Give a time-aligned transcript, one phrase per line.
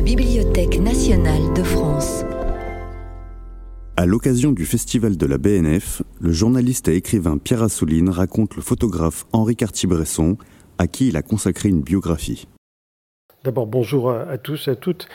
[0.00, 2.24] la Bibliothèque nationale de France.
[3.98, 8.62] À l'occasion du festival de la BNF, le journaliste et écrivain Pierre Assouline raconte le
[8.62, 10.38] photographe Henri Cartier-Bresson,
[10.78, 12.48] à qui il a consacré une biographie.
[13.44, 15.06] D'abord, bonjour à, tous et à toutes.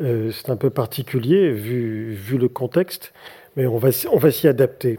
[0.00, 3.12] Euh, c'est un peu particulier vu, vu, le contexte,
[3.54, 4.98] mais on va, on va s'y adapter.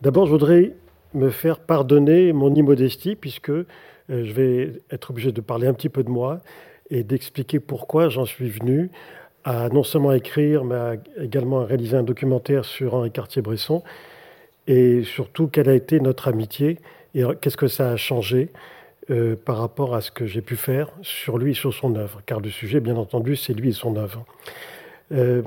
[0.00, 0.72] D'abord, je voudrais
[1.12, 3.64] me faire pardonner mon immodestie, puisque euh,
[4.08, 6.40] je vais être obligé de parler un petit peu de moi
[6.90, 8.90] et d'expliquer pourquoi j'en suis venu
[9.44, 13.82] à non seulement écrire, mais également à réaliser un documentaire sur Henri Cartier-Bresson,
[14.66, 16.78] et surtout quelle a été notre amitié
[17.14, 18.50] et qu'est-ce que ça a changé
[19.10, 22.20] euh, par rapport à ce que j'ai pu faire sur lui et sur son œuvre,
[22.26, 24.24] car le sujet, bien entendu, c'est lui et son œuvre.
[25.12, 25.42] Euh,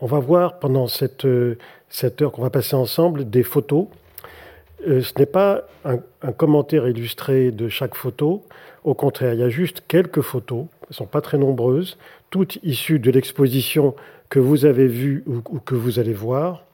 [0.00, 1.26] on va voir pendant cette,
[1.88, 3.86] cette heure qu'on va passer ensemble des photos.
[4.86, 5.98] Euh, ce n'est pas un,
[6.32, 8.44] commentaire illustré de chaque photo,
[8.84, 11.98] au contraire, il y a juste quelques photos, elles ne sont pas très nombreuses,
[12.30, 13.94] toutes issues de l'exposition
[14.28, 16.64] que vous avez vue ou, que vous allez voir,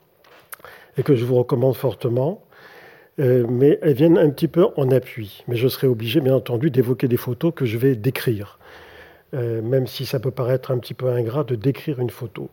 [0.97, 2.43] et que je vous recommande fortement.
[3.19, 5.43] Euh, mais elles viennent un petit peu en appui.
[5.47, 8.57] Mais je serai obligé, bien entendu, d'évoquer des photos que je vais décrire,
[9.35, 12.49] euh, même si ça peut paraître un petit peu ingrat de décrire une photo.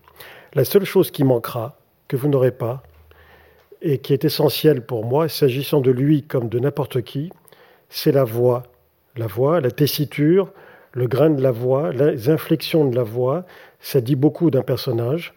[0.54, 2.82] La seule chose qui manquera, que vous n'aurez pas,
[3.82, 7.30] et qui est essentielle pour moi, s'agissant de lui comme de n'importe qui,
[7.88, 8.64] c'est la voix.
[9.16, 10.52] La voix, la tessiture,
[10.92, 13.44] le grain de la voix, les inflexions de la voix,
[13.80, 15.34] ça dit beaucoup d'un personnage.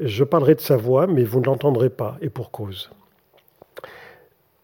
[0.00, 2.90] Je parlerai de sa voix, mais vous ne l'entendrez pas, et pour cause.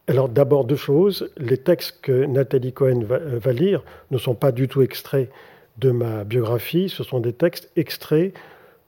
[0.08, 1.30] Alors d'abord deux choses.
[1.36, 5.30] Les textes que Nathalie Cohen euh, va, lire ne sont pas du tout extraits
[5.76, 8.34] de ma biographie, ce sont des textes extraits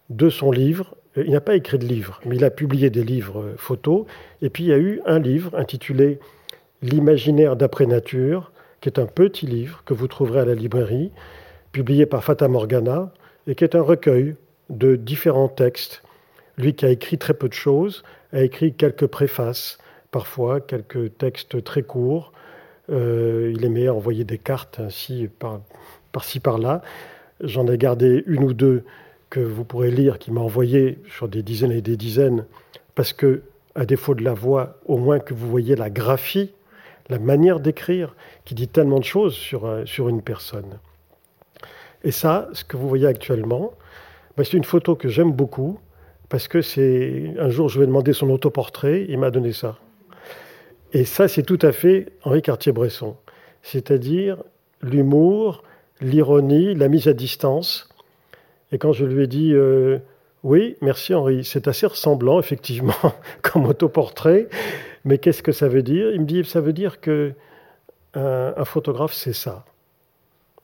[0.08, 0.96] de son livre.
[1.16, 4.06] Euh, il n'a pas écrit de livre, mais il a publié des livres euh, photos.
[4.42, 6.18] Et puis il y a eu un livre intitulé
[6.82, 11.12] L'imaginaire d'après nature, qui est un petit livre que vous trouverez à la librairie,
[11.72, 13.12] publié par Fata Morgana,
[13.46, 14.36] et qui est un recueil
[14.70, 16.02] de différents textes.
[16.56, 19.76] Lui qui a écrit très peu de choses, a écrit quelques préfaces,
[20.10, 22.32] parfois quelques textes très courts.
[22.90, 25.60] Euh, il aimait envoyer des cartes ainsi par,
[26.12, 26.80] par-ci par-là.
[27.40, 28.84] J'en ai gardé une ou deux
[29.30, 32.44] que vous pourrez lire, qui m'a envoyé sur des dizaines et des dizaines,
[32.94, 33.42] parce que,
[33.74, 36.52] à défaut de la voix, au moins que vous voyez la graphie
[37.10, 38.14] la manière d'écrire
[38.44, 40.78] qui dit tellement de choses sur, euh, une personne.
[42.04, 43.72] Et ça, ce que vous voyez actuellement,
[44.36, 45.78] bah, c'est une photo que j'aime beaucoup
[46.28, 49.78] parce que c'est un jour je lui ai demandé son autoportrait, il m'a donné ça.
[50.92, 53.16] Et ça, c'est tout à fait Henri Cartier-Bresson,
[53.62, 54.38] c'est-à-dire
[54.80, 55.62] l'humour,
[56.00, 57.88] l'ironie, la mise à distance.
[58.72, 59.98] Et quand je lui ai dit euh,
[60.42, 62.94] oui, merci Henri, c'est assez ressemblant effectivement
[63.42, 64.48] comme autoportrait,
[65.04, 66.10] mais qu'est-ce que ça veut dire?
[66.12, 67.32] Il me dit, ça veut dire que
[68.14, 69.64] un, photographe, c'est ça.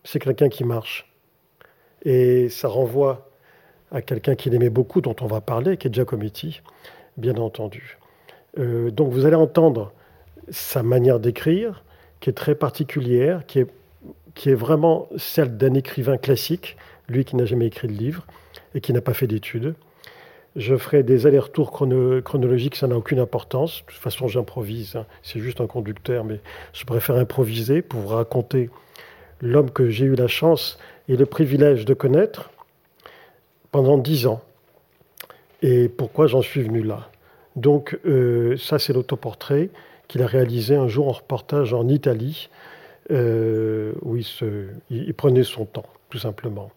[0.03, 1.09] C'est quelqu'un qui marche.
[2.05, 3.31] Et ça renvoie
[3.93, 6.61] à quelqu'un qu'il aimait beaucoup, dont on va parler, qui est Giacometti,
[7.17, 7.99] bien entendu.
[8.59, 9.93] Euh, donc vous allez entendre
[10.49, 11.85] sa manière d'écrire,
[12.19, 13.71] qui est très particulière, qui est,
[14.35, 16.77] qui est vraiment celle d'un écrivain classique,
[17.09, 18.27] lui qui n'a jamais écrit de livre
[18.75, 19.75] et qui n'a pas fait d'études.
[20.57, 23.83] Je ferai des allers-retours chronologiques, ça n'a aucune importance.
[23.83, 24.97] De toute façon, j'improvise.
[24.97, 25.07] Hein.
[25.23, 26.41] C'est juste un conducteur, mais
[26.73, 28.71] je préfère improviser pour vous raconter
[29.43, 30.79] l'homme que j'ai eu la chance
[31.09, 32.51] et le privilège de connaître
[33.71, 34.41] pendant dix ans.
[35.61, 37.11] Et pourquoi j'en suis venu là.
[37.55, 39.69] Donc, euh, ça, c'est l'autoportrait
[40.09, 42.49] qu'il a réalisé un jour en reportage en Italie,
[43.11, 46.71] euh, où il prenait son temps, tout simplement.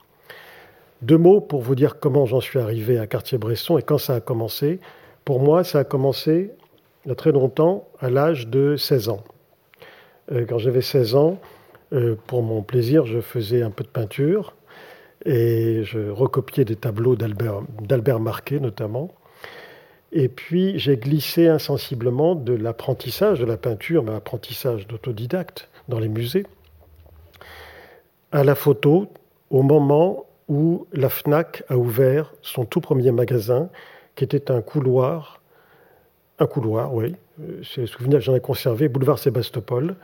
[1.02, 4.20] Deux mots pour vous dire comment j'en suis arrivé à Cartier-Bresson et quand ça a
[4.20, 4.80] commencé.
[5.24, 6.52] Pour moi, ça a commencé
[7.06, 9.24] il y a très longtemps, à l'âge de 16 ans.
[10.32, 11.40] Euh, quand j'avais 16 ans,
[11.94, 14.56] euh, pour mon plaisir, je faisais un peu de peinture
[15.26, 19.12] et je recopiais des tableaux d'Albert Marquet notamment.
[20.12, 26.10] Et puis j'ai glissé insensiblement de l'apprentissage de la peinture, mais apprentissage d'autodidacte dans les
[26.10, 26.46] musées,
[28.32, 29.08] à la photo
[29.50, 33.70] au moment où la FNAC a ouvert son tout premier magasin,
[34.16, 35.42] qui était un couloir,
[36.40, 37.16] un couloir, oui,
[37.64, 39.96] c'est le souvenir que j'en ai conservé, boulevard Sébastopol,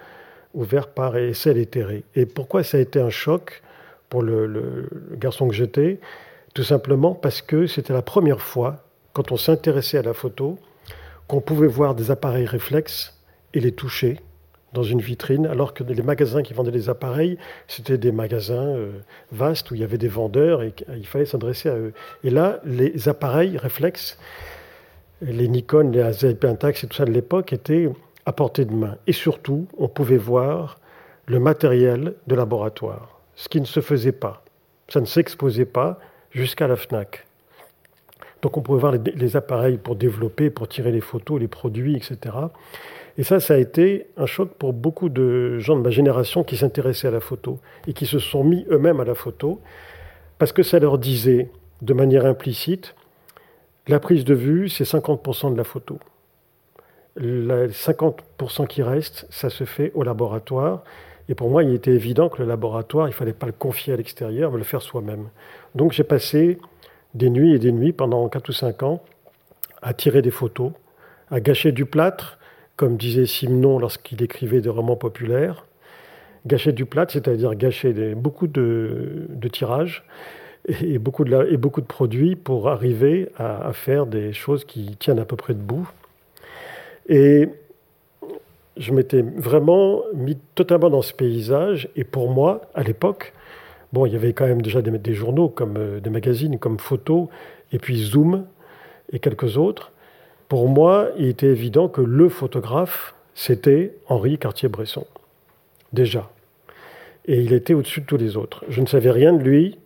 [0.53, 1.69] ouvert par Essel et.
[2.15, 3.61] Et pourquoi ça a été un choc
[4.07, 5.99] pour le, garçon que j'étais?
[6.53, 10.57] Tout simplement parce que c'était la première fois, quand on s'intéressait à la photo,
[11.27, 13.19] qu'on pouvait voir des appareils réflexes
[13.53, 14.19] et les toucher
[14.75, 17.37] dans une vitrine, alors que les magasins qui vendaient les appareils,
[17.67, 18.91] c'était des magasins euh,
[19.31, 21.93] vastes où il y avait des vendeurs et il fallait s'adresser à eux.
[22.23, 24.19] Et là, les appareils réflexes,
[25.21, 27.89] les Nikon, les Pentax et tout ça de l'époque étaient
[28.25, 28.97] à portée de main.
[29.07, 30.77] Et surtout, on pouvait voir
[31.25, 34.43] le matériel de laboratoire, ce qui ne se faisait pas.
[34.89, 35.99] Ça ne s'exposait pas
[36.31, 37.25] jusqu'à la FNAC.
[38.41, 42.35] Donc on pouvait voir les, appareils pour développer, pour tirer les photos, les produits, etc.
[43.17, 46.57] Et ça, ça a été un choc pour beaucoup de gens de ma génération qui
[46.57, 49.61] s'intéressaient à la photo et qui se sont mis eux-mêmes à la photo
[50.37, 51.49] parce que ça leur disait
[51.81, 52.95] de manière implicite,
[53.87, 55.99] la prise de vue, c'est 50% de la photo.
[57.15, 60.83] Les 50% qui restent, ça se fait au laboratoire.
[61.29, 63.93] Et pour moi, il était évident que le laboratoire, il ne fallait pas le confier
[63.93, 65.29] à l'extérieur, mais le faire soi-même.
[65.73, 66.59] Donc j'ai passé
[67.13, 69.01] des nuits et des nuits pendant 4 ou 5 ans
[69.81, 70.71] à tirer des photos,
[71.31, 72.37] à gâcher du plâtre,
[72.75, 75.65] comme disait Simon lorsqu'il écrivait des romans populaires.
[76.45, 80.03] Gâcher du plâtre, c'est-à-dire gâcher beaucoup de, tirages
[80.67, 85.53] et beaucoup de, produits pour arriver à, faire des choses qui tiennent à peu près
[85.53, 85.89] debout.
[87.07, 87.49] Et
[88.77, 91.89] je m'étais vraiment mis totalement dans ce paysage.
[91.95, 93.33] Et pour moi, à l'époque,
[93.93, 96.77] bon, il y avait quand même déjà des, des journaux, comme euh, des magazines, comme
[96.77, 97.29] Photo,
[97.71, 98.45] et puis Zoom,
[99.11, 99.91] et quelques autres.
[100.47, 105.05] Pour moi, il était évident que le photographe, c'était Henri Cartier-Bresson.
[105.91, 106.29] Déjà.
[107.25, 108.63] Et il était au-dessus de tous les autres.
[108.69, 109.79] Je ne savais rien de lui.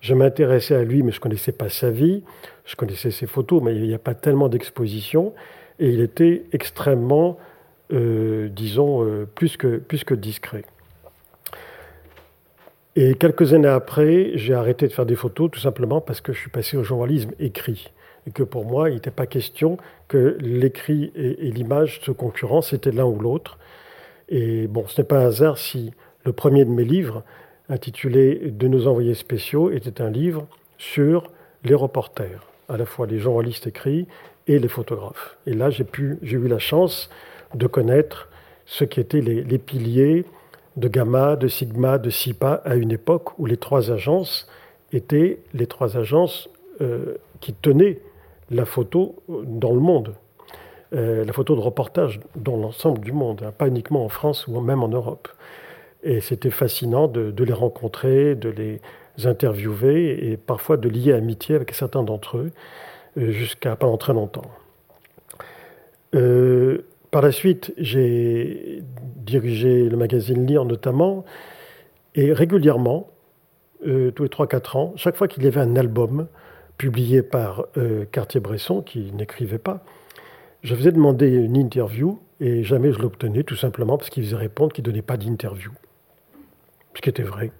[0.00, 2.22] Je m'intéressais à lui, mais je ne connaissais pas sa vie.
[2.66, 5.32] Je connaissais ses photos, mais il n'y a pas tellement d'expositions.
[5.78, 7.38] Et il était extrêmement,
[7.92, 10.64] euh, disons, euh, plus, que, plus que discret.
[12.96, 16.38] Et quelques années après, j'ai arrêté de faire des photos tout simplement parce que je
[16.38, 17.90] suis passé au journalisme écrit
[18.26, 19.78] et que pour moi, il n'était pas question
[20.08, 23.58] que l'écrit et, l'image se concurrencent, c'était l'un ou l'autre.
[24.28, 25.92] Et bon, ce n'est pas un hasard si
[26.24, 27.22] le premier de mes livres,
[27.68, 30.46] intitulé De nos envoyés spéciaux, était un livre
[30.78, 31.30] sur
[31.64, 34.06] les reporters, à la fois les journalistes écrits
[34.46, 35.36] et les photographes.
[35.46, 35.86] Et là, j'ai
[36.22, 37.10] eu la chance
[37.54, 38.28] de connaître
[38.66, 40.24] ce qui étaient les, piliers
[40.76, 44.48] de Gamma, de Sigma, de SIPA à une époque où les trois agences
[44.92, 46.48] étaient les trois agences
[46.80, 48.00] euh, qui tenaient
[48.52, 50.14] la photo dans le monde,
[50.94, 54.60] euh, la photo de reportage dans l'ensemble du monde, hein, pas uniquement en France ou
[54.60, 55.28] même en Europe.
[56.02, 58.80] Et c'était fascinant de, les rencontrer, de les
[59.24, 62.50] interviewer et parfois de lier amitié avec certains d'entre eux
[63.18, 64.50] euh, jusqu'à pendant très longtemps.
[66.14, 68.82] Euh, par la suite, j'ai
[69.16, 71.24] dirigé le magazine Lire notamment,
[72.14, 73.08] et régulièrement,
[73.80, 76.28] tous les 3-4 ans, chaque fois qu'il y avait un album,
[76.82, 79.84] publié par euh, Cartier-Bresson, qui n'écrivait pas.
[80.62, 84.72] Je faisais demander une interview et jamais je l'obtenais, tout simplement parce qu'il faisait répondre
[84.72, 85.70] qu'il ne donnait pas d'interview.
[86.96, 87.52] Ce qui était vrai.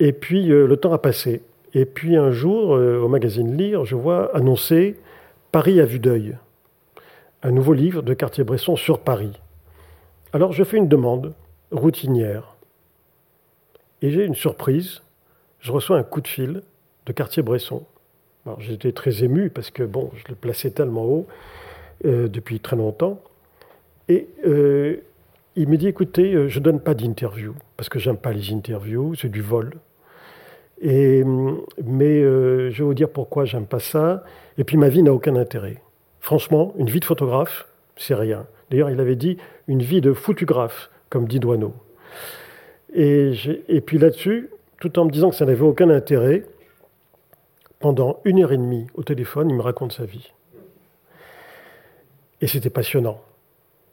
[0.00, 1.42] Et puis euh, le temps a passé.
[1.74, 4.96] Et puis un jour, euh, au magazine Lire, je vois annoncer
[5.52, 6.36] Paris à vue d'œil,
[7.44, 9.38] un nouveau livre de Cartier-Bresson sur Paris.
[10.32, 11.34] Alors je fais une demande
[11.70, 12.56] routinière.
[14.02, 15.02] Et j'ai une surprise.
[15.60, 16.62] Je reçois un coup de fil
[17.06, 17.84] de Cartier-Bresson.
[18.58, 21.26] J'étais très ému parce que bon, je le plaçais tellement haut
[22.04, 23.20] euh, depuis très longtemps.
[24.08, 24.98] Et euh,
[25.56, 28.52] il me dit écoutez, euh, je ne donne pas d'interview parce que j'aime pas les
[28.52, 29.74] interviews, c'est du vol.
[30.80, 31.24] Et,
[31.84, 34.22] mais je vais vous dire pourquoi j'aime pas ça.
[34.58, 35.82] Et puis ma vie n'a aucun intérêt.
[36.20, 37.66] Franchement, une vie de photographe,
[37.96, 38.46] c'est rien.
[38.70, 39.38] D'ailleurs, il avait dit
[39.68, 41.72] une vie de photographe, comme dit Douaneau.
[42.94, 43.32] Et,
[43.68, 44.50] et puis là-dessus,
[44.80, 46.44] tout en me disant que ça n'avait aucun intérêt,
[47.86, 50.32] pendant une heure et demie au téléphone, il me raconte sa vie.
[52.40, 53.20] Et c'était passionnant.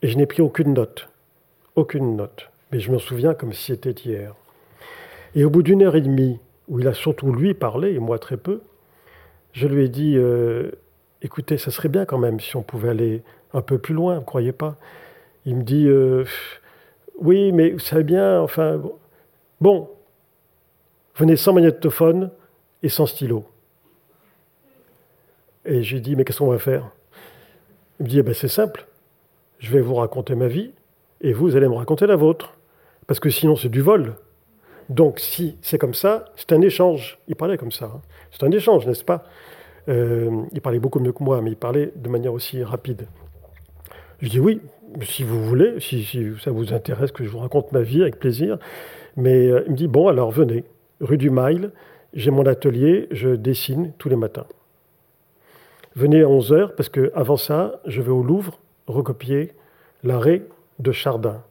[0.02, 1.10] Et je n'ai pris aucune note.
[1.76, 2.50] Aucune note.
[2.72, 4.34] Mais je m'en souviens comme si c'était hier.
[5.36, 8.18] Et au bout d'une heure et demie, où il a surtout lui parlé, et moi
[8.18, 8.62] très peu,
[9.52, 10.72] je lui ai dit euh,
[11.22, 13.22] Écoutez, ça serait bien quand même si on pouvait aller
[13.54, 14.76] un peu plus loin, ne croyez pas?
[15.46, 16.26] Il me dit euh,
[17.20, 18.82] Oui, mais vous savez bien, enfin.
[19.62, 19.88] Bon,
[21.16, 22.32] venez sans magnétophone
[22.82, 23.46] et sans stylo.
[25.66, 26.92] Et j'ai dit, mais qu'est-ce qu'on va faire?
[28.00, 28.88] Il me dit, eh ben, c'est simple,
[29.60, 30.72] je vais vous raconter ma vie,
[31.22, 32.58] et vous allez me raconter la vôtre.
[33.08, 34.16] Parce que sinon, c'est du vol.
[34.90, 37.18] Donc, si c'est comme ça, c'est un échange.
[37.28, 37.86] Il parlait comme ça.
[37.86, 38.02] Hein.
[38.32, 39.26] C'est un échange, n'est-ce pas?
[39.88, 43.08] Euh, Il parlait beaucoup mieux que moi, mais il parlait de manière aussi rapide.
[44.22, 44.62] Je dis oui,
[45.02, 48.58] si vous voulez, si, ça vous intéresse que je vous raconte ma vie, avec plaisir.
[49.16, 50.66] Mais euh, il me dit, bon, alors venez,
[51.00, 51.72] rue du Mail,
[52.14, 54.46] j'ai mon atelier, je dessine tous les matins.
[55.96, 59.52] Venez à 11h parce que avant ça, je vais au Louvre recopier
[60.04, 60.42] l'arrêt
[60.80, 61.44] de Chardin.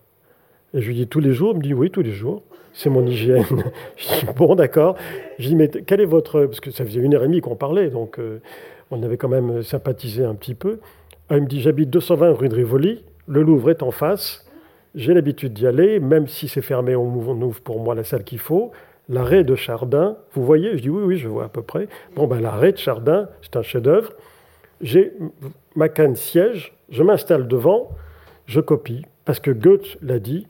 [0.75, 2.43] Et je lui dis tous les jours, il me dit oui, tous les jours.
[2.73, 3.45] C'est mon hygiène.
[3.97, 4.97] je dis bon, d'accord.
[5.39, 6.47] Je dis mais quel est votre.
[6.47, 8.41] Parce que ça faisait une heure et demie qu'on parlait, donc euh,
[8.91, 10.81] on avait quand même sympathisé un petit peu.
[11.29, 14.45] Ah, il me dit j'habite 220 rue de Rivoli, le Louvre est en face,
[14.95, 18.39] j'ai l'habitude d'y aller, même si c'est fermé, on ouvre pour moi la salle qu'il
[18.39, 18.73] faut.
[19.09, 20.17] l'arrêt de Chardin.
[20.33, 20.77] Vous voyez?
[20.77, 21.89] Je dis oui, oui, je vois à peu près.
[22.17, 24.13] Bon, ben l'arrêt de Chardin, c'est un chef-d'œuvre.
[24.83, 25.13] J'ai
[25.77, 27.91] ma canne siège, je m'installe devant,
[28.47, 30.47] je copie, parce que Goethe l'a dit,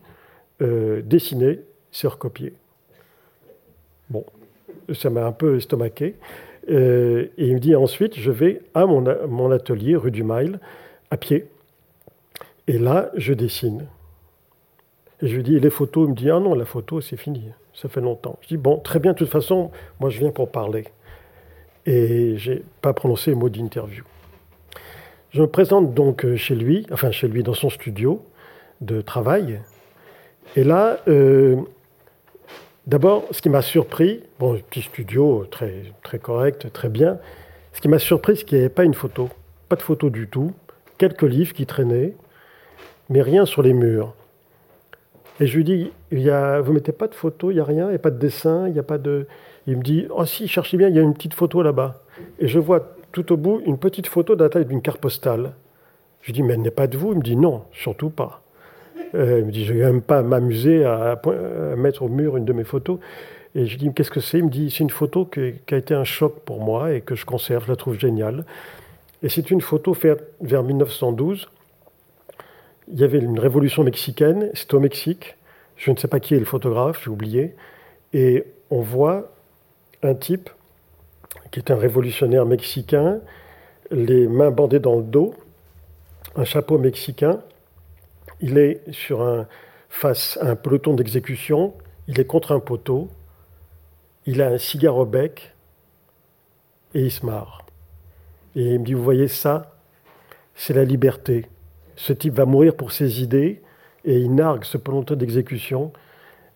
[0.62, 1.60] euh, dessiner,
[1.90, 2.54] c'est recopier.
[4.08, 4.24] Bon,
[4.92, 6.16] ça m'a un peu estomaqué.
[6.70, 10.60] Euh, et il me dit ensuite, je vais à mon, atelier rue du Mail,
[11.10, 11.48] à pied.
[12.68, 13.86] Et là, je dessine.
[15.20, 16.06] Et je lui dis, les photos?
[16.06, 18.38] Il me dit, ah non, la photo, c'est fini, ça fait longtemps.
[18.42, 19.70] Je dis, bon, très bien, de toute façon,
[20.00, 20.84] moi, je viens pour parler.
[21.84, 24.04] Et j'ai pas prononcé le mot d'interview.
[25.32, 28.22] Je me présente donc euh, chez lui, enfin chez lui dans son studio
[28.82, 29.62] de travail.
[30.56, 31.56] Et là, euh,
[32.86, 37.16] d'abord, ce qui m'a surpris, bon, petit studio très, correct, très bien,
[37.72, 39.30] ce qui m'a surpris, c'est qu'il n'y avait pas une photo,
[39.70, 40.52] pas de photo du tout,
[40.98, 42.14] quelques livres qui traînaient,
[43.08, 44.12] mais rien sur les murs.
[45.40, 47.64] Et je lui dis, il y a, vous mettez pas de photo, il n'y a
[47.64, 49.26] rien, il n'y a pas de dessin, il n'y a pas de...
[49.66, 52.02] Il me dit, oh si, cherchez bien, il y a une petite photo là-bas.
[52.38, 55.52] Et je vois tout au bout une petite photo de la taille d'une carte postale.
[56.23, 57.12] Je lui dis, mais elle n'est pas de vous?
[57.12, 58.42] Il me dit, non, surtout pas.
[59.14, 61.21] Euh, il me dit, je ne vais même pas m'amuser à,
[61.76, 62.99] mettre au mur une de mes photos.
[63.54, 64.38] Et je lui dis, qu'est-ce que c'est?
[64.38, 65.40] Il me dit, c'est une photo qui
[65.71, 68.45] a été un choc pour moi et que je conserve, je la trouve géniale.
[69.23, 71.49] Et c'est une photo faite vers 1912.
[72.92, 75.37] Il y avait une révolution mexicaine, c'est au Mexique.
[75.76, 77.54] Je ne sais pas qui est le photographe, j'ai oublié.
[78.12, 79.33] Et on voit
[80.02, 80.50] un type
[81.52, 83.21] qui est un révolutionnaire mexicain,
[83.92, 85.35] les mains bandées dans le dos,
[86.35, 87.40] un chapeau mexicain.
[88.40, 89.47] Il est sur un,
[89.88, 91.75] face à un peloton d'exécution,
[92.09, 93.09] il est contre un poteau,
[94.26, 95.54] il a un cigare au bec
[96.94, 97.66] et il se marre.
[98.56, 99.76] Et il me dit, vous voyez ça,
[100.54, 101.47] c'est la liberté.
[101.97, 103.62] Ce type va mourir pour ses idées
[104.04, 105.92] et il nargue ce peloton d'exécution.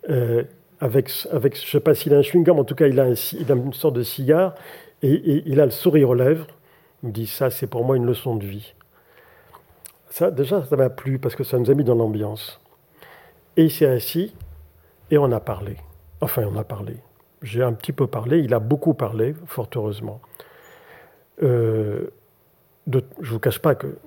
[0.08, 0.42] Euh,
[0.80, 3.08] avec, avec, je ne sais pas s'il a un chewing-gum, en tout cas, il a,
[3.08, 4.54] il a, une sorte de cigare,
[5.02, 6.46] et, il a le sourire aux lèvres.
[7.02, 8.74] Il me dit Ça, c'est pour moi une leçon de vie.
[10.10, 12.60] Ça, déjà, ça m'a plu parce que ça nous a mis dans l'ambiance.
[13.56, 14.34] Et il s'est assis
[15.10, 15.76] et on a parlé.
[16.20, 16.96] Enfin, on a parlé.
[17.42, 20.20] J'ai un petit peu parlé, il a beaucoup parlé, fort heureusement.
[21.42, 22.10] Euh,
[22.90, 23.98] je ne vous cache pas que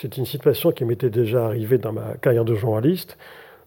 [0.00, 3.18] c'est une situation qui m'était déjà arrivée dans ma carrière de journaliste.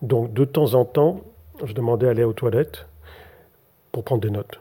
[0.02, 1.22] Donc, de temps en temps,
[1.64, 2.88] je demandais à aller aux toilettes
[3.92, 4.60] pour prendre des notes.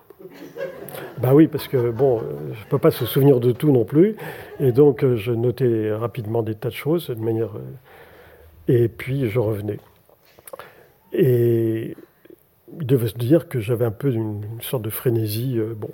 [1.18, 4.16] Bah oui, parce que bon, je ne peux pas se souvenir de tout non plus.
[4.60, 7.56] Et donc, euh, je notais rapidement des tas de choses de manière.
[7.56, 9.78] Euh, et puis, je revenais.
[11.12, 11.96] Et
[12.80, 15.58] il devait se dire que j'avais un peu une, sorte de frénésie.
[15.58, 15.90] Euh, bon,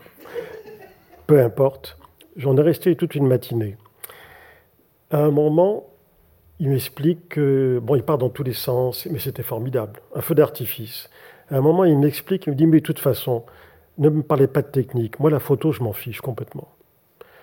[1.26, 1.99] peu importe.
[2.37, 3.76] J'en ai resté toute une matinée.
[5.11, 5.87] À un moment,
[6.59, 7.80] il m'explique que.
[7.83, 10.00] Bon, il part dans tous les sens, mais c'était formidable.
[10.14, 11.11] Un feu d'artifice.
[11.50, 13.45] À un moment, il m'explique, il me dit Mais de toute façon,
[14.09, 15.21] ne me parlez pas de technique.
[15.21, 16.69] Moi, la photo, je m'en fiche complètement.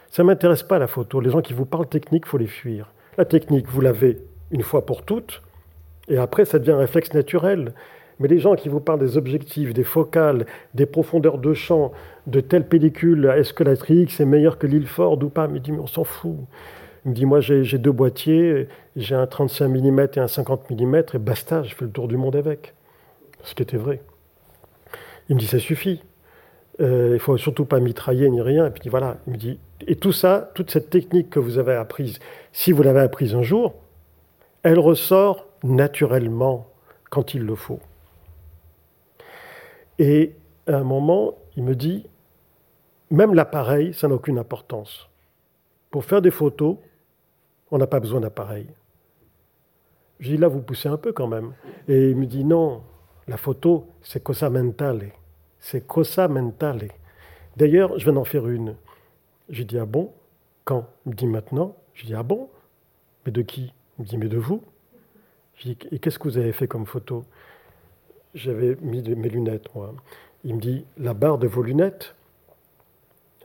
[0.10, 1.20] Ça ne m'intéresse pas la photo.
[1.20, 2.92] Les gens qui vous parlent technique, faut les fuir.
[3.18, 4.18] La technique, vous l'avez
[4.52, 5.42] une fois pour toutes,
[6.08, 7.74] et après, ça devient un réflexe naturel.
[8.20, 11.92] Mais les gens qui vous parlent des objectifs, des focales, des profondeurs de champ,
[12.26, 15.48] de telle pellicule, est-ce que la Trix est meilleure que l'Ilford ou pas?
[15.48, 16.38] Mais dit, mais on s'en fout.
[17.06, 20.96] Il me dit, moi j'ai deux boîtiers, j'ai un 35 mm et un 50 mm,
[21.14, 22.74] et basta, je fais le tour du monde avec.
[23.44, 24.02] Ce qui était vrai.
[25.30, 26.02] Il me dit, ça suffit.
[26.80, 28.68] Euh, il faut surtout pas mitrailler ni rien.
[28.68, 31.74] Et puis voilà, il me dit, et tout ça, toute cette technique que vous avez
[31.74, 32.20] apprise,
[32.52, 33.76] si vous l'avez apprise un jour,
[34.64, 36.68] elle ressort naturellement
[37.10, 37.80] quand il le faut.
[40.00, 40.36] Et
[40.68, 42.06] à un moment, il me dit,
[43.10, 45.10] même l'appareil, ça n'a aucune importance.
[45.90, 46.78] Pour faire des photos,
[47.72, 48.68] on n'a pas besoin d'appareil.
[50.20, 51.54] Je dis, là, vous poussez un peu quand même.
[51.88, 52.82] Et il me dit, non,
[53.28, 55.12] la photo, c'est cosa mentale.
[55.60, 56.90] C'est cosa mentale.
[57.56, 58.76] D'ailleurs, je viens d'en faire une.
[59.50, 60.14] J'ai dit, ah bon?
[60.66, 60.88] Quand?
[61.06, 61.76] Il me dit maintenant.
[61.94, 62.50] Je dis, ah bon?
[63.26, 63.74] Mais de qui?
[63.98, 64.64] Il me dit, mais de vous.
[65.56, 67.26] Je dis, et qu'est-ce que vous avez fait comme photo?
[68.34, 69.94] J'avais mis mes lunettes, moi.
[70.44, 72.14] Il me dit, la barre de vos lunettes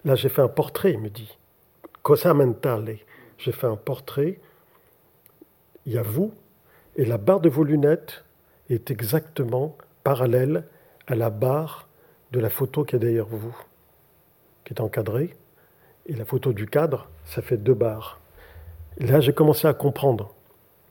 [0.04, 1.38] Là, j'ai fait un portrait, il me dit.
[2.02, 2.98] Cosa mentale.
[3.38, 4.40] J'ai fait un portrait.
[5.86, 6.32] Il y a vous,
[6.96, 8.24] et la barre de vos lunettes
[8.68, 10.64] est exactement parallèle
[11.06, 11.88] à la barre
[12.32, 13.54] de la photo qui est derrière vous,
[14.64, 15.36] qui est encadrée.
[16.06, 18.20] Et la photo du cadre, ça fait deux barres.
[18.98, 20.34] là, j'ai commencé à comprendre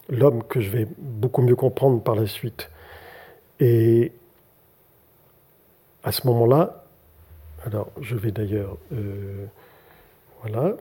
[0.10, 2.70] l'homme que je vais beaucoup mieux comprendre par la suite.
[3.60, 4.12] Et
[6.04, 6.86] à ce moment-là,
[7.66, 9.46] alors je vais d'ailleurs, euh,
[10.42, 10.76] voilà,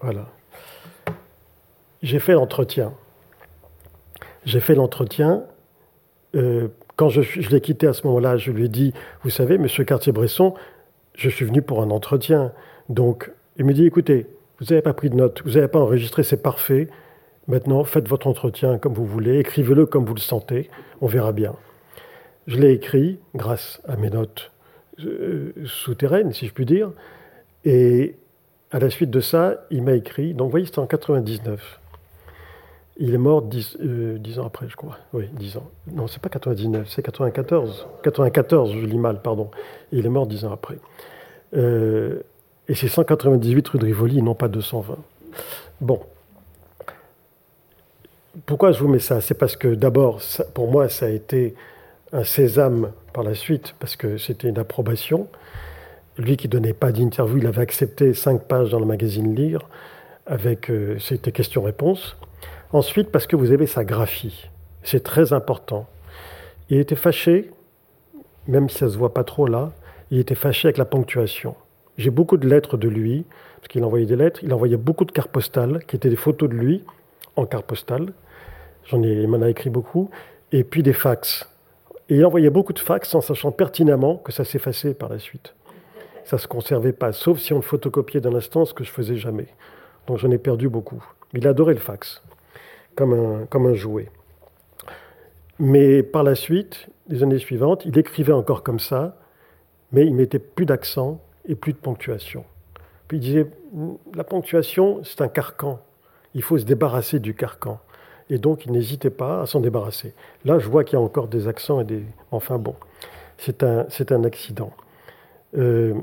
[0.00, 0.26] voilà.
[2.02, 2.94] J'ai fait l'entretien.
[4.44, 5.44] J'ai fait l'entretien.
[6.34, 6.68] Euh,
[7.00, 8.92] quand je, l'ai quitté à ce moment-là, je lui ai dit,
[9.24, 10.52] vous savez, monsieur Cartier-Bresson,
[11.14, 12.52] je suis venu pour un entretien.
[12.90, 14.26] Donc, il me dit, écoutez,
[14.58, 16.88] vous n'avez pas pris de notes, vous n'avez pas enregistré, c'est parfait.
[17.48, 20.68] Maintenant, faites votre entretien comme vous voulez, écrivez-le comme vous le sentez,
[21.00, 21.56] on verra bien.
[22.46, 24.52] Je l'ai écrit grâce à mes notes
[25.02, 26.92] euh, souterraines, si je puis dire.
[27.64, 28.16] Et
[28.72, 31.79] à la suite de ça, il m'a écrit, donc vous voyez, c'était en 99.
[33.02, 34.98] Il est mort dix, euh, ans après, je crois.
[35.14, 35.70] Oui, dix ans.
[35.90, 37.86] Non, c'est pas 99, c'est 94.
[38.02, 39.50] 94, je lis mal, pardon.
[39.90, 40.76] il est mort dix ans après.
[41.56, 42.20] Euh,
[42.68, 44.98] et c'est 198 rue de Rivoli, non pas 220.
[45.80, 46.00] Bon.
[48.44, 49.22] Pourquoi je vous mets ça?
[49.22, 50.20] C'est parce que d'abord,
[50.52, 51.54] pour moi, ça a été
[52.12, 55.26] un sésame par la suite, parce que c'était une approbation.
[56.18, 59.62] Lui qui donnait pas d'interview, il avait accepté cinq pages dans le magazine Lire,
[60.26, 62.18] avec euh, c'était questions-réponses.
[62.72, 64.48] Ensuite, parce que vous avez sa graphie.
[64.84, 65.88] C'est très important.
[66.68, 67.50] Il était fâché,
[68.46, 69.72] même si ça ne se voit pas trop là,
[70.12, 71.56] il était fâché avec la ponctuation.
[71.98, 73.24] J'ai beaucoup de lettres de lui,
[73.56, 74.40] parce qu'il envoyait des lettres.
[74.44, 76.84] Il envoyait beaucoup de cartes postales, qui étaient des photos de lui
[77.34, 78.12] en cartes postales.
[78.84, 80.08] J'en ai, il m'en a écrit beaucoup.
[80.52, 81.48] Et puis des fax.
[82.08, 85.54] Et il envoyait beaucoup de fax en sachant pertinemment que ça s'effaçait par la suite.
[86.24, 88.90] Ça ne se conservait pas, sauf si on le photocopiait d'un instant, ce que je
[88.90, 89.48] faisais jamais.
[90.06, 91.04] Donc j'en ai perdu beaucoup.
[91.34, 92.22] Il adorait le fax,
[93.00, 94.08] comme un, jouet.
[95.58, 99.16] Mais par la suite, les années suivantes, il écrivait encore comme ça,
[99.92, 102.44] mais il mettait plus d'accent et plus de ponctuation.
[103.08, 103.46] Puis il disait,
[104.14, 105.80] la ponctuation, c'est un carcan.
[106.34, 107.80] Il faut se débarrasser du carcan.
[108.28, 110.14] Et donc, il n'hésitait pas à s'en débarrasser.
[110.44, 112.04] Là, je vois qu'il y a encore des accents et des...
[112.30, 112.76] Enfin bon,
[113.38, 114.70] c'est un, c'est un accident.
[115.58, 115.94] Euh,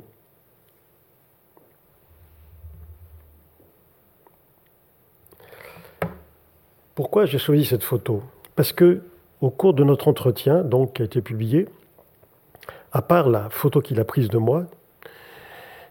[6.98, 8.24] Pourquoi j'ai choisi cette photo?
[8.56, 9.04] Parce que
[9.42, 11.68] au cours de notre entretien, donc qui a été publié,
[12.92, 14.66] à part la photo qu'il a prise de moi,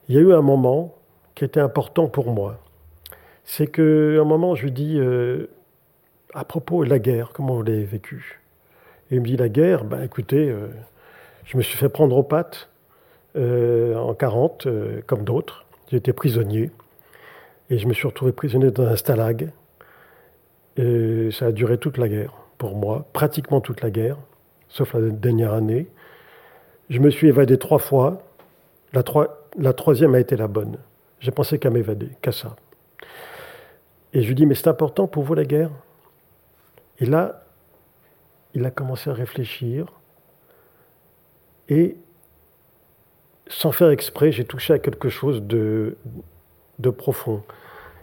[0.09, 0.97] il y a eu un moment
[1.37, 2.59] qui était important pour moi.
[3.45, 5.47] C'est qu'à un moment, je lui dis, euh,
[6.35, 8.43] à propos de la guerre, comment vous l'avez vécue?
[9.13, 10.67] Et il me dit, la guerre, ben, écoutez, euh,
[11.45, 12.69] je me suis fait prendre aux pattes
[13.37, 14.67] euh, en 40,
[15.07, 15.67] comme d'autres.
[15.93, 16.73] Été prisonnier.
[17.71, 19.53] Et je me suis retrouvé prisonnier dans un stalag.
[20.77, 24.19] Et ça a duré toute la guerre, pour moi, pratiquement toute la guerre,
[24.69, 25.89] sauf la dernière année.
[26.91, 28.23] Je me suis évadé trois fois.
[28.93, 30.79] La, troisième a été la bonne.
[31.21, 32.57] J'ai pensé qu'à m'évader, qu'à ça.
[34.13, 35.71] Et je lui dis, mais c'est important pour vous la guerre?
[36.99, 37.43] Et là,
[38.55, 39.87] il a commencé à réfléchir.
[41.69, 41.97] Et
[43.49, 45.97] sans faire exprès, j'ai touché à quelque chose de,
[46.79, 47.43] de profond.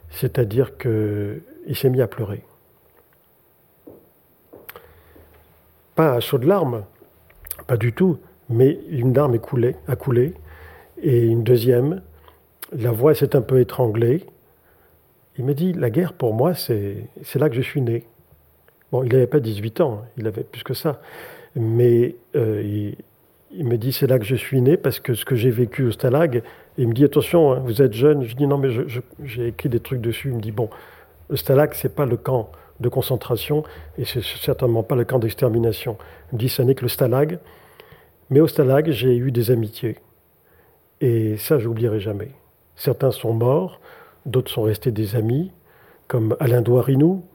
[0.09, 2.43] C'est-à-dire qu'il s'est mis à pleurer.
[5.95, 6.83] Pas à de larmes,
[7.67, 8.17] pas du tout,
[8.49, 10.33] mais une larme est coulée, a coulé
[11.01, 12.01] et une deuxième.
[12.71, 14.25] La voix s'est un peu étranglée.
[15.37, 18.05] Il me dit, la guerre pour moi, c'est là que je suis né.
[18.91, 21.01] Bon, il n'avait pas 18 ans, hein, il avait plus que ça.
[21.55, 22.93] Mais euh,
[23.51, 25.83] il, me dit, c'est là que je suis né parce que ce que j'ai vécu
[25.83, 26.43] au Stalag,
[26.77, 28.23] il me dit, attention, hein, vous êtes jeune.
[28.23, 28.69] Je dis, non, mais
[29.23, 30.29] j'ai écrit des trucs dessus.
[30.29, 30.69] Il me dit, bon,
[31.29, 32.51] le Stalag, c'est pas le camp
[32.83, 33.63] de concentration
[33.97, 35.97] et c'est certainement pas le camp d'extermination.
[36.31, 37.39] Dit, n'est que le Stalag.
[38.29, 39.97] Mais au Stalag, j'ai eu des amitiés.
[41.01, 42.31] Et ça, j'oublierai jamais.
[42.75, 43.81] Certains sont morts,
[44.25, 45.51] d'autres sont restés des amis,
[46.07, 47.25] comme Alain Douarinou,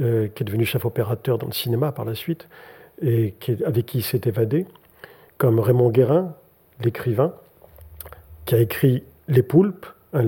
[0.00, 2.48] euh, qui est devenu chef opérateur dans le cinéma par la suite,
[3.00, 4.66] et qui, avec qui il s'est évadé,
[5.38, 6.34] comme Raymond Guérin,
[6.82, 7.34] l'écrivain,
[8.44, 10.26] qui a écrit Les Poulpes, un,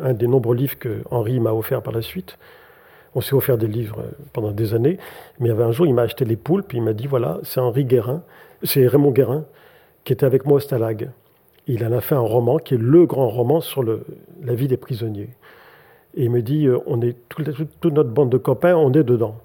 [0.00, 2.38] un des nombreux livres que Henri m'a offert par la suite.
[3.18, 4.98] On s'est offert des livres euh, pendant des années,
[5.40, 7.38] mais il y avait un jour, il m'a acheté Les Poulpes, il m'a dit voilà,
[7.42, 8.22] c'est Henri Guérin,
[8.62, 9.44] c'est Raymond Guérin,
[10.04, 11.10] qui était avec moi au Stalag
[11.68, 14.78] il en a fait un roman qui est le grand roman sur la vie des
[14.78, 15.28] prisonniers.
[16.14, 19.36] Et il me dit, euh, on est toute, notre bande de copains, on est dedans,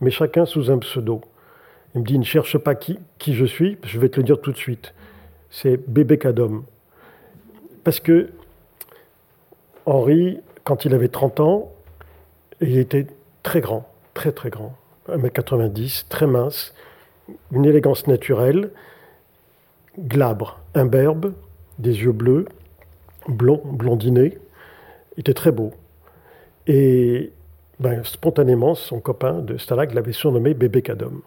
[0.00, 1.20] mais chacun sous un pseudo.
[1.94, 4.40] Il me dit, ne cherche pas qui, qui je suis, je vais te le dire
[4.40, 4.92] tout de suite.
[5.48, 6.64] C'est Bébé Cadom.
[7.84, 8.30] Parce que
[9.86, 11.72] Henri, quand il avait 30 ans,
[12.60, 13.06] il était
[13.42, 14.76] très grand, très très grand,
[15.08, 16.74] 1m90, très mince,
[17.52, 18.70] une élégance naturelle,
[19.98, 21.32] glabre, imberbe,
[21.78, 22.46] des yeux bleus,
[23.28, 24.38] blond, blondiné,
[25.16, 25.72] était très beau.
[26.66, 27.32] Et
[27.78, 31.22] ben, spontanément, son copain de Stalag l'avait surnommé Bébé Cadom,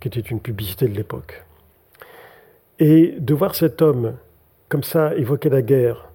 [0.00, 1.44] qui était une publicité de l'époque.
[2.78, 4.14] Et de voir cet homme
[4.68, 6.10] comme ça évoquer la guerre,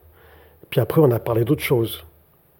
[0.70, 2.06] puis après on a parlé d'autres choses,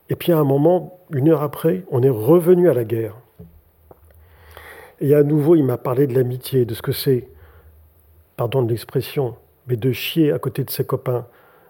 [0.10, 3.18] et puis à un moment, une heure après, on est revenu à la guerre.
[5.00, 7.28] Et à nouveau, il m'a parlé de l'amitié, de ce que c'est,
[8.38, 9.36] pardon de l'expression,
[9.68, 11.28] mais de chier à côté de ses copains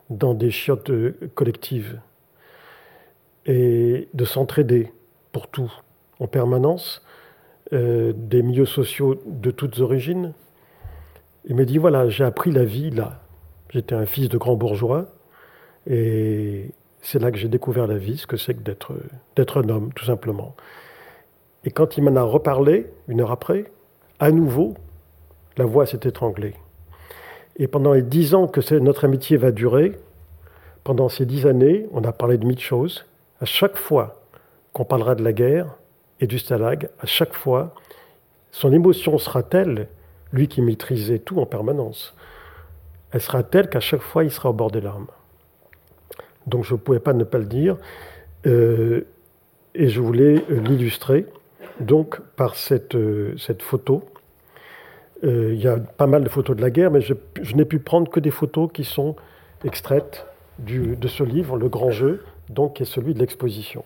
[0.09, 1.99] dans des chiottes euh, collectives
[3.45, 4.91] et de s'entraider
[5.31, 5.71] pour tout
[6.19, 7.03] en permanence,
[7.73, 10.33] euh, des milieux sociaux de toutes origines.
[11.45, 13.21] Il me dit voilà, j'ai appris la vie là.
[13.69, 15.07] J'étais un fils de grand bourgeois
[15.87, 16.71] et
[17.03, 18.61] c'est là que j'ai découvert la vie, ce que c'est que
[19.35, 20.55] d'être, un homme, tout simplement.
[21.65, 23.65] Et quand il m'en a reparlé, une heure après,
[24.19, 24.73] à nouveau,
[25.57, 26.55] la voix s'est étranglée.
[27.57, 29.91] Et pendant les dix ans que notre amitié va durer,
[30.85, 33.05] pendant ces dix années, on a parlé de mille choses.
[33.41, 34.21] À chaque fois
[34.71, 35.75] qu'on parlera de la guerre
[36.21, 37.75] et du stalag, à chaque fois,
[38.51, 39.89] son émotion sera telle,
[40.31, 42.15] lui qui maîtrisait tout en permanence,
[43.11, 45.07] elle sera telle qu'à chaque fois, il sera au bord des larmes.
[46.47, 47.77] Donc je ne pouvais pas ne pas le dire.
[48.45, 49.01] Euh,
[49.75, 51.25] et je voulais l'illustrer
[51.79, 54.03] donc par cette, euh, cette photo.
[55.23, 57.13] Euh, il y a pas mal de photos de la guerre, mais je,
[57.55, 59.15] n'ai pu prendre que des photos qui sont
[59.63, 60.25] extraites
[60.59, 63.83] du, de ce livre, Le Grand Jeu, donc qui est celui de l'exposition.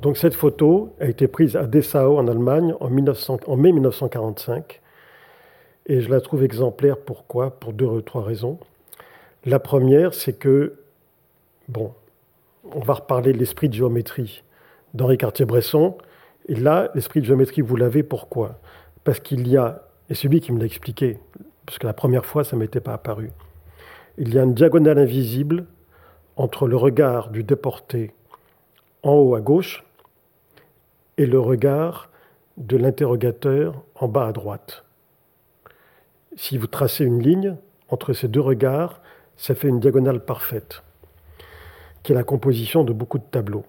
[0.00, 4.80] Donc cette photo a été prise à Dessau en Allemagne en, 1900, en mai 1945
[5.86, 6.96] et je la trouve exemplaire.
[6.96, 7.50] Pourquoi?
[7.50, 8.58] Pour deux ou trois raisons.
[9.44, 10.74] La première, c'est que,
[11.68, 11.92] bon,
[12.64, 14.44] on va reparler de l'esprit de géométrie
[14.94, 15.96] d'Henri Cartier-Bresson.
[16.46, 18.60] Et là, l'esprit de géométrie, vous l'avez, pourquoi?
[19.04, 21.18] Parce qu'il y a, et celui qui me l'a expliqué,
[21.66, 23.30] parce que la première fois, ça ne m'était pas apparu,
[24.18, 25.66] il y a une diagonale invisible
[26.36, 28.12] entre le regard du déporté
[29.02, 29.84] en haut à gauche
[31.16, 32.10] et le regard
[32.58, 34.84] de l'interrogateur en bas à droite.
[36.36, 37.56] Si vous tracez une ligne
[37.88, 39.00] entre ces deux regards,
[39.36, 40.82] ça fait une diagonale parfaite,
[42.02, 43.64] qui est la composition de beaucoup de tableaux.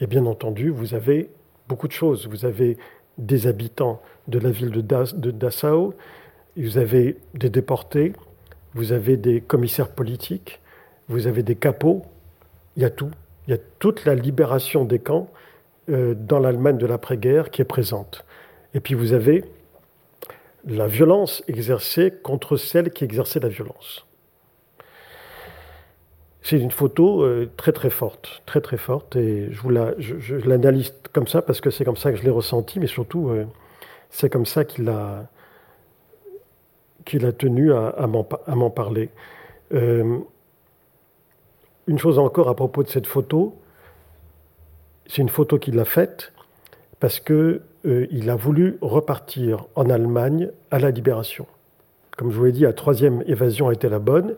[0.00, 1.30] Et bien entendu, vous avez
[1.68, 2.26] beaucoup de choses.
[2.28, 2.76] Vous avez
[3.18, 5.94] des habitants de la ville de, Dachau,
[6.56, 8.12] vous avez des déportés,
[8.74, 10.60] vous avez des commissaires politiques,
[11.08, 12.02] vous avez des capots,
[12.76, 13.10] il y a tout.
[13.46, 15.28] Il y a toute la libération des camps
[15.88, 18.24] euh, dans l'Allemagne de l'après-guerre qui est présente.
[18.74, 19.44] Et puis vous avez
[20.66, 24.04] la violence exercée contre celle qui exerçait la violence.
[26.48, 30.36] C'est une photo euh, très très forte, très très forte, et je, vous la, je,
[30.36, 33.46] l'analyse comme ça parce que c'est comme ça que je l'ai ressenti, mais surtout euh,
[34.10, 35.26] c'est comme ça qu'il a,
[37.04, 39.10] a tenu à, à, m'en, parler.
[39.74, 40.18] Euh,
[41.88, 43.56] une chose encore à propos de cette photo,
[45.06, 46.32] c'est une photo qu'il a faite
[47.00, 51.48] parce que il a voulu repartir en Allemagne à la libération.
[52.16, 54.36] Comme je vous l'ai dit, la troisième évasion a été la bonne,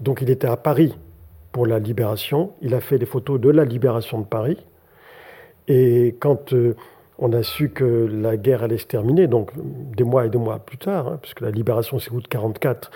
[0.00, 0.94] donc il était à Paris
[1.52, 2.52] pour la libération.
[2.62, 4.58] Il a fait des photos de la libération de Paris.
[5.68, 6.74] Et quand euh,
[7.18, 10.58] on a su que la guerre allait se terminer, donc des mois et des mois
[10.58, 12.90] plus tard, hein, puisque la libération c'est août 44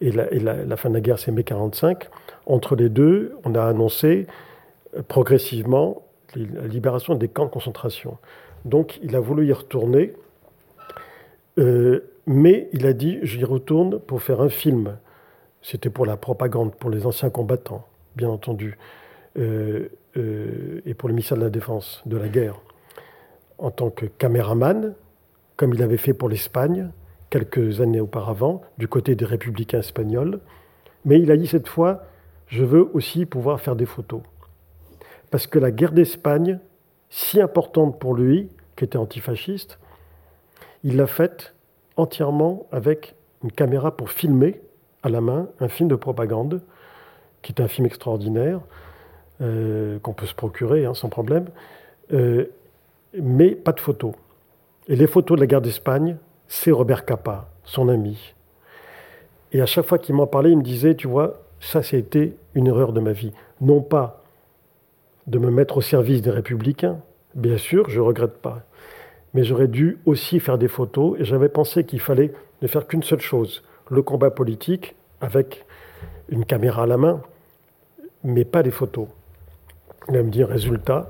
[0.00, 2.08] et, la, fin de la guerre c'est mai 45,
[2.46, 4.26] entre les deux, on a annoncé
[4.96, 6.02] euh, progressivement
[6.34, 8.18] la libération des camps de concentration.
[8.64, 10.14] Donc il a voulu y retourner,
[11.58, 14.96] euh, mais il a dit j'y retourne pour faire un film.
[15.62, 17.86] C'était pour la propagande, pour les anciens combattants
[18.16, 18.78] bien entendu,
[19.38, 22.60] euh, euh, et pour le ministère de la Défense, de la guerre,
[23.58, 24.94] en tant que caméraman,
[25.56, 26.90] comme il avait fait pour l'Espagne
[27.30, 30.40] quelques années auparavant, du côté des républicains espagnols.
[31.04, 32.04] Mais il a dit cette fois,
[32.46, 34.20] je veux aussi pouvoir faire des photos.
[35.30, 36.60] Parce que la guerre d'Espagne,
[37.10, 39.78] si importante pour lui, qui était antifasciste,
[40.84, 41.54] il l'a faite
[41.96, 44.60] entièrement avec une caméra pour filmer
[45.02, 46.62] à la main un film de propagande
[47.44, 48.60] qui est un film extraordinaire,
[49.40, 51.46] euh, qu'on peut se procurer hein, sans problème,
[52.12, 52.46] euh,
[53.20, 54.14] mais pas de photos.
[54.88, 56.16] Et les photos de la guerre d'Espagne,
[56.48, 58.34] c'est Robert Capa, son ami.
[59.52, 62.66] Et à chaque fois qu'il m'en parlait, il me disait, tu vois, ça, été une
[62.66, 63.32] erreur de ma vie.
[63.60, 64.22] Non pas
[65.26, 66.98] de me mettre au service des républicains,
[67.34, 68.62] bien sûr, je ne regrette pas,
[69.32, 73.02] mais j'aurais dû aussi faire des photos, et j'avais pensé qu'il fallait ne faire qu'une
[73.02, 75.64] seule chose, le combat politique, avec
[76.28, 77.22] une caméra à la main,
[78.24, 79.06] mais pas des photos.
[80.08, 81.08] Il me dire, résultat,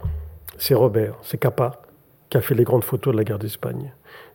[0.58, 1.80] c'est Robert, c'est Capa
[2.28, 3.92] qui a fait les grandes photos de la guerre d'Espagne.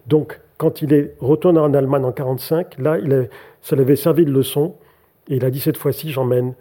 [0.08, 3.30] Donc, quand il est retourné en Allemagne en 1945, là, il
[3.62, 4.76] ça lui avait servi de leçon,
[5.28, 6.56] et il a dit cette fois-ci, j'emmène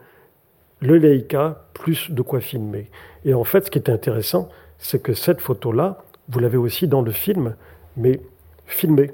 [0.81, 2.91] le Leica, plus de quoi filmer.
[3.25, 7.03] Et en fait, ce qui est intéressant, c'est que cette photo-là, vous l'avez aussi dans
[7.03, 7.57] le film,
[7.97, 8.21] mais
[8.67, 9.11] filmée.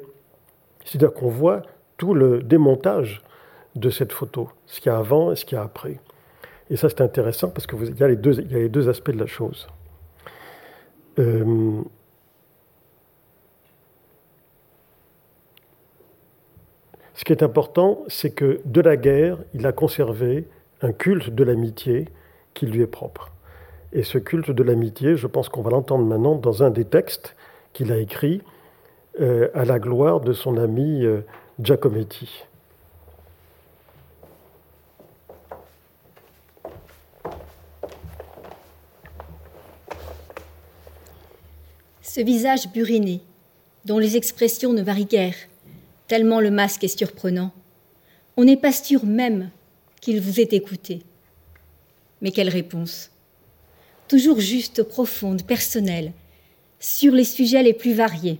[0.84, 1.62] C'est-à-dire qu'on voit
[1.96, 3.22] tout le démontage
[3.76, 6.00] de cette photo, ce qu'il y a avant et ce qu'il y a après.
[6.70, 9.68] Et ça, c'est intéressant parce que il, y a les deux, aspects de la chose.
[11.18, 11.82] Euh,
[17.14, 20.48] ce qui est important, c'est que de la guerre, il a conservé
[20.80, 22.08] un culte de l'amitié
[22.54, 23.30] qui lui est propre.
[23.92, 27.36] Et ce culte de l'amitié, je pense qu'on va l'entendre maintenant dans un des textes
[27.72, 28.42] qu'il a écrit
[29.20, 31.20] euh, à la gloire de son ami euh,
[31.60, 32.44] Giacometti.
[42.14, 43.22] Ce visage buriné,
[43.86, 45.34] dont les expressions ne varient guère,
[46.06, 47.50] tellement le masque est surprenant.
[48.36, 49.50] On n'est pas sûr même
[50.00, 51.02] qu'il vous ait écouté.
[52.22, 53.10] Mais quelle réponse?
[54.06, 56.12] Toujours juste, profonde, personnelle,
[56.78, 58.38] sur les sujets les plus variés.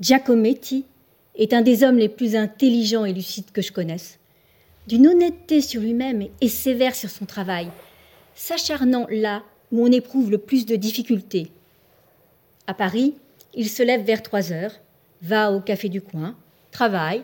[0.00, 0.86] Giacometti
[1.34, 4.18] est un des hommes les plus intelligents et lucides que je connaisse,
[4.86, 7.68] d'une honnêteté sur lui-même et sévère sur son travail,
[8.34, 11.52] s'acharnant là où on éprouve le plus de difficultés.
[12.68, 13.14] À Paris,
[13.54, 14.74] il se lève vers trois heures,
[15.22, 16.36] va au café du coin,
[16.70, 17.22] travaille,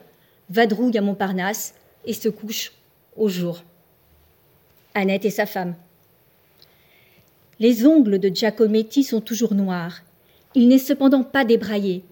[0.49, 1.75] vadrouille à Montparnasse
[2.07, 2.73] et se couche
[3.15, 3.63] au jour.
[4.95, 5.75] Annette et sa femme.
[7.61, 10.01] Les ongles de Giacometti sont toujours noirs.
[10.55, 12.05] Il n'est cependant pas débraillé,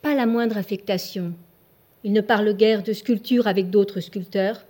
[0.00, 1.34] pas la moindre affectation.
[2.04, 4.64] Il ne parle guère de sculpture avec d'autres sculpteurs,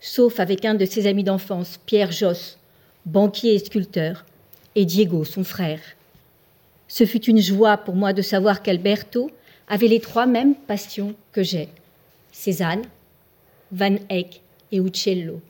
[0.00, 2.58] sauf avec un de ses amis d'enfance, Pierre Josse,
[3.06, 4.26] banquier et sculpteur,
[4.74, 5.80] et Diego, son frère.
[6.88, 9.30] Ce fut une joie pour moi de savoir qu'Alberto
[9.68, 11.68] avait les trois mêmes passions que j'ai
[12.32, 12.82] Cézanne,
[13.70, 14.40] Van Eyck
[14.72, 15.40] et Uccello.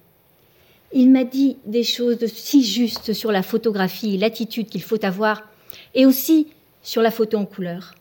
[0.92, 5.48] Il m'a dit des choses si justes sur la photographie et l'attitude qu'il faut avoir,
[5.94, 6.48] et aussi
[6.82, 7.94] sur la photo en couleur.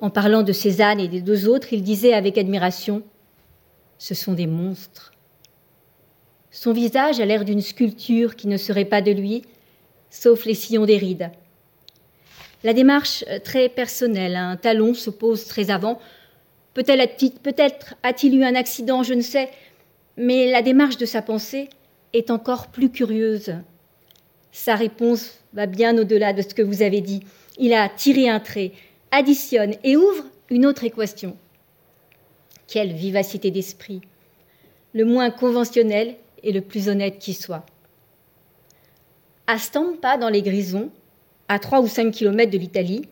[0.00, 3.02] En parlant de Cézanne et des deux autres, il disait avec admiration
[3.98, 5.12] Ce sont des monstres.
[6.50, 9.42] Son visage a l'air d'une sculpture qui ne serait pas de lui,
[10.10, 11.30] sauf les sillons des rides.
[12.62, 15.98] La démarche euh, très personnelle, un talon se pose très avant.
[16.74, 19.50] Peut-être a-t-il eu un accident, je ne sais,
[20.16, 21.68] mais la démarche de sa pensée
[22.12, 23.54] est encore plus curieuse.
[24.52, 27.20] Sa réponse va bien au-delà de ce que vous avez dit.
[27.58, 28.72] Il a tiré un trait,
[29.10, 31.36] additionne et ouvre une autre équation.
[32.66, 34.00] Quelle vivacité d'esprit
[34.92, 37.64] Le moins conventionnel et le plus honnête qui soit.
[39.46, 40.90] À Stampa, dans les Grisons,
[41.50, 43.02] à 3 ou 5 kilomètres de l'Italie,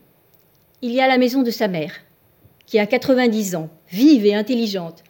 [0.81, 1.93] il y a la maison de sa mère,
[2.67, 5.03] qui a 90 ans, vive et intelligente,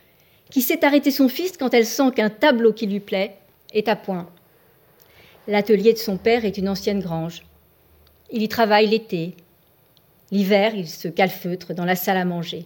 [0.50, 3.36] qui sait arrêter son fils quand elle sent qu'un tableau qui lui plaît
[3.74, 4.30] est à point.
[5.46, 7.42] L'atelier de son père est une ancienne grange.
[8.32, 9.34] Il y travaille l'été.
[10.30, 12.64] L'hiver, il se calfeutre dans la salle à manger.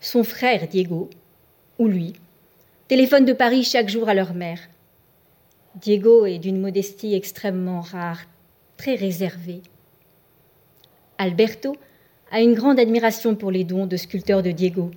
[0.00, 1.10] Son frère, Diego,
[1.78, 2.14] ou lui,
[2.88, 4.58] téléphone de Paris chaque jour à leur mère.
[5.76, 8.22] Diego est d'une modestie extrêmement rare,
[8.78, 9.60] très réservé.
[11.18, 11.76] Alberto
[12.30, 14.90] a une grande admiration pour les dons de sculpteurs de Diego.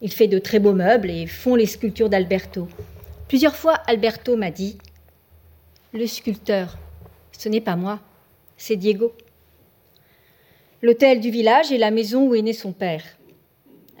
[0.00, 2.68] Il fait de très beaux meubles et font les sculptures d'Alberto.
[3.28, 4.78] Plusieurs fois, Alberto m'a dit
[5.92, 6.78] Le sculpteur,
[7.38, 8.00] ce n'est pas moi,
[8.56, 9.12] c'est Diego.
[10.82, 13.04] L'hôtel du village est la maison où est né son père.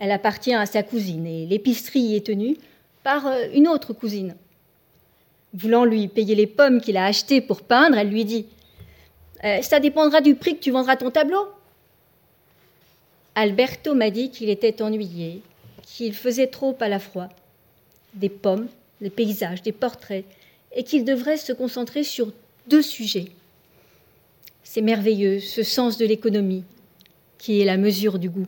[0.00, 2.56] Elle appartient à sa cousine et l'épicerie y est tenue
[3.02, 4.34] par euh, une autre cousine.
[5.52, 8.46] Voulant lui payer les pommes qu'il a achetées pour peindre, elle lui dit
[9.44, 11.48] euh, Ça dépendra du prix que tu vendras ton tableau.
[13.34, 15.42] Alberto m'a dit qu'il était ennuyé,
[15.86, 17.28] qu'il faisait trop à la fois
[18.14, 18.68] des pommes,
[19.00, 20.24] des paysages, des portraits,
[20.74, 22.32] et qu'il devrait se concentrer sur
[22.66, 23.28] deux sujets.
[24.62, 26.64] C'est merveilleux, ce sens de l'économie,
[27.38, 28.46] qui est la mesure du goût.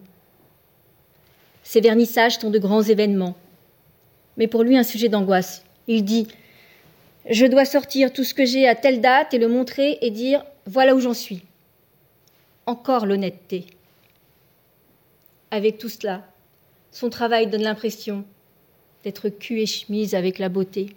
[1.63, 3.37] Ces vernissages sont de grands événements,
[4.37, 5.65] mais pour lui un sujet d'angoisse.
[5.89, 6.29] Il dit
[7.29, 10.45] Je dois sortir tout ce que j'ai à telle date et le montrer et dire
[10.67, 11.43] Voilà où j'en suis.
[12.67, 13.67] Encore l'honnêteté.
[15.51, 16.25] Avec tout cela,
[16.93, 18.25] son travail donne l'impression
[19.05, 20.95] d'être cul et chemise avec la beauté.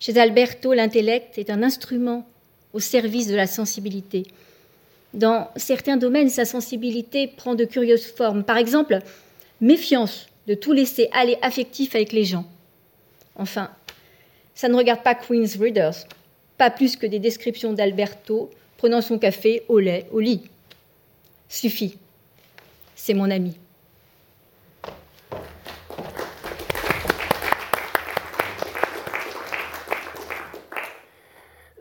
[0.00, 2.26] Chez Alberto, l'intellect est un instrument
[2.72, 4.24] au service de la sensibilité.
[5.12, 8.42] Dans certains domaines, sa sensibilité prend de curieuses formes.
[8.42, 8.98] Par exemple,
[9.60, 12.44] méfiance de tout laisser aller affectif avec les gens.
[13.36, 13.70] Enfin,
[14.54, 15.94] ça ne regarde pas Queen's Readers,
[16.58, 20.50] pas plus que des descriptions d'Alberto prenant son café au lait, au lit.
[21.48, 21.98] Suffit.
[22.94, 23.58] C'est mon ami.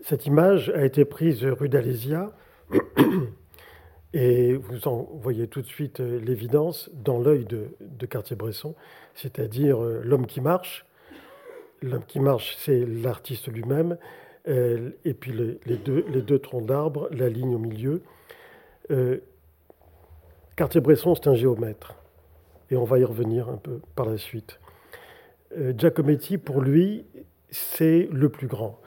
[0.03, 2.33] Cette image a été prise rue d'Alésia
[4.13, 8.75] et vous en voyez tout de suite euh, l'évidence dans l'œil de, Cartier-Bresson,
[9.15, 10.85] c'est-à-dire euh, l'homme qui marche.
[11.81, 13.97] L'homme qui marche, c'est l'artiste lui-même,
[14.47, 15.31] euh, et puis
[15.65, 18.01] les, deux, troncs d'arbres, la ligne au milieu.
[20.55, 21.95] Cartier-Bresson, c'est un géomètre.
[22.69, 24.59] et on va y revenir un peu par la suite.
[25.57, 27.05] Euh, Giacometti, pour lui,
[27.49, 28.79] c'est le plus grand.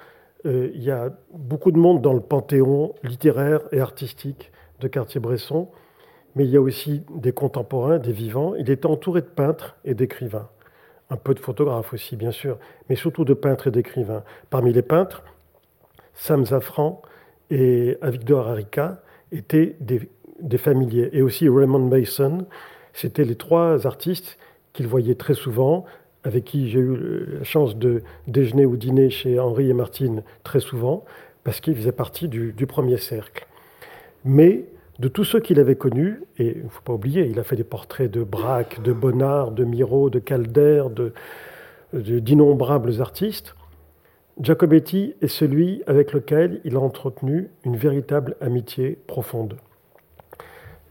[0.45, 5.69] Euh, il y a beaucoup de monde dans le panthéon littéraire et artistique de Cartier-Bresson,
[6.35, 8.55] mais il y a aussi des contemporains, des vivants.
[8.55, 10.49] Il est entouré de peintres et d'écrivains,
[11.11, 14.23] un peu de photographes aussi, bien sûr, mais surtout de peintres et d'écrivains.
[14.51, 15.25] Parmi les peintres,
[16.17, 17.03] Sam Zafran
[17.51, 22.47] et Avigdor Arica étaient des, familiers, et aussi Raymond Mason.
[22.93, 24.39] C'était les trois artistes
[24.73, 25.85] qu'il voyait très souvent,
[26.25, 30.61] avec qui j'ai eu la chance de déjeuner ou dîner chez Henri et Martine très
[30.61, 31.05] souvent,
[31.45, 33.47] parce qu'ils faisaient partie du, premier cercle.
[34.25, 34.65] Mais
[34.99, 37.57] de tous ceux qu'il avait connus, et il ne faut pas oublier, il a fait
[37.57, 40.85] des portraits de Braque, de Bonnard, de Miro, de Calder,
[41.93, 43.55] d'innombrables artistes,
[44.41, 49.57] Giacometti est celui avec lequel il a entretenu une véritable amitié profonde.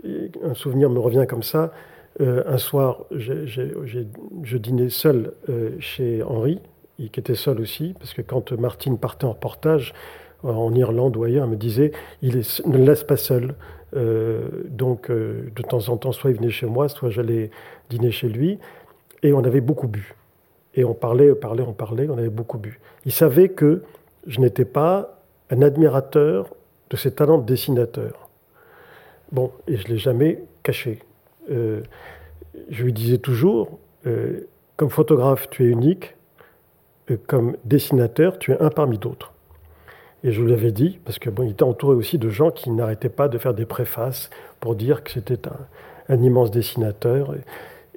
[0.03, 1.71] un souvenir me revient comme ça.
[2.21, 6.59] Euh, un soir, je dînais seul euh, chez Henri,
[6.97, 9.93] qui était seul aussi, parce que quand Martine partait en reportage
[10.43, 13.55] en Irlande ou ailleurs, elle me disait il ne le laisse pas seul.
[13.95, 17.51] Euh, donc, de temps en temps, soit il venait chez moi, soit j'allais
[17.89, 18.59] dîner chez lui.
[19.21, 20.15] Et on avait beaucoup bu.
[20.75, 22.79] Et on parlait, on parlait, on parlait, on avait beaucoup bu.
[23.05, 23.83] Il savait que
[24.27, 26.53] je n'étais pas un admirateur
[26.89, 28.29] de ses talents de dessinateur.
[29.31, 30.99] Bon, et je ne l'ai jamais caché.
[31.51, 31.81] Euh,
[32.69, 36.15] je lui disais toujours, euh, comme photographe, tu es unique,
[37.11, 39.33] euh, comme dessinateur, tu es un parmi d'autres.
[40.23, 42.71] Et je lui avais dit, parce que bon, il était entouré aussi de gens qui
[42.71, 45.39] n'arrêtaient pas de faire des préfaces pour dire que c'était
[46.09, 47.35] un, immense dessinateur.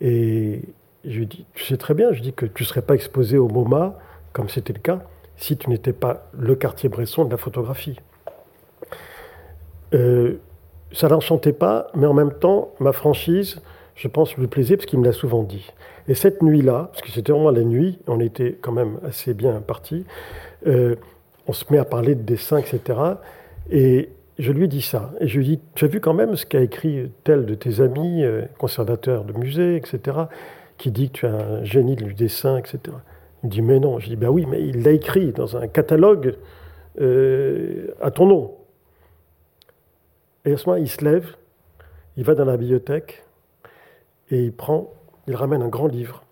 [0.01, 0.61] Et,
[1.05, 3.39] je lui dit, tu sais très bien, je dis que tu ne serais pas exposé
[3.39, 3.99] au MoMA,
[4.33, 5.01] comme c'était le cas,
[5.37, 7.99] si tu n'étais pas le quartier Bresson de la photographie.
[9.95, 10.39] Euh,
[10.93, 13.61] ça l'enchantait pas, mais en même temps, ma franchise,
[13.95, 15.71] je pense, lui plaisait parce qu'il me l'a souvent dit.
[16.09, 19.61] Et cette nuit-là, parce que c'était vraiment la nuit, on était quand même assez bien
[19.61, 20.05] partis,
[20.67, 20.97] euh,
[21.47, 22.99] on se met à parler de dessin, etc.
[23.71, 25.13] Et je lui dis ça.
[25.21, 27.81] Et je lui dis, tu as vu quand même ce qu'a écrit tel de tes
[27.81, 30.17] amis, euh, conservateurs de musée, etc.,
[30.79, 32.79] qui dit que tu es un génie du dessin, etc.
[33.43, 33.99] Il me dit, mais non.
[33.99, 36.37] Je dis, ben oui, mais il l'a écrit dans un catalogue
[37.01, 38.55] euh, à ton nom.
[40.45, 41.37] Et à ce moment, il se lève,
[42.17, 43.25] il va dans la bibliothèque
[44.31, 44.93] et il prend,
[45.27, 46.25] il ramène un grand livre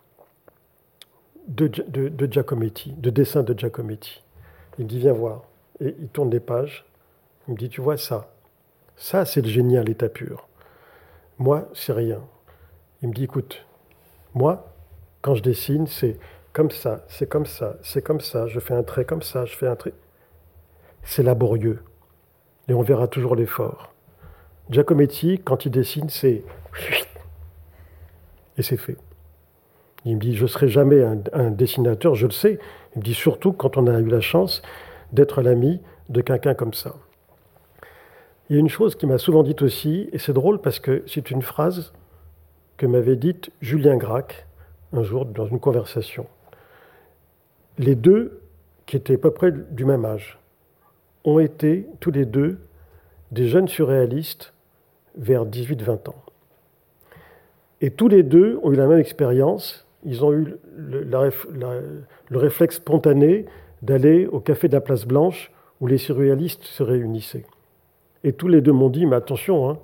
[1.48, 4.22] de, de, Giacometti, de dessins de Giacometti.
[4.78, 5.42] Il me dit, viens voir.
[5.80, 6.84] Et il tourne des pages.
[7.46, 8.32] Il me dit, tu vois ça
[8.96, 10.48] Ça, c'est le génie à l'état pur.
[11.38, 12.20] Moi, c'est rien.
[13.02, 13.64] Il me dit, écoute,
[14.36, 14.70] moi,
[15.22, 16.18] quand je dessine, c'est
[16.52, 19.56] comme ça, c'est comme ça, c'est comme ça, je fais un trait comme ça, je
[19.56, 19.94] fais un trait.
[21.02, 21.82] C'est laborieux.
[22.68, 23.94] Et on verra toujours l'effort.
[24.68, 26.44] Giacometti, quand il dessine, c'est.
[28.58, 28.98] Et c'est fait.
[30.04, 32.58] Il me dit Je ne serai jamais un, dessinateur, je le sais.
[32.94, 34.60] Il me dit surtout quand on a eu la chance
[35.12, 36.94] d'être l'ami de quelqu'un comme ça.
[38.50, 41.02] Il y a une chose qui m'a souvent dite aussi, et c'est drôle parce que
[41.06, 41.94] c'est une phrase
[42.76, 44.46] que m'avait dite Julien Gracq
[44.92, 46.26] un jour dans une conversation.
[47.78, 48.40] Les deux,
[48.86, 50.38] qui étaient à peu près du même âge,
[51.24, 52.58] ont été tous les deux
[53.32, 54.52] des jeunes surréalistes
[55.16, 56.22] vers 18-20 ans.
[57.80, 59.86] Et tous les deux ont eu la même expérience.
[60.04, 63.46] Ils ont eu le, réflexe spontané
[63.82, 67.44] d'aller au café de la Place Blanche où les surréalistes se réunissaient.
[68.24, 69.78] Et tous les deux m'ont dit, mais attention, hein,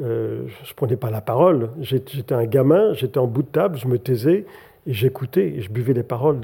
[0.00, 1.70] euh, je ne prenais pas la parole.
[1.80, 4.46] J'étais un gamin, j'étais en bout de table, je me taisais
[4.86, 6.40] et j'écoutais et je buvais les paroles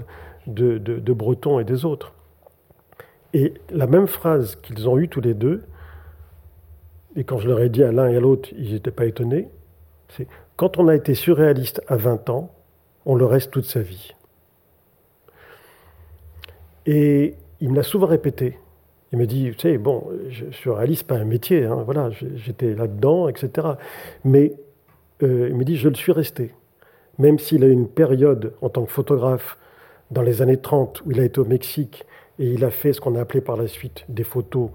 [0.46, 2.12] de, Breton et des autres.
[3.32, 5.64] Et la même phrase qu'ils ont eue tous les deux,
[7.16, 9.48] et quand je leur ai dit à l'un et à l'autre, ils n'étaient pas étonnés,
[10.08, 12.52] c'est quand on a été surréaliste à 20 ans,
[13.04, 14.12] on le reste toute sa vie.
[16.86, 18.58] Et il me l'a souvent répété.
[19.12, 23.28] Il me dit, tu sais, bon, je, surréaliste, pas un métier, hein, voilà, j'étais là-dedans,
[23.28, 23.68] etc.
[24.24, 24.54] Mais
[25.22, 26.52] euh, il me dit, je le suis resté.
[27.18, 29.56] Même s'il a eu une période en tant que photographe
[30.10, 32.04] dans les années 30 où il a été au Mexique
[32.38, 34.70] et il a fait ce qu'on a appelé par la suite des photos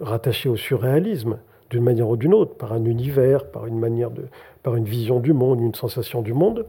[0.00, 1.38] rattachées au surréalisme,
[1.70, 4.24] d'une manière ou d'une autre, par un univers, par une manière de,
[4.62, 6.66] par une vision du monde, une sensation du monde,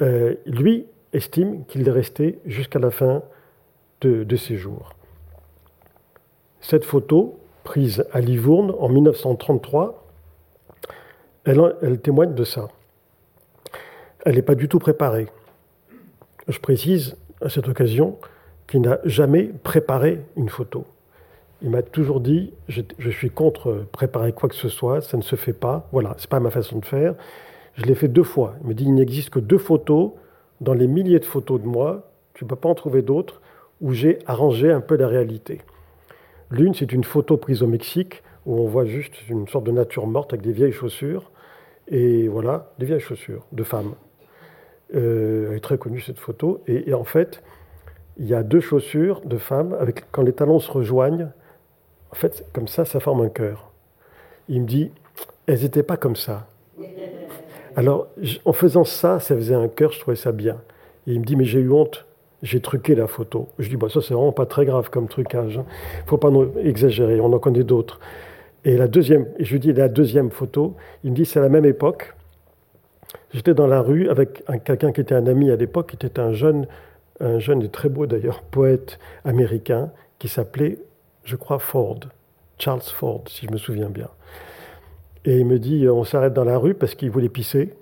[0.00, 3.22] euh, lui estime qu'il est resté jusqu'à la fin
[4.00, 4.93] de, ses jours.
[6.64, 10.02] Cette photo, prise à Livourne en 1933,
[11.44, 12.68] elle, témoigne de ça.
[14.24, 15.26] Elle n'est pas du tout préparée.
[16.48, 18.16] Je précise à cette occasion
[18.66, 20.86] qu'il n'a jamais préparé une photo.
[21.60, 25.36] Il m'a toujours dit je, suis contre préparer quoi que ce soit, ça ne se
[25.36, 25.86] fait pas.
[25.92, 27.14] Voilà, c'est pas ma façon de faire.
[27.74, 28.54] Je l'ai fait deux fois.
[28.62, 30.12] Il me dit, il n'existe que deux photos
[30.62, 33.42] dans les milliers de photos de moi, tu ne peux pas en trouver d'autres,
[33.82, 35.60] où j'ai arrangé un peu la réalité.
[36.50, 40.06] L'une, c'est une photo prise au Mexique, où on voit juste une sorte de nature
[40.06, 41.30] morte avec des vieilles chaussures.
[41.88, 43.94] Et voilà, des vieilles chaussures de femmes.
[44.94, 46.62] Euh, elle est très connue cette photo.
[46.66, 47.42] Et, en fait,
[48.18, 51.30] il y a deux chaussures de femmes, avec, quand les talons se rejoignent,
[52.10, 53.72] en fait, comme ça, ça forme un cœur.
[54.48, 54.92] Il me dit,
[55.46, 56.46] elles n'étaient pas comme ça.
[57.76, 58.06] Alors,
[58.44, 60.60] en faisant ça, ça faisait un cœur, je trouvais ça bien.
[61.06, 62.06] Et il me dit, mais j'ai eu honte,
[62.44, 63.48] j'ai truqué la photo.
[63.58, 65.58] Je dis, bah, ça, c'est vraiment pas très grave comme trucage.
[65.58, 65.64] Hein.
[66.06, 66.30] faut pas
[66.62, 67.98] exagérer, on en connaît d'autres.
[68.66, 71.64] Et la deuxième, je lui dis, la deuxième photo, il me dit, c'est la même
[71.64, 72.14] époque.
[73.32, 76.32] J'étais dans la rue avec quelqu'un qui était un ami à l'époque, qui était un
[76.32, 76.66] jeune,
[77.18, 80.78] un jeune et très beau d'ailleurs, poète américain, qui s'appelait,
[81.24, 82.00] je crois, Ford,
[82.58, 84.08] Charles Ford, si je me souviens bien.
[85.24, 87.72] Et il me dit, on s'arrête dans la rue parce qu'il voulait pisser.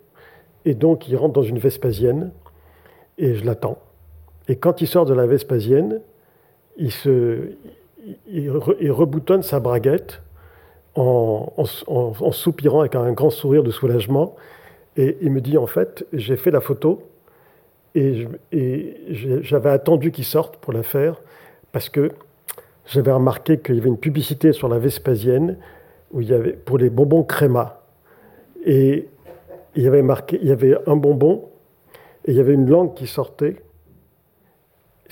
[0.65, 2.31] Et donc, il rentre dans une Vespasienne
[3.19, 3.79] et je l'attends.
[4.49, 6.01] Et quand il sort de la Vespasienne,
[6.77, 6.91] il,
[8.51, 10.23] reboutonne sa braguette
[10.95, 11.53] en,
[11.87, 14.37] en, soupirant avec un grand sourire de soulagement.
[14.97, 17.03] Et il me dit, en fait, j'ai fait la photo
[17.95, 18.27] et
[19.11, 21.21] j'avais attendu qu'il sorte pour la faire
[21.73, 22.11] parce que
[22.87, 25.57] j'avais remarqué qu'il y avait une publicité sur la Vespasienne
[26.11, 27.83] où il y avait pour les bonbons créma.
[28.65, 29.09] Et
[29.75, 31.49] il y avait marqué, il y avait un bonbon
[32.25, 33.57] et il y avait une langue qui sortait.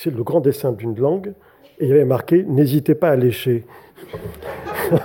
[0.03, 1.35] C'est le grand dessin d'une langue.
[1.79, 3.67] Et il y avait marqué N'hésitez pas à lécher.
[4.95, 5.03] il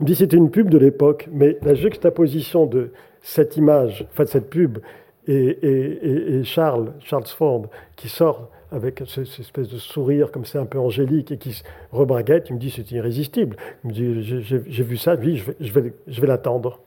[0.00, 4.28] me dit c'était une pub de l'époque, mais la juxtaposition de cette image, enfin de
[4.28, 4.78] cette pub,
[5.26, 7.66] et, Charles, Charles Ford,
[7.96, 11.64] qui sort avec cette espèce de sourire comme ça un peu angélique et qui se
[11.90, 13.56] rebraguette, il me dit c'est irrésistible.
[13.82, 16.78] Il me dit j'ai vu ça, oui, je vais, je vais l'attendre.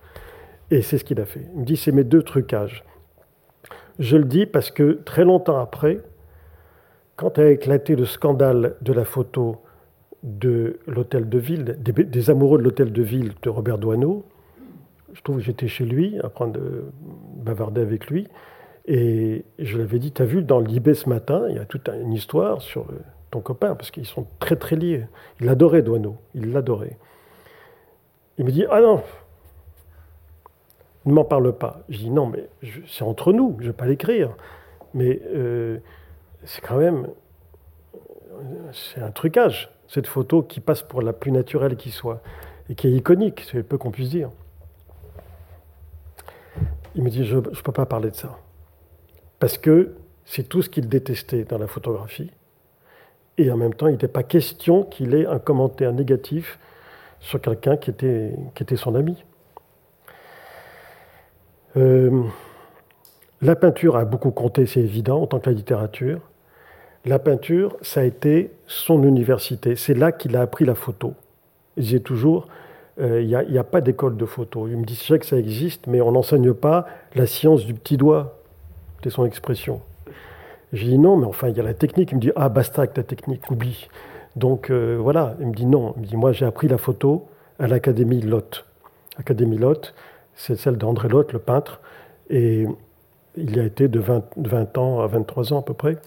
[0.71, 1.41] Et c'est ce qu'il a fait.
[1.53, 2.85] Il me dit c'est mes deux trucages.
[4.01, 6.01] Je le dis parce que très longtemps après,
[7.17, 9.61] quand a éclaté le scandale de la photo
[10.23, 14.25] de l'hôtel de ville, des, amoureux de l'hôtel de ville de Robert Doisneau,
[15.13, 16.85] je trouve que j'étais chez lui, à prendre de
[17.43, 18.27] bavarder avec lui,
[18.87, 21.87] et je l'avais dit, tu as vu dans l'IB ce matin, il y a toute
[21.87, 22.87] une histoire sur
[23.29, 25.05] ton copain, parce qu'ils sont très très liés.
[25.41, 26.97] Il adorait Douaneau, il l'adorait.
[28.39, 29.03] Il me dit, ah non,
[31.05, 31.81] ne m'en parle pas.
[31.89, 32.47] Je dis, non, mais
[32.87, 34.35] c'est entre nous, je ne vais pas l'écrire.
[34.93, 35.79] Mais euh,
[36.43, 37.07] c'est quand même,
[38.71, 42.21] c'est un trucage, cette photo qui passe pour la plus naturelle qui soit,
[42.69, 44.29] et qui est iconique, c'est peu qu'on puisse dire.
[46.95, 48.37] Il me dit, je ne peux pas parler de ça
[49.41, 52.31] parce que c'est tout ce qu'il détestait dans la photographie.
[53.39, 56.59] Et en même temps, il n'était pas question qu'il ait un commentaire négatif
[57.19, 59.25] sur quelqu'un qui était, qui était son ami.
[61.77, 62.23] Euh,
[63.41, 66.19] la peinture a beaucoup compté, c'est évident, en tant que la littérature.
[67.05, 69.75] La peinture, ça a été son université.
[69.75, 71.13] C'est là qu'il a appris la photo.
[71.77, 72.47] Il disait toujours,
[72.99, 74.67] euh, il n'y a, pas d'école de photo.
[74.67, 78.37] Il me disait que ça existe, mais on n'enseigne pas la science du petit doigt
[79.01, 79.81] c'était son expression.
[80.73, 82.11] J'ai dit non, mais enfin, il y a la technique.
[82.11, 83.87] Il me dit ah, basta avec ta technique, oublie.
[84.35, 85.95] Donc euh, voilà, il me dit non.
[85.97, 87.25] Il me dit moi, j'ai appris la photo
[87.57, 88.65] à l'Académie Lotte.
[89.17, 89.95] Académie Lotte,
[90.35, 91.81] c'est celle d'André Lotte, le peintre.
[92.29, 92.67] Et
[93.35, 95.97] il a été de 20, 20 ans à 23 ans à peu près,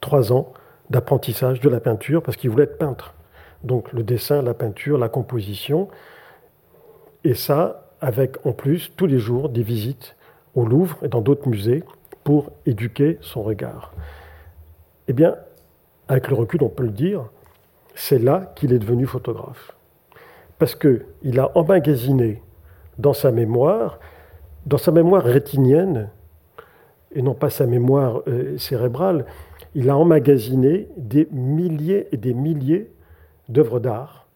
[0.00, 0.52] trois ans
[0.90, 3.14] d'apprentissage de la peinture parce qu'il voulait être peintre.
[3.62, 5.88] Donc le dessin, la peinture, la composition.
[7.24, 10.16] Et ça, avec en plus tous les jours des visites
[10.54, 11.82] au Louvre et dans d'autres musées
[12.22, 13.92] pour éduquer son regard.
[15.08, 15.36] Eh bien,
[16.08, 17.24] avec le recul, on peut le dire,
[17.94, 19.72] c'est là qu'il est devenu photographe.
[20.58, 22.42] Parce qu'il a emmagasiné
[22.98, 23.98] dans sa mémoire,
[24.66, 26.10] dans sa mémoire rétinienne,
[27.12, 29.26] et non pas sa mémoire euh, cérébrale,
[29.74, 32.90] il a emmagasiné des milliers et des milliers
[33.48, 34.26] d'œuvres d'art,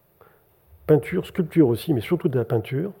[0.87, 2.91] peinture, sculpture aussi, mais surtout de la peinture,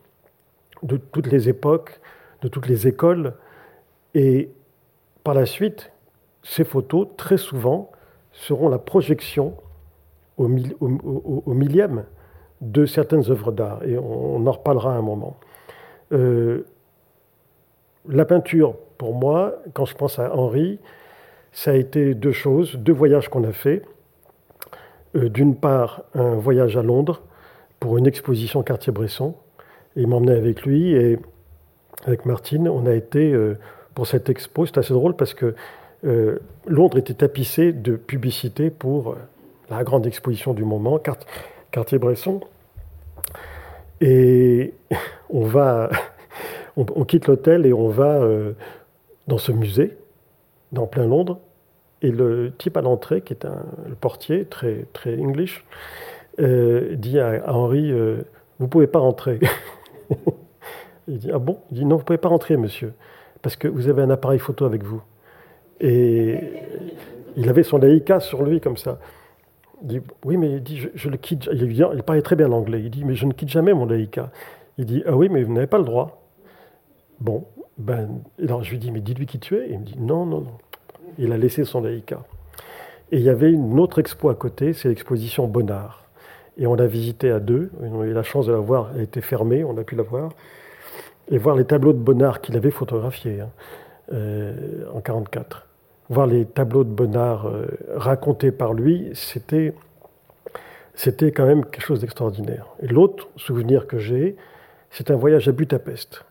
[0.83, 1.99] de toutes les époques,
[2.41, 3.33] de toutes les écoles.
[4.13, 4.49] Et
[5.23, 5.91] par la suite,
[6.43, 7.91] ces photos, très souvent,
[8.31, 9.55] seront la projection
[10.37, 12.05] au, millième
[12.61, 13.83] de certaines œuvres d'art.
[13.83, 15.37] Et on, en reparlera un moment.
[16.11, 16.65] Euh,
[18.07, 20.79] la peinture, pour moi, quand je pense à Henri,
[21.51, 23.83] ça a été deux choses, deux voyages qu'on a faits.
[25.15, 27.21] Euh, d'une part, un voyage à Londres
[27.79, 29.35] pour une exposition Cartier-Bresson.
[29.95, 31.19] Il m'emmenait avec lui et
[32.05, 33.57] avec Martine, on a été euh,
[33.95, 34.65] pour cette expo.
[34.65, 35.55] C'est assez drôle parce que
[36.05, 39.15] euh, Londres était tapissé de publicités pour
[39.69, 40.99] la grande exposition du moment,
[41.71, 42.41] Cartier-Bresson.
[44.01, 44.73] Et
[45.29, 45.89] on va,
[46.77, 48.21] on, quitte l'hôtel et on va
[49.27, 49.97] dans ce musée,
[50.71, 51.39] dans plein Londres.
[52.01, 53.65] Et le type à l'entrée, qui est un,
[53.99, 55.65] portier, très, très English,
[56.37, 59.39] dit à, Henri Vous ne pouvez pas rentrer.
[61.07, 61.59] il dit Ah bon?
[61.71, 62.93] Il dit Non, vous ne pouvez pas rentrer, monsieur,
[63.41, 65.01] parce que vous avez un appareil photo avec vous.
[65.81, 66.39] Et
[67.35, 68.99] il avait son Leica sur lui comme ça.
[69.81, 71.49] Il dit, oui, mais il dit, je, le quitte.
[71.51, 72.81] Il, il, parlait très bien l'anglais.
[72.81, 74.31] Il dit, mais je ne quitte jamais mon Leica.
[74.77, 76.21] Il dit, ah oui, mais vous n'avez pas le droit.
[77.19, 77.45] Bon,
[77.77, 79.69] ben, alors je lui dis, mais dis-lui qui tu es.
[79.69, 80.57] Il me dit, non, non, non.
[81.17, 82.23] Il a laissé son Leica.
[83.11, 86.03] Et il y avait une autre expo à côté, c'est l'exposition Bonnard.
[86.57, 87.71] Et on l'a visité à deux.
[87.81, 88.91] On a eu la chance de la voir.
[88.95, 90.31] Elle était fermée, on a pu la voir.
[91.31, 93.49] Et voir les tableaux de Bonnard qu'il avait photographiés hein,
[94.11, 95.68] euh, en 1944
[96.09, 99.73] voir les tableaux de Bonnard euh, racontés par lui, c'était,
[100.95, 102.67] c'était quand même quelque chose d'extraordinaire.
[102.81, 104.35] Et l'autre souvenir que j'ai,
[104.89, 106.25] c'est un voyage à Budapest.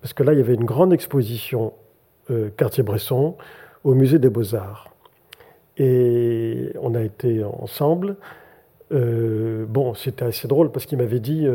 [0.00, 1.74] Parce que là, il y avait une grande exposition
[2.30, 3.36] euh, Cartier-Bresson
[3.84, 4.88] au musée des Beaux-Arts.
[5.76, 8.16] Et on a été ensemble.
[8.92, 11.46] Euh, bon, c'était assez drôle parce qu'il m'avait dit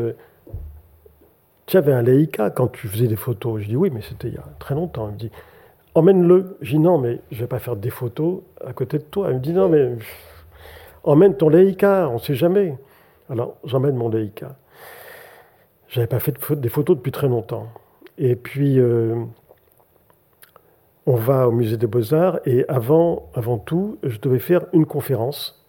[1.66, 3.62] Tu avais un Leica quand tu faisais des photos.
[3.62, 5.10] Je dis Oui, mais c'était il y a très longtemps.
[5.10, 5.32] Il me dit
[5.96, 6.58] emmène-le.
[6.62, 9.30] Je dis non, mais je ne vais pas faire des photos à côté de toi.
[9.30, 9.94] Elle me dit non, mais
[11.04, 12.78] emmène ton Leica, on ne sait jamais.
[13.30, 14.56] Alors j'emmène mon Leica.
[15.88, 17.68] Je n'avais pas fait des photos depuis très longtemps.
[18.18, 19.16] Et puis euh,
[21.06, 25.66] on va au musée des Beaux-Arts et avant, avant tout, je devais faire une conférence.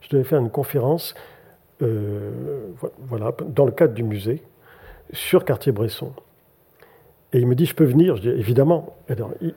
[0.00, 1.14] Je devais faire une conférence
[1.82, 4.42] euh, voilà, dans le cadre du musée
[5.12, 6.12] sur Cartier-Bresson.
[7.32, 8.96] Et il me dit, je peux venir Je dis, évidemment.
[9.40, 9.54] il,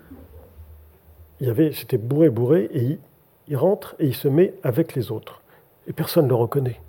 [1.40, 3.00] y avait, c'était bourré, bourré, et
[3.48, 5.42] il, rentre et il se met avec les autres.
[5.88, 6.80] Et personne ne le reconnaît.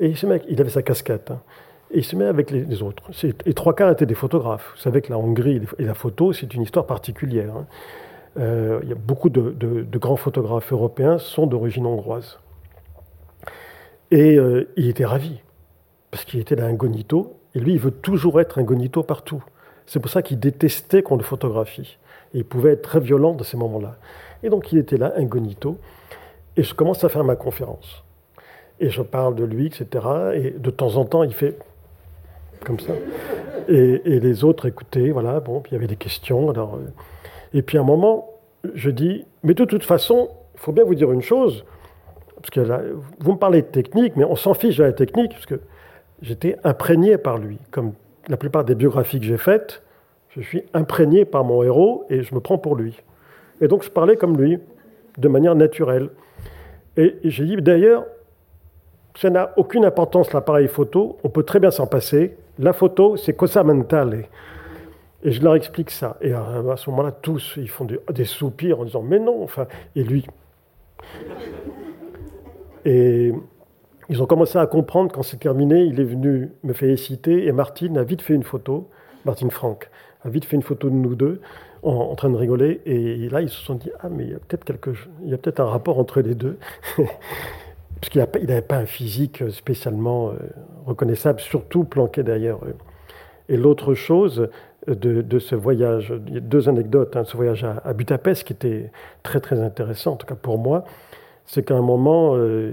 [0.00, 1.40] Et il il avait sa casquette, hein.
[1.90, 3.10] et il se met avec les, autres.
[3.46, 4.72] Et trois quarts étaient des photographes.
[4.74, 7.54] Vous savez que la Hongrie et la photo, c'est une histoire particulière.
[7.56, 7.66] Hein.
[8.38, 12.38] Euh, il y a beaucoup de, grands photographes européens sont d'origine hongroise.
[14.10, 15.40] Et euh, il était ravi,
[16.10, 19.42] parce qu'il était là incognito, et lui, il veut toujours être incognito partout.
[19.86, 21.98] C'est pour ça qu'il détestait qu'on le photographie.
[22.34, 23.96] Il pouvait être très violent de ces moments-là.
[24.42, 25.78] Et donc il était là, incognito,
[26.56, 28.04] et je commence à faire ma conférence.
[28.80, 29.86] Et je parle de lui, etc.
[30.34, 31.56] Et de temps en temps, il fait
[32.64, 32.92] comme ça.
[33.68, 36.50] Et, les autres écoutaient, voilà, bon, puis il y avait des questions.
[36.50, 36.92] Alors, euh,
[37.54, 38.30] et puis à un moment,
[38.74, 41.64] je dis, mais de toute façon, il faut bien vous dire une chose,
[42.36, 42.80] parce que là,
[43.20, 45.60] vous me parlez de technique, mais on s'en fiche de la technique, parce que
[46.22, 47.92] j'étais imprégné par lui, comme
[48.28, 49.82] la plupart des biographies que j'ai faites,
[50.30, 53.00] je suis imprégné par mon héros et je me prends pour lui.
[53.60, 54.58] Et donc je parlais comme lui,
[55.18, 56.10] de manière naturelle.
[56.96, 58.06] Et j'ai dit, d'ailleurs,
[59.16, 62.36] ça n'a aucune importance l'appareil photo, on peut très bien s'en passer.
[62.58, 64.26] La photo, c'est cosa mentale.
[65.22, 66.16] Et je leur explique ça.
[66.20, 70.02] Et à, ce moment-là, tous, ils font des, soupirs en disant, mais non, enfin, et
[70.02, 70.26] lui.
[74.08, 77.98] Ils ont commencé à comprendre quand c'est terminé, il est venu me féliciter et Martine
[77.98, 78.88] a vite fait une photo,
[79.24, 79.90] Martine Franck
[80.24, 81.40] a vite fait une photo de nous deux
[81.82, 84.38] en, train de rigoler et là ils se sont dit ah mais il y a
[84.38, 84.90] peut-être quelque
[85.24, 86.58] il y a peut-être un rapport entre les deux
[86.96, 90.34] parce qu'il n'avait pas un physique spécialement euh,
[90.86, 92.74] reconnaissable, surtout planqué derrière eux.
[93.48, 94.48] Et l'autre chose
[94.88, 98.90] de, ce voyage, il y a deux anecdotes, hein, ce voyage à, Budapest qui était
[99.22, 100.84] très très intéressant, en tout cas pour moi,
[101.46, 102.72] c'est qu'à un moment, euh,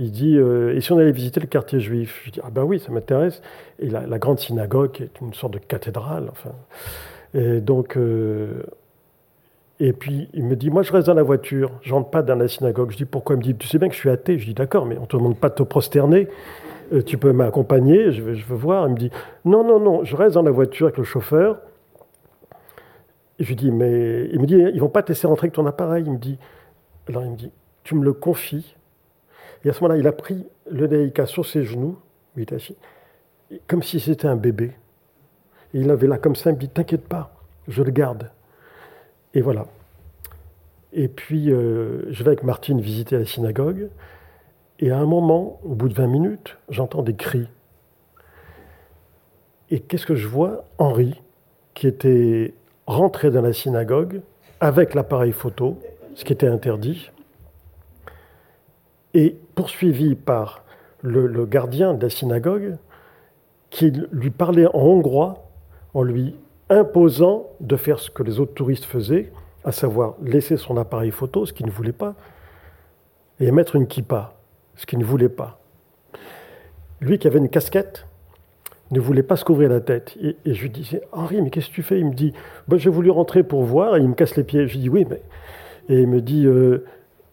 [0.00, 2.22] il dit euh, Et si on allait visiter le quartier juif?
[2.24, 3.42] Je dis Ah ben oui, ça m'intéresse.
[3.78, 6.28] Et la, grande synagogue est une sorte de cathédrale.
[6.30, 6.52] Enfin.
[7.34, 7.96] Et donc.
[7.96, 8.62] Euh,
[9.78, 12.34] et puis il me dit Moi, je reste dans la voiture, je rentre pas dans
[12.34, 12.90] la synagogue.
[12.92, 13.36] Je dis Pourquoi?
[13.36, 14.38] Il me dit Tu sais bien que je suis athée.
[14.38, 16.28] Je dis D'accord, mais on ne te demande pas de te prosterner.
[16.94, 18.88] Euh, tu peux m'accompagner, je veux, voir.
[18.88, 19.10] Il me dit
[19.44, 21.58] Non, non, non, je reste dans la voiture avec le chauffeur.
[23.38, 24.30] Je lui dis Mais.
[24.32, 26.04] Il me dit Ils vont pas te laisser rentrer avec ton appareil.
[26.06, 26.38] Il me dit
[27.06, 27.50] Alors il me dit
[27.84, 28.76] Tu me le confies
[29.64, 31.98] et à ce moment-là, il a pris le Leica sur ses genoux,
[33.66, 34.72] comme si c'était un bébé.
[35.74, 37.34] Et il avait là comme ça, il me dit T'inquiète pas,
[37.68, 38.30] je le garde.
[39.34, 39.66] Et voilà.
[40.92, 43.88] Et puis, euh, je vais avec Martine visiter la synagogue.
[44.80, 47.46] Et à un moment, au bout de 20 minutes, j'entends des cris.
[49.70, 50.64] Et qu'est-ce que je vois?
[50.78, 51.20] Henri,
[51.74, 52.54] qui était
[52.86, 54.22] rentré dans la synagogue
[54.58, 55.78] avec l'appareil photo,
[56.14, 57.12] ce qui était interdit,
[59.14, 60.64] et poursuivi par
[61.02, 62.76] le, gardien de la synagogue
[63.70, 65.48] qui lui parlait en hongrois
[65.94, 66.36] en lui
[66.68, 69.32] imposant de faire ce que les autres touristes faisaient,
[69.64, 72.14] à savoir laisser son appareil photo, ce qu'il ne voulait pas,
[73.40, 74.34] et mettre une kippa,
[74.76, 75.58] ce qu'il ne voulait pas.
[77.00, 78.06] Lui qui avait une casquette,
[78.90, 80.16] ne voulait pas se couvrir la tête.
[80.20, 82.00] Et, je lui disais, Henri, mais qu'est-ce que tu fais?
[82.00, 82.32] Il me dit,
[82.66, 84.66] bah, j'ai voulu rentrer pour voir, et il me casse les pieds.
[84.66, 85.22] Je lui dis, oui, mais...
[85.88, 86.84] Et il me dit, euh,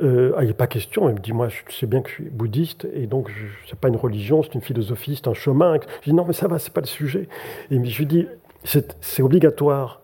[0.02, 1.10] euh, ah, il n'est pas question.
[1.10, 3.30] Il me dit, moi, je sais bien que je suis bouddhiste, et donc,
[3.66, 5.76] ce n'est pas une religion, c'est une philosophie, c'est un chemin.
[6.02, 7.28] Je dis, non, mais ça va, c'est pas le sujet.
[7.72, 8.28] Et je lui dis,
[8.64, 10.02] c'est obligatoire,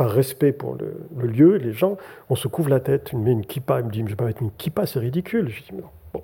[0.00, 1.98] par respect pour le, lieu, les gens,
[2.30, 4.16] on se couvre la tête, me met une kippa, il me dit, je ne vais
[4.16, 5.50] pas mettre une kippa, c'est ridicule.
[5.50, 6.22] Je dis, non.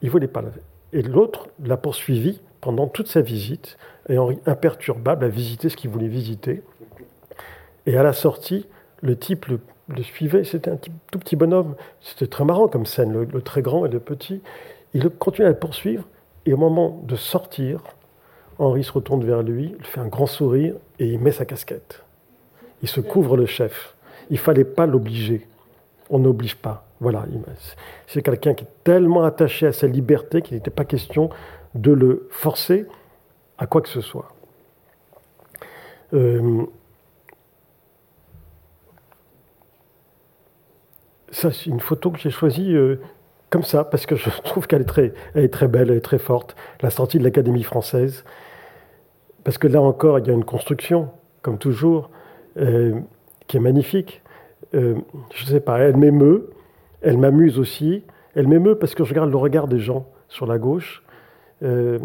[0.00, 0.48] Il ne voulait pas la
[0.94, 3.76] Et l'autre l'a poursuivi pendant toute sa visite,
[4.08, 6.62] et Henri, imperturbable, a visité ce qu'il voulait visiter.
[7.84, 8.66] Et à la sortie,
[9.02, 9.60] le type le,
[10.02, 11.74] suivait, c'était un tout petit bonhomme.
[12.00, 14.40] C'était très marrant comme scène, le, très grand et le petit.
[14.94, 16.04] Il continue à le poursuivre,
[16.44, 17.80] et au moment de sortir,
[18.58, 22.02] Henri se retourne vers lui, il fait un grand sourire, et il met sa casquette.
[22.82, 23.94] Il se couvre le chef.
[24.30, 25.46] Il fallait pas l'obliger.
[26.10, 26.86] On n'oblige pas.
[27.00, 27.26] Voilà,
[28.06, 31.28] c'est quelqu'un qui est tellement attaché à sa liberté qu'il n'était pas question
[31.74, 32.86] de le forcer
[33.58, 34.32] à quoi que ce soit.
[36.14, 36.64] Euh,
[41.36, 42.96] ça, c'est une photo que j'ai choisie euh,
[43.50, 46.18] comme ça, parce que je trouve qu'elle est très, est très belle, elle est très
[46.18, 46.56] forte.
[46.80, 48.24] La sortie de l'Académie française.
[49.44, 51.10] Parce que là encore, il y a une construction,
[51.42, 52.10] comme toujours,
[52.56, 52.98] euh,
[53.46, 54.22] qui est magnifique.
[54.72, 56.50] je ne sais pas, elle m'émeut,
[57.00, 58.02] elle m'amuse aussi.
[58.34, 61.04] Elle m'émeut parce que je regarde le regard des gens sur la gauche
[61.62, 61.98] euh,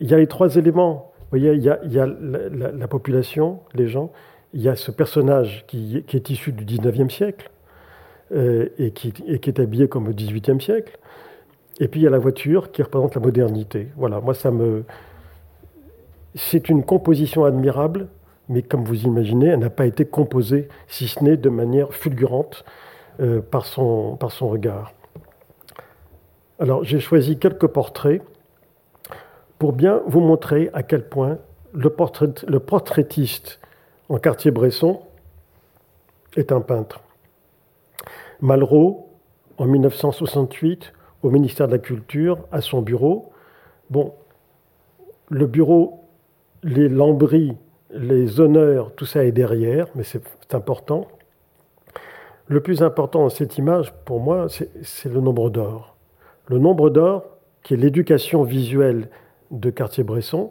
[0.00, 1.12] il y a les trois éléments.
[1.20, 4.12] Vous voyez, il y a, la, population, les gens,
[4.52, 7.50] il y a ce personnage qui, est issu du 19e siècle
[8.32, 10.98] euh, et, qui, est habillé comme au 18e siècle.
[11.80, 13.88] Et puis il y a la voiture qui représente la modernité.
[13.96, 14.84] Voilà, moi ça me.
[16.34, 18.08] C'est une composition admirable,
[18.48, 22.64] mais comme vous imaginez, elle n'a pas été composée, si ce n'est de manière fulgurante,
[23.20, 24.94] euh, par, son, par son regard.
[26.58, 28.22] Alors j'ai choisi quelques portraits
[29.58, 31.38] pour bien vous montrer à quel point
[31.74, 33.60] le, portraitiste
[34.08, 35.00] en quartier Bresson
[36.36, 37.00] est un peintre.
[38.42, 39.08] Malraux,
[39.56, 43.30] en 1968, au ministère de la Culture, à son bureau.
[43.88, 44.12] Bon,
[45.30, 46.00] le bureau,
[46.64, 47.56] les lambris,
[47.92, 51.06] les honneurs, tout ça est derrière, mais c'est important.
[52.48, 55.94] Le plus important dans cette image, pour moi, c'est le nombre d'or.
[56.48, 57.24] Le nombre d'or,
[57.62, 59.08] qui est l'éducation visuelle
[59.52, 60.50] de Cartier-Bresson,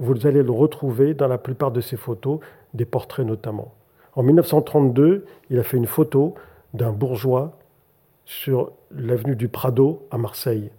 [0.00, 2.40] vous allez le retrouver dans la plupart de ses photos,
[2.74, 3.74] des portraits notamment.
[4.16, 6.34] En 1932, il a fait une photo
[6.74, 7.58] d'un bourgeois
[8.24, 10.70] sur l'avenue du Prado à Marseille.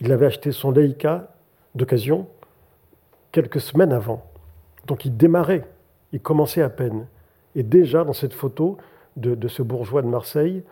[0.00, 1.28] Il avait acheté son Leica
[1.74, 2.26] d'occasion
[3.30, 4.24] quelques semaines avant.
[4.86, 5.64] Donc il démarrait,
[6.12, 7.06] il commençait à peine.
[7.54, 8.78] Et déjà dans cette photo
[9.16, 10.62] de, ce bourgeois de Marseille,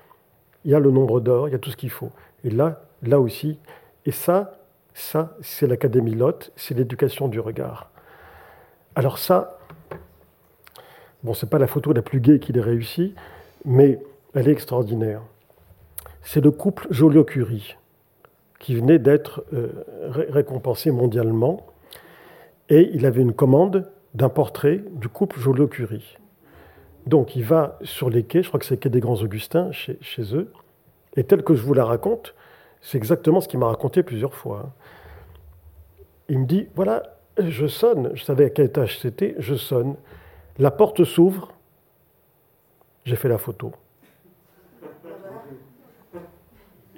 [0.64, 2.10] il y a le nombre d'or, il y a tout ce qu'il faut.
[2.44, 3.58] Et là, là aussi,
[4.06, 4.58] et ça,
[4.94, 7.90] ça, c'est l'Académie Lot, c'est l'éducation du regard.
[8.94, 9.58] Alors ça,
[11.22, 13.14] bon, c'est pas la photo la plus gaie qu'il ait réussi,
[13.64, 14.00] mais
[14.34, 15.22] elle est extraordinaire.
[16.22, 17.76] C'est le couple Joliot-Curie,
[18.58, 21.66] qui venait d'être euh, récompensé mondialement,
[22.68, 26.18] et il avait une commande d'un portrait du couple Joliot-Curie.
[27.06, 29.98] Donc il va sur les quais, je crois que c'est quai des Grands Augustins, chez,
[30.00, 30.52] chez eux,
[31.16, 32.34] et tel que je vous la raconte,
[32.80, 34.70] c'est exactement ce qu'il m'a raconté plusieurs fois.
[36.28, 39.96] Il me dit, voilà, je sonne, je savais à quel étage c'était, je sonne,
[40.58, 41.52] la porte s'ouvre,
[43.04, 43.72] j'ai fait la photo.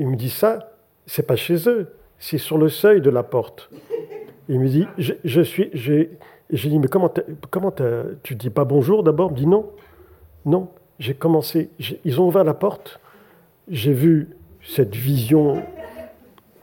[0.02, 0.72] Il me dit ça,
[1.06, 3.70] c'est pas chez eux, c'est sur le seuil de la porte.
[4.48, 6.18] Il me dit, je, suis, j'ai,
[6.50, 7.08] j'ai dit, mais comment,
[7.52, 7.72] comment
[8.24, 9.30] tu dis pas bonjour d'abord?
[9.30, 9.70] Il me dit non,
[10.44, 10.70] non.
[10.98, 11.70] J'ai commencé,
[12.04, 12.98] ils ont ouvert la porte,
[13.68, 14.30] j'ai vu
[14.60, 15.62] cette vision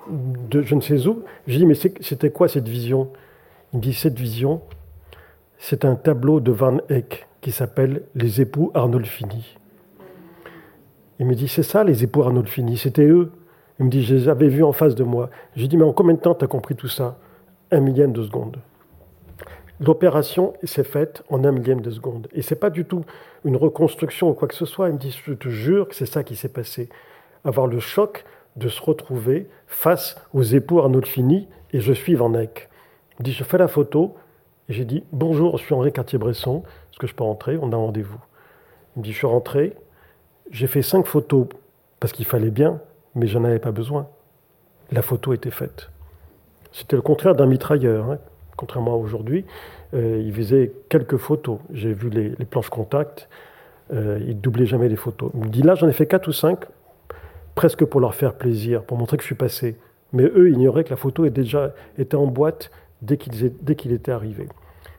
[0.10, 1.24] de je ne sais où.
[1.48, 3.10] Je dis, mais c'était quoi cette vision?
[3.72, 4.62] Il me dit, cette vision,
[5.58, 9.56] c'est un tableau de Van Eyck qui s'appelle Les époux Arnolfini.
[11.20, 13.32] Il me dit, c'est ça les époux Arnolfini, c'était eux.
[13.80, 15.30] Il me dit, je les avais vus en face de moi.
[15.56, 17.18] Je lui dis, mais en combien de temps tu as compris tout ça?
[17.72, 18.58] Un millième de seconde.
[19.80, 22.28] L'opération s'est faite en un millième de seconde.
[22.34, 23.06] Et c'est pas du tout
[23.46, 24.90] une reconstruction ou quoi que ce soit.
[24.90, 26.90] Il me dit, je te jure que c'est ça qui s'est passé.
[27.46, 32.70] Avoir le choc de se retrouver face aux époux Arnolfini et je suis Van Eyck.
[33.20, 34.16] Il dit, je fais la photo
[34.68, 37.58] et j'ai dit, bonjour, je suis Henri Cartier-Bresson, est-ce que je peux rentrer?
[37.62, 38.20] On a rendez-vous.
[38.96, 39.76] Il me dit, je suis rentré,
[40.52, 41.48] j'ai fait cinq photos
[42.00, 42.82] parce qu'il fallait bien,
[43.16, 44.08] mais j'en avais pas besoin.
[44.92, 45.90] La photo était faite.
[46.72, 48.18] C'était le contraire d'un mitrailleur, hein.
[48.56, 49.46] contrairement à aujourd'hui.
[49.94, 51.60] Euh, il faisait quelques photos.
[51.72, 53.28] J'ai vu les, planches contact,
[53.92, 55.32] euh, il doublait jamais les photos.
[55.34, 56.66] Il me dit, là, j'en ai fait quatre ou cinq,
[57.56, 59.78] presque pour leur faire plaisir, pour montrer que je suis passé.
[60.14, 62.72] Mais eux ignoraient que la photo était déjà était en boîte
[63.02, 64.48] dès qu'il était arrivé.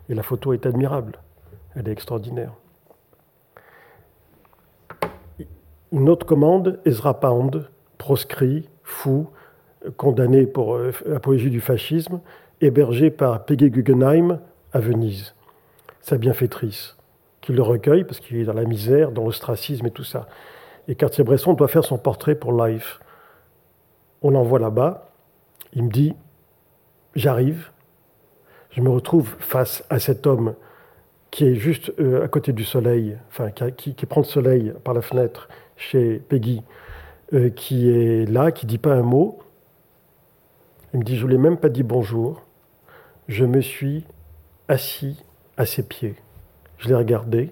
[0.08, 1.18] Et la photo est admirable,
[1.74, 2.52] elle est extraordinaire.
[5.92, 7.68] Une autre commande, Ezra Pound,
[7.98, 9.28] proscrit, fou,
[9.96, 12.20] condamné pour euh, apologie du fascisme,
[12.60, 14.40] hébergé par Peggy Guggenheim
[14.72, 15.34] à Venise,
[16.00, 16.96] sa bienfaitrice,
[17.40, 20.28] qui le recueille parce qu'il est dans la misère, dans l'ostracisme et tout ça.
[20.86, 23.00] Et Cartier-Bresson doit faire son portrait pour Life.
[24.22, 25.10] On l'envoie là-bas.
[25.72, 26.14] Il me dit
[27.14, 27.70] J'arrive.
[28.70, 30.54] Je me retrouve face à cet homme
[31.30, 35.00] qui est juste euh, à côté du soleil, enfin qui, prend le soleil par la
[35.00, 35.48] fenêtre
[35.80, 36.62] chez Peggy,
[37.32, 39.38] euh, qui est là, qui dit pas un mot.
[40.92, 42.42] Il me dit Je ne lui ai même pas dit bonjour.
[43.28, 44.04] Je me suis
[44.68, 45.24] assis
[45.56, 46.16] à ses pieds.
[46.78, 47.50] Je l'ai regardé.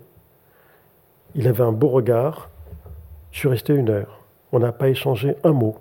[1.34, 2.50] Il avait un beau regard.
[3.32, 4.20] Je suis resté une heure.
[4.52, 5.78] On n'a pas échangé un mot.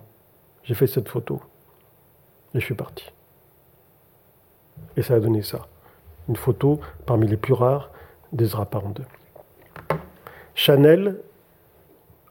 [0.63, 1.41] J'ai fait cette photo.
[2.53, 3.11] Et je suis parti.
[4.95, 5.67] Et ça a donné ça.
[6.29, 7.91] Une photo parmi les plus rares
[8.31, 9.05] d'Ezra Pound.
[10.55, 11.21] Chanel,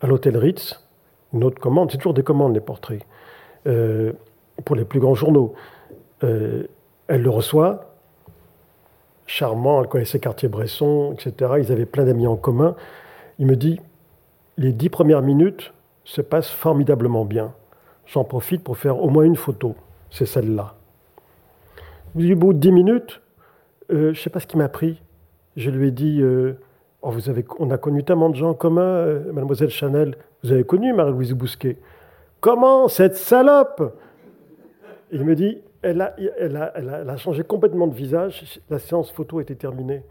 [0.06, 0.80] à l'hôtel Ritz,
[1.34, 3.02] une autre commande, c'est toujours des commandes les portraits,
[3.66, 4.12] euh,
[4.64, 5.54] pour les plus grands journaux.
[6.22, 6.64] Euh,
[7.08, 7.92] elle le reçoit,
[9.26, 11.54] charmant, elle connaissait Cartier-Bresson, etc.
[11.58, 12.76] Ils avaient plein d'amis en commun.
[13.40, 13.80] Il me dit,
[14.56, 15.72] les dix premières minutes
[16.04, 17.52] se passent formidablement bien.
[18.06, 19.74] J'en profite pour faire au moins une photo.
[20.10, 20.76] C'est celle-là.
[22.14, 23.20] Du bout de dix minutes,
[23.90, 25.02] euh, je ne sais pas ce qui m'a pris.
[25.56, 26.22] Je lui ai dit
[27.06, 30.16] oh, On a connu tellement de gens en commun, euh, mademoiselle Chanel.
[30.42, 31.78] Vous avez connu Marie-Louise Bousquet
[32.40, 33.98] Comment cette salope
[35.10, 38.60] Il me dit elle a, changé complètement de visage.
[38.70, 40.02] La séance photo était terminée.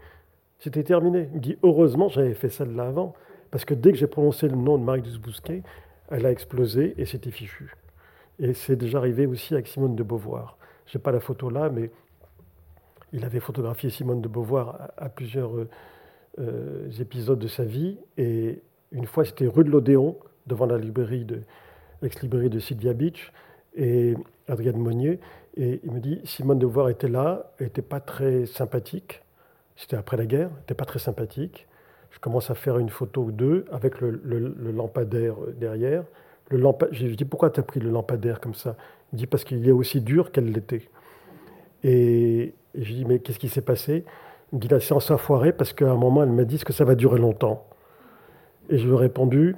[0.58, 1.28] C'était terminé.
[1.32, 3.14] Il me dit heureusement, j'avais fait celle-là avant.
[3.50, 5.62] Parce que dès que j'ai prononcé le nom de Marie-Louise Bousquet,
[6.10, 7.74] elle a explosé et c'était fichu.
[8.38, 10.56] Et c'est déjà arrivé aussi avec Simone de Beauvoir.
[10.86, 11.90] Je n'ai pas la photo là, mais
[13.12, 15.68] il avait photographié Simone de Beauvoir à, plusieurs euh,
[16.38, 17.98] euh, épisodes de sa vie.
[18.18, 18.60] Et
[18.92, 20.16] une fois, c'était rue de l'Odéon,
[20.46, 21.40] devant la librairie de
[22.02, 23.32] l'ex-librairie de Sylvia Beach
[23.74, 24.14] et
[24.48, 25.20] Adrienne Monnier.
[25.56, 29.22] Et il me dit Simone de était là, n'était pas très sympathique.
[29.76, 31.66] C'était après la guerre, n'était pas très sympathique.
[32.10, 34.10] Je commence à faire une photo ou deux avec le,
[34.72, 36.04] lampadaire derrière.
[36.48, 36.86] Le lampa...
[36.92, 38.76] Je lui dis pourquoi tu as pris le lampadaire comme ça?
[39.12, 40.88] Il dit parce qu'il est aussi dur qu'elle l'était.
[41.84, 44.04] Et, je lui dis mais qu'est-ce qui s'est passé?
[44.52, 46.72] Il me dit la séance a foiré parce qu'à un moment elle m'a dit que
[46.72, 47.66] ça va durer longtemps?
[48.68, 49.56] Et je lui ai répondu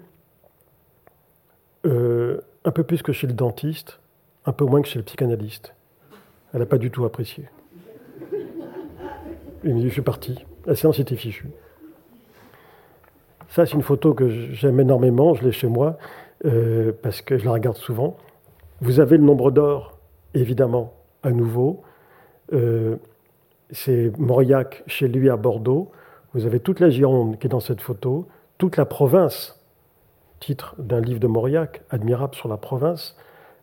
[1.87, 4.01] euh, un peu plus que chez le dentiste,
[4.45, 5.75] un peu moins que chez le psychanalyste.
[6.53, 7.49] Elle n'a pas du tout apprécié.
[9.65, 10.45] Il me dit, je suis parti.
[10.67, 11.51] La séance était fichue.
[13.49, 15.35] Ça, c'est une photo que j'aime énormément.
[15.35, 15.99] Je l'ai chez moi
[16.45, 18.17] euh, parce que je la regarde souvent.
[18.81, 19.99] Vous avez le nombre d'or,
[20.35, 21.83] évidemment, à nouveau.
[22.53, 22.97] Euh,
[23.71, 25.91] c'est Mauriac chez lui à Bordeaux.
[26.35, 29.61] Vous avez toute la Gironde qui est dans cette photo, toute la province,
[30.41, 33.17] titre d'un livre de Mauriac, admirable sur la province.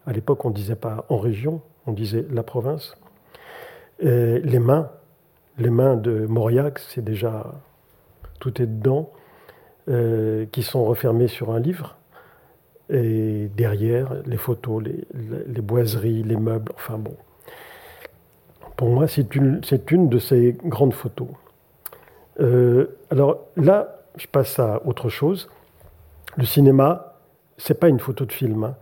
[0.05, 2.97] À l'époque, on ne disait pas en région, on disait la province.
[3.99, 4.91] les mains,
[5.57, 7.53] les mains de Mauriac, c'est déjà
[8.39, 9.11] tout est dedans,
[9.87, 11.97] euh, qui sont refermées sur un livre.
[12.89, 17.15] Et derrière, les photos, les, boiseries, les meubles, enfin bon.
[18.77, 19.61] Pour moi, c'est une,
[19.91, 21.29] une de ces grandes photos.
[22.39, 25.49] Euh, alors là, je passe à autre chose.
[26.37, 27.19] Le cinéma,
[27.57, 28.63] c'est pas une photo de film.
[28.63, 28.75] Hein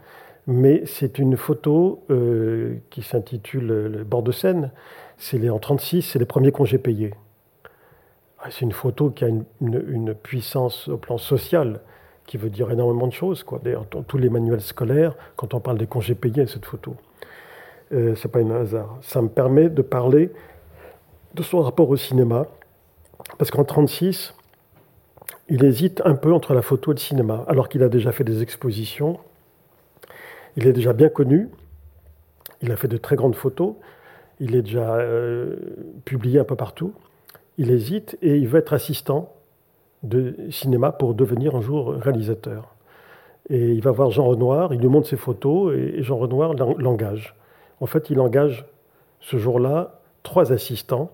[0.47, 4.71] mais c'est une photo euh, qui s'intitule Le bord de Seine.
[5.17, 7.13] C'est en 1936, c'est les premiers congés payés.
[8.39, 11.79] Ah, c'est une photo qui a une, puissance au plan social
[12.25, 13.45] qui veut dire énormément de choses.
[13.63, 16.95] D'ailleurs, dans tous les manuels scolaires, quand on parle des congés payés, cette photo.
[17.93, 18.97] Euh, c'est pas un hasard.
[19.01, 20.31] Ça me permet de parler
[21.35, 22.47] de son rapport au cinéma,
[23.37, 24.33] parce qu'en 1936,
[25.49, 28.23] il hésite un peu entre la photo et le cinéma, alors qu'il a déjà fait
[28.23, 29.19] des expositions
[30.55, 31.49] il est déjà bien connu,
[32.61, 33.73] il a fait de très grandes photos,
[34.39, 35.55] il est déjà euh,
[36.05, 36.93] publié un peu partout.
[37.57, 39.33] Il hésite et il veut être assistant
[40.03, 42.75] de cinéma pour devenir un jour réalisateur.
[43.49, 47.35] Et il va voir Jean Renoir, il lui montre ses photos et Jean Renoir l'engage.
[47.83, 48.65] En fait, il engage
[49.19, 51.11] ce jour-là trois assistants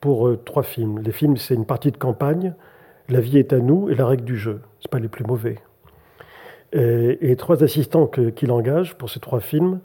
[0.00, 1.00] pour euh, trois films.
[1.00, 2.54] Les films, c'est une partie de campagne,
[3.08, 4.60] La vie est à nous et La règle du jeu.
[4.78, 5.58] Ce pas les plus mauvais.
[6.72, 9.80] Et, trois assistants qu'il engage pour ces trois films,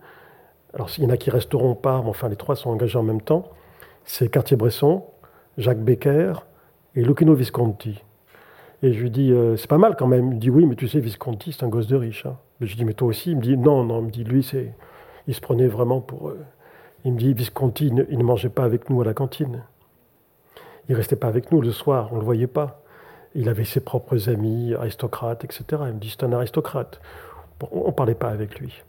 [0.75, 3.03] alors il y en a qui resteront pas, mais enfin les trois sont engagés en
[3.03, 3.49] même temps,
[4.05, 5.03] c'est Cartier-Bresson,
[5.57, 6.33] Jacques Becker
[6.95, 8.03] et Lucchino Visconti.
[8.83, 10.27] Et je lui dis, euh, c'est pas mal quand même.
[10.27, 12.27] Il me dit, oui, mais tu sais, Visconti, c'est un gosse de riche.
[12.27, 12.37] Hein.
[12.61, 13.31] Je lui dis, mais toi aussi?
[13.31, 14.73] Il me dit, non, non, il me dit, lui, c'est,
[15.29, 16.29] il se prenait vraiment pour.
[16.29, 16.43] Euh,
[17.05, 19.63] Il me dit, Visconti, il ne, mangeait pas avec nous à la cantine.
[20.89, 22.81] Il restait pas avec nous le soir, on ne le voyait pas.
[23.35, 25.63] Il avait ses propres amis, aristocrates, etc.
[25.85, 26.99] Il me dit, c'est un aristocrate.
[27.71, 28.81] on ne parlait pas avec lui.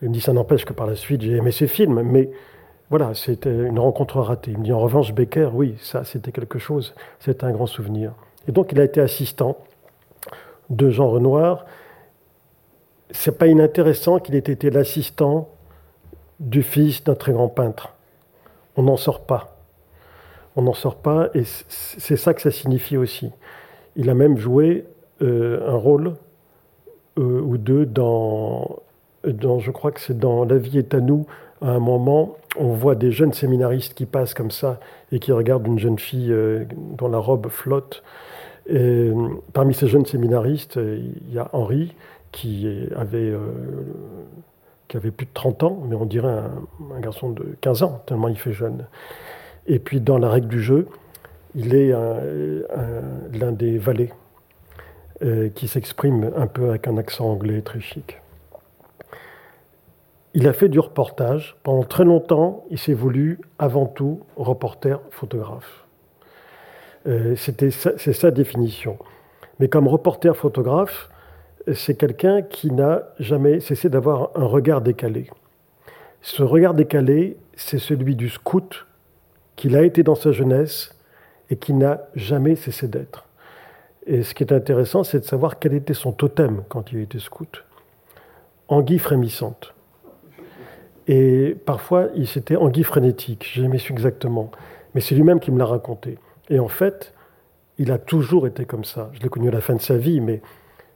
[0.00, 2.30] Il me dit, ça n'empêche que par la suite, j'ai aimé ses films, mais
[2.88, 4.52] voilà, c'était une rencontre ratée.
[4.52, 8.12] Il me dit, en revanche, Becker, oui, ça, c'était quelque chose, c'était un grand souvenir.
[8.48, 9.58] Et donc, il a été assistant
[10.70, 11.66] de Jean Renoir.
[13.10, 15.50] C'est pas inintéressant qu'il ait été l'assistant
[16.40, 17.94] du fils d'un très grand peintre.
[18.76, 19.56] On n'en sort pas.
[20.56, 23.30] On n'en sort pas, et c'est ça que ça signifie aussi.
[23.94, 24.86] Il a même joué
[25.22, 26.14] euh, un rôle
[27.18, 28.80] euh, ou deux dans,
[29.24, 31.26] dans, je crois que c'est dans La vie est à nous,
[31.60, 34.80] à un moment, on voit des jeunes séminaristes qui passent comme ça
[35.12, 36.64] et qui regardent une jeune fille euh,
[36.96, 38.02] dont la robe flotte.
[38.66, 39.12] Et,
[39.52, 41.94] parmi ces jeunes séminaristes, il y a Henri
[42.32, 42.66] qui
[42.96, 43.32] avait,
[44.88, 48.28] qui avait plus de 30 ans, mais on dirait un, garçon de 15 ans, tellement
[48.28, 48.86] il fait jeune.
[49.66, 50.88] Et puis dans la règle du jeu,
[51.54, 51.92] il est
[53.32, 54.12] l'un des valets
[55.22, 58.20] euh, qui s'exprime un peu avec un accent anglais très chic.
[60.34, 61.56] Il a fait du reportage.
[61.62, 65.86] Pendant très longtemps, il s'est voulu avant tout reporter photographe.
[67.06, 68.98] Euh, c'est sa définition.
[69.58, 71.08] Mais comme reporter photographe,
[71.74, 75.28] c'est quelqu'un qui n'a jamais cessé d'avoir un regard décalé.
[76.22, 78.86] Ce regard décalé, c'est celui du scout
[79.56, 80.96] qu'il a été dans sa jeunesse
[81.50, 83.26] et qui n'a jamais cessé d'être.
[84.06, 87.18] Et ce qui est intéressant, c'est de savoir quel était son totem quand il était
[87.18, 87.64] scout.
[88.68, 89.74] Anguille frémissante.
[91.08, 94.50] Et parfois, il s'était anguille frénétique, je jamais su exactement.
[94.94, 96.18] Mais c'est lui-même qui me l'a raconté.
[96.50, 97.14] Et en fait,
[97.78, 99.10] il a toujours été comme ça.
[99.12, 100.40] Je l'ai connu à la fin de sa vie, mais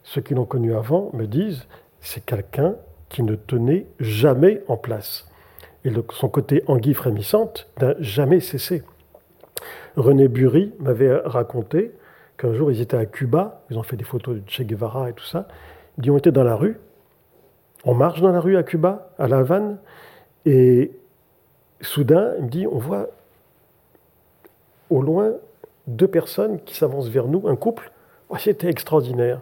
[0.03, 1.67] ceux qui l'ont connu avant me disent
[2.01, 2.77] c'est quelqu'un
[3.09, 5.29] qui ne tenait jamais en place.
[5.85, 8.83] Et son côté anguille frémissante n'a jamais cessé.
[9.97, 11.93] René Bury m'avait raconté
[12.37, 15.13] qu'un jour ils étaient à Cuba, ils ont fait des photos de Che Guevara et
[15.13, 15.49] tout ça.
[15.99, 16.79] Ils ont été dans la rue,
[17.85, 19.79] on marche dans la rue à Cuba, à La Havane,
[20.47, 20.93] et
[21.81, 23.09] soudain, il me dit on voit
[24.89, 25.33] au loin
[25.87, 27.91] deux personnes qui s'avancent vers nous, un couple.
[28.39, 29.41] C'était extraordinaire.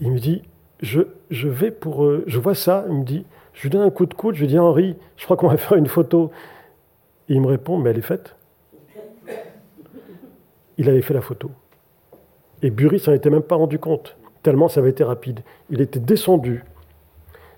[0.00, 0.42] Il me dit
[0.80, 2.04] je, vais pour.
[2.04, 4.40] Euh, je vois ça, il me dit je lui donne un coup de coude, je
[4.40, 6.30] lui dis Henri, je crois qu'on va faire une photo.
[7.28, 8.34] Il me répond mais elle est faite
[10.78, 11.50] il avait fait la photo.
[12.62, 15.40] Et Bury s'en était même pas rendu compte, tellement ça avait été rapide.
[15.70, 16.64] Il était descendu.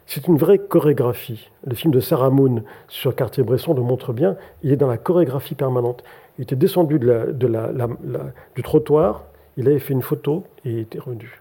[0.07, 1.51] C'est une vraie chorégraphie.
[1.65, 4.37] Le film de Sarah Moon sur Cartier-Bresson le montre bien.
[4.63, 6.03] Il est dans la chorégraphie permanente.
[6.37, 9.25] Il était descendu du trottoir,
[9.57, 11.41] il avait fait une photo et il était rendu.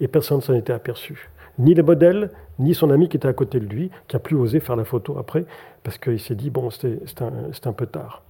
[0.00, 1.30] Et personne ne s'en était aperçu.
[1.58, 4.36] Ni les modèles, ni son ami qui était à côté de lui, qui a plus
[4.36, 5.46] osé faire la photo après,
[5.82, 8.22] parce qu'il s'est dit, bon, c'est un, peu tard.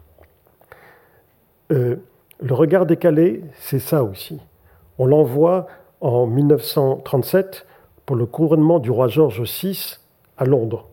[1.72, 1.96] Euh,
[2.40, 4.40] le regard décalé, c'est ça aussi.
[4.98, 5.66] On l'envoie
[6.00, 7.66] en 1937
[8.04, 9.96] pour le couronnement du roi George VI
[10.38, 10.88] à Londres.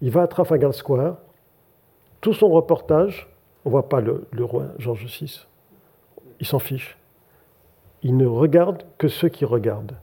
[0.00, 1.16] Il va à Trafalgar Square.
[2.20, 3.28] Tout son reportage,
[3.64, 5.46] on ne voit pas le, roi George VI.
[6.40, 6.96] Il s'en fiche.
[8.02, 9.96] Il ne regarde que ceux qui regardent.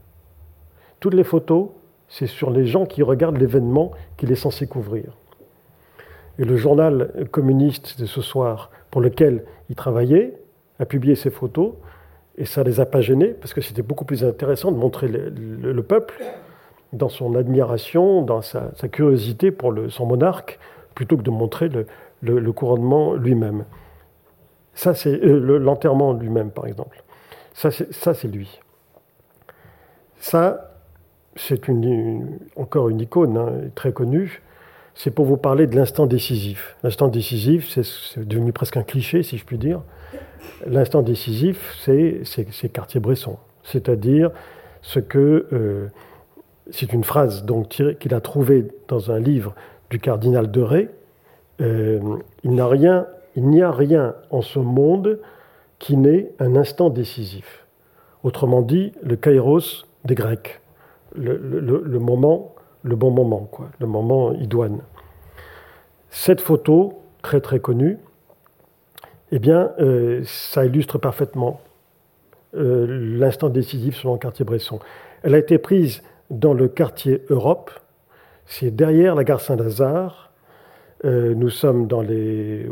[0.99, 1.69] Toutes les photos,
[2.07, 5.05] c'est sur les gens qui regardent l'événement qu'il est censé couvrir.
[6.37, 10.33] Et le journal communiste de ce soir, pour lequel il travaillait,
[10.79, 11.73] a publié ces photos,
[12.37, 15.83] et ça les a pas gênés, parce que c'était beaucoup plus intéressant de montrer le,
[15.83, 16.21] peuple
[16.91, 20.59] dans son admiration, dans sa, curiosité pour son monarque,
[20.93, 21.69] plutôt que de montrer
[22.21, 23.65] le, couronnement lui-même.
[24.73, 27.01] Ça, c'est euh, l'enterrement lui-même, par exemple.
[27.55, 28.59] Ça, c'est lui.
[30.17, 30.75] Ça,
[31.35, 31.61] c'est
[32.57, 34.41] encore une icône hein, très connue.
[34.93, 36.75] C'est pour vous parler de l'instant décisif.
[36.83, 39.81] L'instant décisif, c'est devenu presque un cliché, si je puis dire.
[40.67, 44.31] L'instant décisif, c'est Cartier-Bresson, c'est-à-dire
[44.81, 45.87] ce que euh,
[46.71, 47.45] c'est une phrase
[47.99, 49.55] qu'il a trouvée dans un livre
[49.89, 50.89] du cardinal de Ré.
[51.61, 51.99] Euh,
[52.43, 55.19] il n'y a rien en ce monde
[55.80, 57.65] qui n'est un instant décisif.
[58.23, 60.61] Autrement dit, le kairos des Grecs,
[61.15, 64.82] le, le moment, le bon moment, quoi, le moment idoine.
[66.09, 67.97] Cette photo, très très connue,
[69.32, 71.59] eh bien, euh, ça illustre parfaitement
[72.55, 72.86] euh,
[73.17, 74.80] l'instant décisif selon Cartier-Bresson.
[75.23, 77.71] Elle a été prise dans le quartier Europe,
[78.45, 80.24] c'est derrière la gare Saint-Lazare.
[81.05, 82.67] Euh, nous sommes dans les,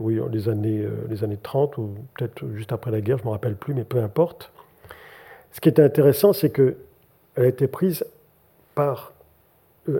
[0.48, 0.88] années,
[1.22, 4.02] années 30 ou peut-être juste après la guerre, je ne me rappelle plus, mais peu
[4.02, 4.52] importe.
[5.52, 6.76] Ce qui est intéressant, c'est qu'elle
[7.38, 8.06] a été prise
[8.74, 9.14] par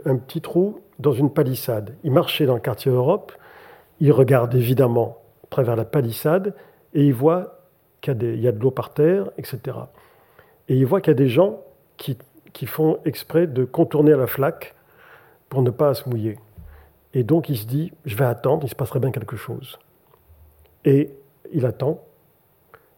[0.06, 1.96] un petit trou dans une palissade.
[2.04, 3.34] Il marchait dans le quartier Europe,
[4.00, 6.56] il regarde évidemment à travers la palissade
[6.96, 7.60] et il voit
[8.02, 9.78] qu'il y, a de l'eau par terre, etc.
[10.70, 11.62] Et il voit qu'il y a des gens
[11.98, 14.74] qui font exprès de contourner la flaque
[15.50, 16.38] pour ne pas se mouiller.
[17.14, 19.78] Et donc il se dit, je vais attendre, il se passerait bien quelque chose.
[20.86, 21.12] Et
[21.52, 22.04] il attend,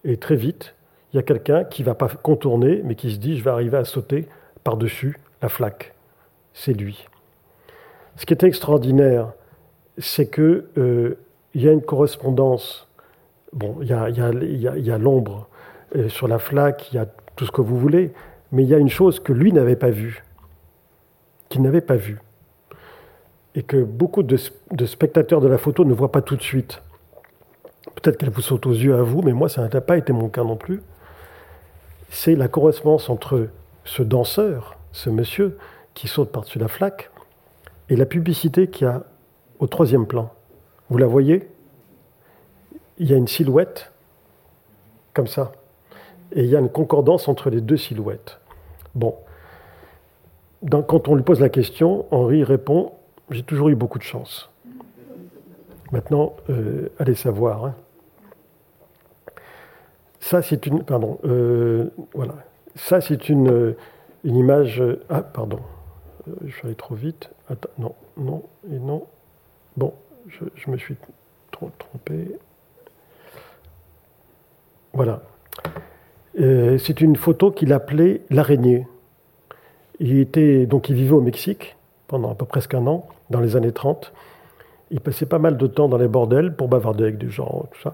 [0.03, 0.75] et très vite,
[1.11, 3.51] il y a quelqu'un qui ne va pas contourner, mais qui se dit, je vais
[3.51, 4.27] arriver à sauter
[4.63, 5.93] par-dessus la flaque.
[6.53, 7.05] C'est lui.
[8.15, 9.33] Ce qui est extraordinaire,
[9.97, 11.17] c'est qu'il euh,
[11.53, 12.87] y a une correspondance.
[13.53, 15.47] Bon, il y a, l'ombre
[16.07, 17.05] sur la flaque, il y a
[17.35, 18.13] tout ce que vous voulez,
[18.51, 20.23] mais il y a une chose que lui n'avait pas vue,
[21.49, 22.19] qu'il n'avait pas vue,
[23.55, 24.35] et que beaucoup de,
[24.85, 26.81] spectateurs de la photo ne voient pas tout de suite.
[27.95, 30.27] Peut-être qu'elle vous saute aux yeux à vous, mais moi, ça n'a pas été mon
[30.27, 30.81] cas non plus.
[32.09, 33.47] C'est la correspondance entre
[33.85, 35.57] ce danseur, ce monsieur,
[35.93, 37.09] qui saute par-dessus la flaque,
[37.89, 39.03] et la publicité qu'il y a
[39.59, 40.31] au troisième plan.
[40.89, 41.49] Vous la voyez?
[42.97, 43.93] Il y a une silhouette,
[45.13, 45.53] comme ça.
[46.33, 48.39] Et il y a une concordance entre les deux silhouettes.
[48.95, 49.15] Bon.
[50.69, 52.91] quand on lui pose la question, Henri répond
[53.29, 54.49] J'ai toujours eu beaucoup de chance.
[55.91, 57.65] Maintenant, euh, allez savoir.
[57.65, 57.75] Hein.
[60.19, 60.83] Ça, c'est une.
[60.83, 61.19] Pardon.
[61.25, 62.35] Euh, voilà.
[62.75, 63.75] Ça, c'est une,
[64.23, 64.83] une image.
[65.09, 65.59] Ah, pardon.
[66.27, 67.29] Euh, je suis allé trop vite.
[67.49, 69.05] Attends, non, non, et non.
[69.77, 69.93] Bon,
[70.27, 70.95] je, me suis
[71.51, 72.31] trompé.
[74.93, 75.21] Voilà.
[76.39, 78.87] Euh, c'est une photo qu'il appelait l'araignée.
[79.99, 81.75] Il était donc il vivait au Mexique
[82.15, 84.13] pendant à peu près un an, dans les années 30.
[84.89, 87.81] Il passait pas mal de temps dans les bordels pour bavarder avec des gens, tout
[87.81, 87.93] ça.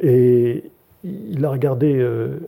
[0.00, 0.70] Et
[1.04, 2.38] il a regardé euh,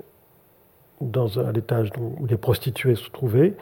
[1.03, 3.55] dans à l'étage où les prostituées se trouvaient.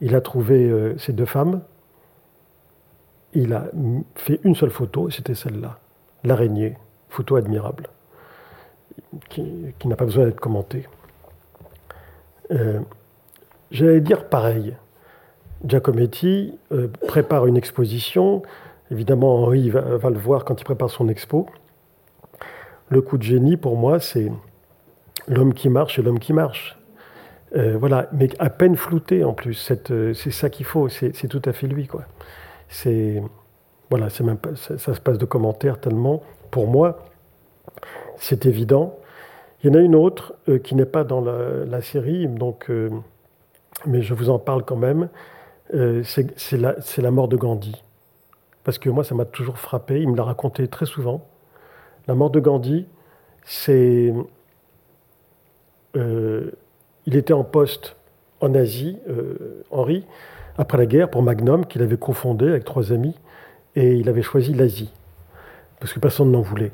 [0.00, 1.62] Il a trouvé euh, ces deux femmes.
[3.34, 3.64] Il a
[4.14, 5.80] fait une seule photo, et c'était celle-là,
[6.22, 6.76] l'araignée,
[7.08, 7.88] photo admirable,
[9.30, 9.42] qui,
[9.84, 10.88] n'a pas besoin d'être commentée.
[12.52, 12.78] Euh,
[13.72, 14.76] j'allais dire pareil.
[15.64, 18.42] Giacometti euh, prépare une exposition.
[18.90, 21.46] Évidemment, Henri va, le voir quand il prépare son expo.
[22.88, 24.32] Le coup de génie, pour moi, c'est
[25.28, 26.78] l'homme qui marche et l'homme qui marche.
[27.56, 29.72] Euh, voilà, mais à peine flouté en plus.
[29.90, 30.88] Euh, c'est ça qu'il faut.
[30.88, 32.04] C'est tout à fait lui, quoi.
[32.68, 33.22] C'est
[33.90, 36.22] voilà, c'est même ça, se passe de commentaires tellement.
[36.50, 37.04] Pour moi,
[38.16, 38.98] c'est évident.
[39.62, 42.70] Il y en a une autre qui n'est pas dans la, série, donc,
[43.84, 45.08] mais je vous en parle quand même.
[46.04, 47.82] C'est la, mort de Gandhi,
[48.64, 50.00] parce que moi, ça m'a toujours frappé.
[50.00, 51.26] Il me l'a raconté très souvent.
[52.08, 52.86] La mort de Gandhi,
[53.44, 54.12] c'est
[55.94, 57.96] il était en poste
[58.40, 60.04] en Asie, euh, Henri,
[60.58, 63.14] après la guerre, pour Magnum, qu'il avait cofondé avec trois amis,
[63.76, 64.92] et il avait choisi l'Asie,
[65.78, 66.72] parce que personne n'en voulait.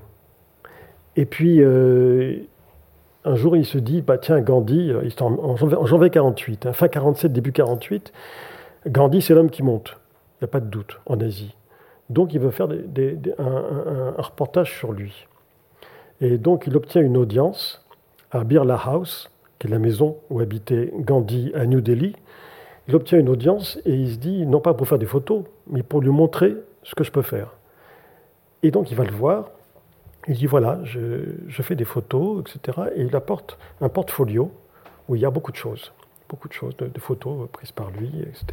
[1.17, 2.37] Et puis, euh,
[3.25, 7.33] un jour, il se dit, bah, tiens, Gandhi, euh, en, janvier 48, hein, fin 47,
[7.33, 8.13] début 48,
[8.87, 9.97] Gandhi, c'est l'homme qui monte,
[10.35, 11.55] il n'y a pas de doute, en Asie.
[12.09, 12.69] Donc, il veut faire
[13.39, 15.27] un, reportage sur lui.
[16.21, 17.85] Et donc, il obtient une audience
[18.31, 22.15] à Birla House, qui est la maison où habitait Gandhi à New Delhi,
[22.89, 25.83] il obtient une audience et il se dit, non pas pour faire des photos, mais
[25.83, 27.55] pour lui montrer ce que je peux faire.
[28.63, 29.51] Et donc il va le voir,
[30.29, 32.91] il dit, voilà, je, fais des photos, etc.
[32.95, 34.51] Et il apporte un portfolio
[35.09, 35.93] où il y a beaucoup de choses,
[36.29, 38.47] beaucoup de choses, de, photos prises par lui, etc.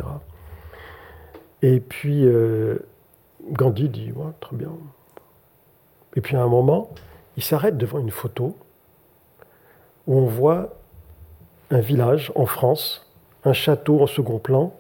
[1.62, 2.80] Et puis euh,
[3.52, 4.72] Gandhi dit, ouais, très bien.
[6.16, 6.90] Et puis à un moment,
[7.38, 8.56] il s'arrête devant une photo
[10.08, 10.76] où on voit
[11.72, 13.10] un village en France,
[13.46, 14.74] un château en second plan,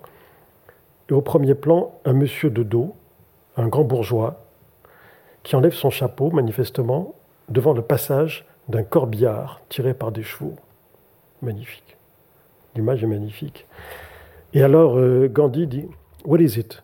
[1.10, 2.96] et au premier plan, un monsieur de dos,
[3.58, 4.42] un grand bourgeois,
[5.44, 7.16] qui enlève son chapeau, manifestement,
[7.50, 10.56] devant le passage d'un corbillard tiré par des chevaux.
[11.42, 11.98] Magnifique.
[12.76, 13.68] L'image est magnifique.
[14.54, 15.88] Et alors euh, Gandhi dit
[16.26, 16.84] What is it?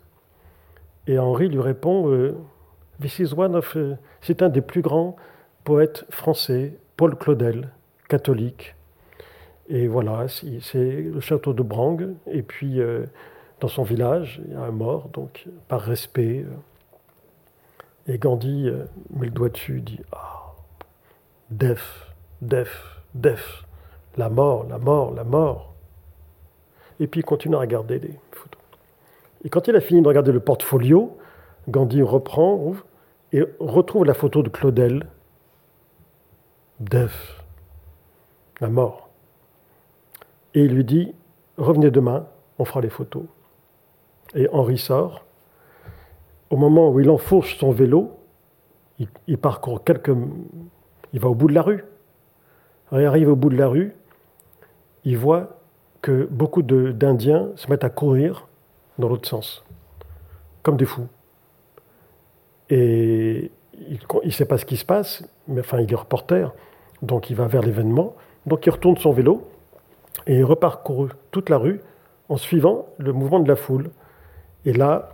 [1.07, 2.35] Et Henri lui répond euh,
[3.01, 3.75] This is one of.
[3.75, 5.15] Euh, c'est un des plus grands
[5.63, 7.69] poètes français, Paul Claudel,
[8.07, 8.75] catholique,
[9.69, 12.15] et voilà, c'est le château de Brang.
[12.25, 12.79] Et puis,
[13.59, 16.43] dans son village, il y a un mort, donc par respect.
[18.07, 18.67] Et Gandhi
[19.11, 20.55] met le doigt dessus, dit Ah,
[21.51, 22.11] def,
[22.41, 23.63] def, def,
[24.17, 25.68] la mort, la mort, la mort.
[26.99, 28.61] Et puis il continue à regarder les photos.
[29.43, 31.17] Et quand il a fini de regarder le portfolio,
[31.69, 32.73] Gandhi reprend
[33.31, 35.07] et retrouve la photo de Claudel.
[36.79, 37.43] Def,
[38.61, 39.09] la mort
[40.53, 41.13] et il lui dit
[41.57, 42.25] Revenez demain,
[42.57, 43.23] on fera les photos.
[44.33, 45.25] Et Henri sort,
[46.49, 48.17] au moment où il enfourche son vélo,
[49.27, 50.11] il, parcourt quelques.
[51.13, 51.83] Il va au bout de la rue.
[52.91, 53.93] il arrive au bout de la rue,
[55.05, 55.58] il voit
[56.01, 58.47] que beaucoup d'Indiens se mettent à courir
[58.97, 59.63] dans l'autre sens,
[60.63, 61.07] comme des fous.
[62.69, 63.51] Et
[63.87, 66.53] il ne sait pas ce qui se passe, mais enfin, il est reporter,
[67.01, 68.15] donc il va vers l'événement.
[68.45, 69.47] Donc il retourne son vélo
[70.27, 71.81] et il reparcourt toute la rue
[72.29, 73.91] en suivant le mouvement de la foule.
[74.65, 75.09] Et là,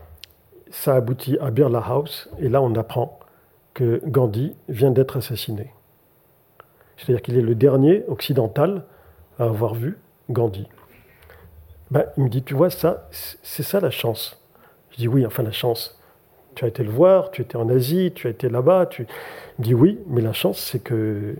[0.70, 3.20] ça aboutit à Birla House, et là on apprend
[3.74, 5.74] que Gandhi vient d'être assassiné.
[6.98, 8.86] C'est-à-dire qu'il est le dernier occidental
[9.38, 9.98] à avoir vu
[10.30, 10.68] Gandhi.
[11.92, 14.42] Ben, il me dit, tu vois, ça, c'est ça la chance.
[14.92, 16.00] Je dis, oui, enfin la chance.
[16.56, 18.88] Tu as été le voir, tu étais en Asie, tu as été là-bas.
[18.88, 19.04] Tu...
[19.04, 21.36] Il me dit, oui, mais la chance, c'est que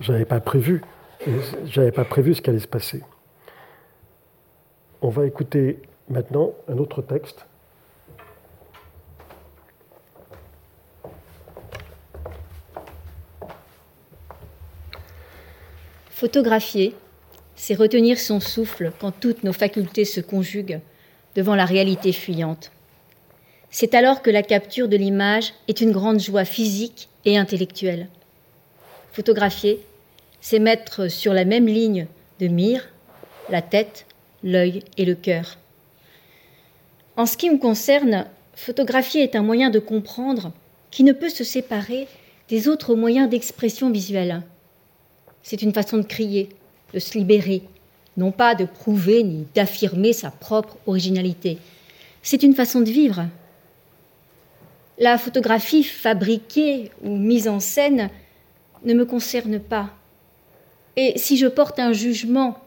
[0.00, 0.82] je n'avais pas prévu.
[1.26, 3.02] Je n'avais pas prévu ce qui allait se passer.
[5.02, 7.46] On va écouter maintenant un autre texte
[16.10, 16.94] Photographier,
[17.56, 20.80] c'est retenir son souffle quand toutes nos facultés se conjuguent
[21.34, 22.70] devant la réalité fuyante.
[23.70, 28.08] C'est alors que la capture de l'image est une grande joie physique et intellectuelle.
[29.12, 29.80] Photographier,
[30.40, 32.06] c'est mettre sur la même ligne
[32.38, 32.88] de mire
[33.48, 34.06] la tête,
[34.44, 35.58] l'œil et le cœur.
[37.16, 40.52] En ce qui me concerne, photographier est un moyen de comprendre
[40.90, 42.06] qui ne peut se séparer
[42.48, 44.42] des autres moyens d'expression visuelle.
[45.42, 46.48] C'est une façon de crier,
[46.92, 47.62] de se libérer,
[48.16, 51.58] non pas de prouver ni d'affirmer sa propre originalité.
[52.22, 53.26] C'est une façon de vivre.
[54.98, 58.10] La photographie fabriquée ou mise en scène
[58.84, 59.90] ne me concerne pas.
[60.96, 62.58] Et si je porte un jugement,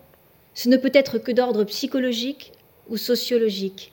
[0.54, 2.52] ce ne peut être que d'ordre psychologique
[2.90, 3.92] ou sociologique.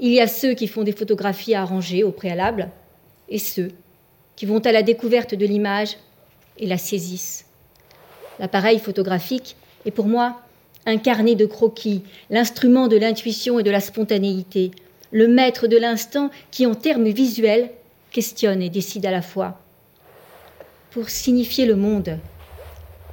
[0.00, 2.70] Il y a ceux qui font des photographies arrangées au préalable
[3.28, 3.72] et ceux
[4.36, 5.96] qui vont à la découverte de l'image
[6.58, 7.47] et la saisissent.
[8.38, 10.40] L'appareil photographique est pour moi
[10.86, 14.70] un carnet de croquis, l'instrument de l'intuition et de la spontanéité,
[15.10, 17.70] le maître de l'instant qui, en termes visuels,
[18.10, 19.60] questionne et décide à la fois.
[20.90, 22.18] Pour signifier le monde,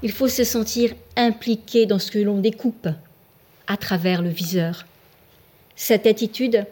[0.02, 2.88] il faut se sentir impliqué dans ce que l'on découpe
[3.68, 4.86] à travers le viseur.
[5.76, 6.66] Cette attitude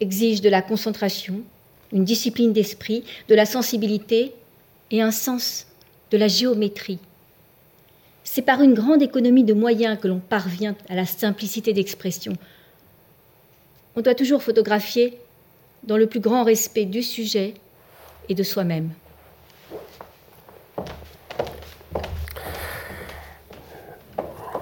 [0.00, 1.40] exige de la concentration,
[1.92, 4.32] une discipline d'esprit, de la sensibilité
[4.90, 5.66] et un sens
[6.10, 6.98] de la géométrie.
[8.34, 12.32] C'est par une grande économie de moyens que l'on parvient à la simplicité d'expression.
[13.94, 15.20] On doit toujours photographier
[15.84, 17.54] dans le plus grand respect du sujet
[18.28, 18.90] et de soi-même.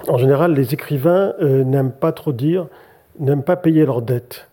[0.07, 2.67] En général, les écrivains euh, n'aiment pas trop dire,
[3.17, 4.49] n'aiment pas payer leurs dettes.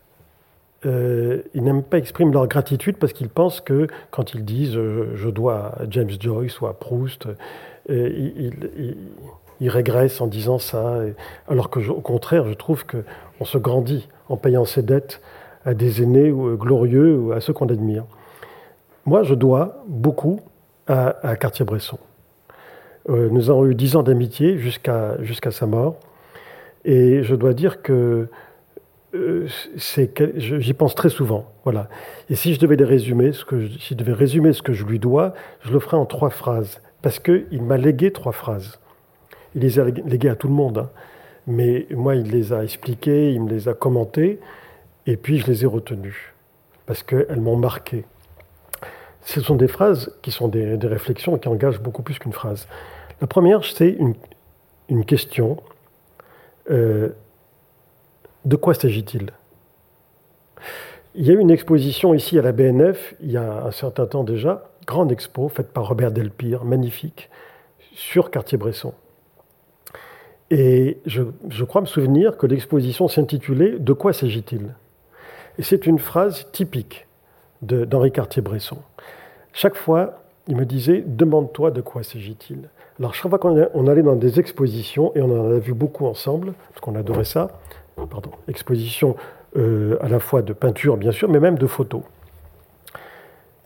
[0.87, 5.13] Euh, ils n'aiment pas exprimer leur gratitude parce qu'ils pensent que quand ils disent euh,
[5.15, 7.29] je dois à James Joyce ou à Proust,
[7.89, 8.53] il,
[9.61, 11.01] il, régresse en disant ça,
[11.49, 15.21] alors que, au contraire, je trouve qu'on se grandit en payant ses dettes
[15.65, 18.05] à des aînés glorieux ou à ceux qu'on admire.
[19.07, 20.41] Moi, je dois beaucoup
[20.87, 21.99] à, Cartier-Bresson.
[23.09, 25.97] Euh, nous avons eu dix ans d'amitié jusqu'à jusqu'à sa mort,
[26.85, 28.29] et je dois dire que
[29.15, 29.47] euh,
[30.37, 31.47] j'y pense très souvent.
[31.65, 31.89] Voilà.
[32.29, 34.99] Et si je devais résumer, ce que si je devais résumer ce que je lui
[34.99, 38.79] dois, je le ferais en trois phrases parce qu'il m'a légué trois phrases.
[39.55, 40.91] Il les a léguées à tout le monde, hein.
[41.47, 44.39] mais moi, il les a expliquées, il me les a commentées,
[45.07, 46.35] et puis je les ai retenues,
[46.87, 48.05] parce qu'elles m'ont marqué.
[49.23, 52.67] Ce sont des phrases qui sont des, réflexions qui engagent beaucoup plus qu'une phrase.
[53.21, 53.97] La première, c'est
[54.89, 55.59] une, question.
[56.71, 57.11] Euh,
[58.45, 59.31] de quoi s'agit-il?
[61.15, 64.07] Il y a eu une exposition ici à la BNF, il y a un certain
[64.07, 67.31] temps déjà, grande expo faite par Robert Delpire, magnifique,
[67.95, 68.93] sur Cartier-Bresson.
[70.51, 71.23] Et je,
[71.65, 74.75] crois me souvenir que l'exposition s'intitulait De quoi s'agit-il?
[75.59, 77.07] Et c'est une phrase typique
[77.63, 78.79] d'Henri Cartier-Bresson.
[79.53, 82.69] Chaque fois, il me disait Demande-toi de quoi s'agit-il
[82.99, 86.55] Alors, chaque fois qu'on allait dans des expositions, et on en a vu beaucoup ensemble,
[86.71, 87.61] parce qu'on adorait ça,
[88.11, 89.15] pardon, exposition
[89.57, 92.03] euh, à la fois de peinture, bien sûr, mais même de photos.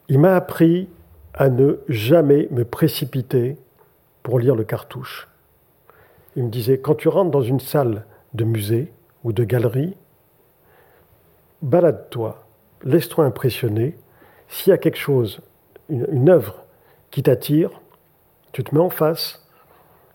[0.09, 0.89] Il m'a appris
[1.35, 3.57] à ne jamais me précipiter
[4.23, 5.29] pour lire le cartouche.
[6.37, 8.93] Il me disait, quand tu rentres dans une salle de musée
[9.25, 9.97] ou de galerie,
[11.63, 12.45] balade-toi,
[12.83, 13.97] laisse-toi impressionner.
[14.49, 15.41] S'il y a quelque chose,
[15.89, 16.65] une, œuvre
[17.11, 17.71] qui t'attire,
[18.53, 19.47] tu te mets en face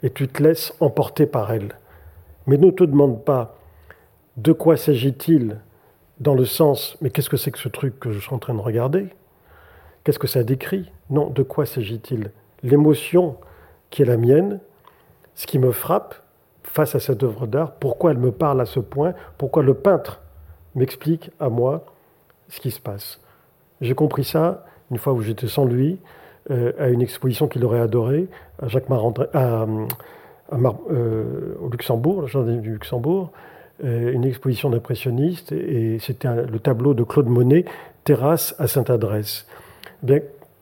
[0.04, 1.76] et tu te laisses emporter par elle.
[2.48, 3.58] Mais ne te demande pas
[4.38, 5.58] de quoi s'agit-il
[6.20, 8.54] dans le sens, mais qu'est-ce que c'est que ce truc que je suis en train
[8.54, 9.10] de regarder?
[10.04, 10.91] Qu'est-ce que ça décrit?
[11.10, 12.31] Non, de quoi s'agit-il?
[12.64, 13.36] L'émotion
[13.90, 14.60] qui est la mienne,
[15.36, 16.15] ce qui me frappe
[16.64, 20.22] face à cette œuvre d'art, pourquoi elle me parle à ce point, pourquoi le peintre
[20.76, 21.86] m'explique à moi
[22.48, 23.19] ce qui se passe.
[23.81, 25.99] J'ai compris ça une fois où j'étais sans lui,
[26.52, 28.27] euh, à une exposition qu'il aurait adorée,
[28.61, 29.86] à Jacques euh,
[31.61, 33.31] au Luxembourg, le jardin du Luxembourg,
[33.84, 37.65] euh, une exposition d'impressionnistes, et, c'était le tableau de Claude Monet,
[38.03, 39.48] Terrasse à Sainte-Adresse.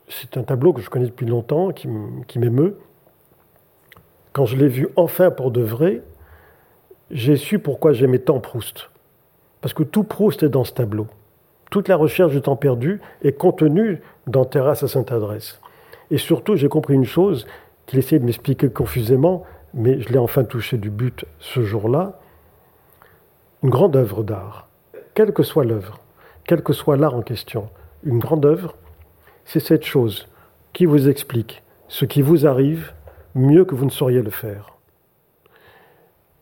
[0.08, 2.78] C'est un tableau que je connais depuis longtemps, qui m'émeut.
[4.34, 6.02] Quand je l'ai vu enfin pour de vrai,
[7.12, 8.90] j'ai su pourquoi j'aimais tant Proust.
[9.62, 11.08] Parce que tout Proust est dans ce tableau.
[11.72, 15.60] Toute la recherche du temps perdu est contenue dans Terrasse à Sainte-Adresse.
[16.12, 17.48] Et surtout, j'ai compris une chose
[17.86, 19.44] qu'il essayait de m'expliquer confusément,
[19.74, 22.20] mais je l'ai enfin touché du but ce jour-là.
[23.64, 24.68] Une grande œuvre d'art,
[25.14, 26.00] quelle que soit l'œuvre,
[26.46, 27.70] quel que soit l'art en question,
[28.04, 28.76] une grande œuvre,
[29.48, 30.28] c'est cette chose
[30.74, 32.92] qui vous explique ce qui vous arrive
[33.34, 34.76] mieux que vous ne sauriez le faire.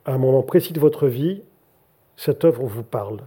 [0.05, 1.43] À un moment précis de votre vie,
[2.17, 3.19] cette œuvre vous parle.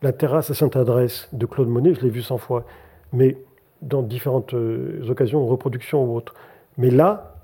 [0.00, 2.64] La terrasse à Sainte-Adresse de Claude Monet, je l'ai vue cent fois,
[3.12, 3.36] mais
[3.82, 6.34] dans différentes euh, occasions, reproductions ou autres.
[6.78, 7.34] Mais là,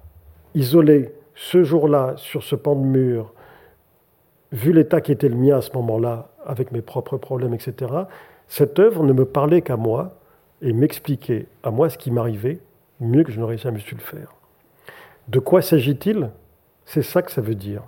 [0.55, 3.35] isolé, ce jour-là, sur ce pan de mur,
[4.51, 7.93] vu l'état qui était le mien à ce moment-là, avec mes propres problèmes, etc.,
[8.49, 10.15] cette œuvre ne me parlait qu'à moi
[10.63, 12.61] et m'expliquait à moi ce qui m'arrivait
[13.01, 14.33] mieux que je n'aurais jamais su le faire.
[15.29, 16.31] De quoi s'agit-il?
[16.85, 17.83] C'est ça que ça veut dire.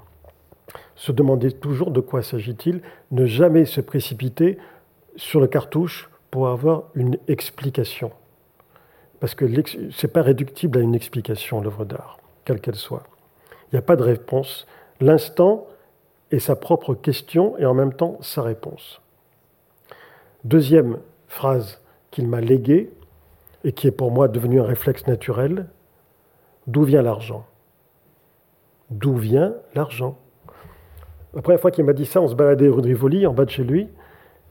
[0.97, 4.59] Se demander toujours de quoi s'agit-il, ne jamais se précipiter
[5.17, 8.11] sur le cartouche pour avoir une explication.
[9.21, 13.05] Parce que ce n'est pas réductible à une explication, l'œuvre d'art, quelle qu'elle soit.
[13.71, 14.67] Il n'y a pas de réponse.
[15.01, 15.67] L'instant
[16.31, 19.01] est sa propre question et en même temps sa réponse.
[20.45, 20.99] Deuxième
[21.29, 21.81] phrase
[22.15, 22.93] qu'il m'a léguée
[23.65, 25.67] et qui est pour moi devenue un réflexe naturel,
[26.67, 27.45] D'où vient l'argent?
[28.91, 30.17] D'où vient l'argent?
[31.35, 33.45] La première fois qu'il m'a dit ça, on se baladait rue de Rivoli, en bas
[33.45, 33.89] de chez lui.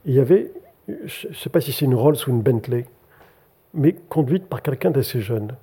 [0.04, 0.52] il y avait,
[0.86, 2.86] je ne sais pas si c'est une Rolls ou une Bentley,
[3.72, 5.56] mais conduite par quelqu'un d'assez jeune.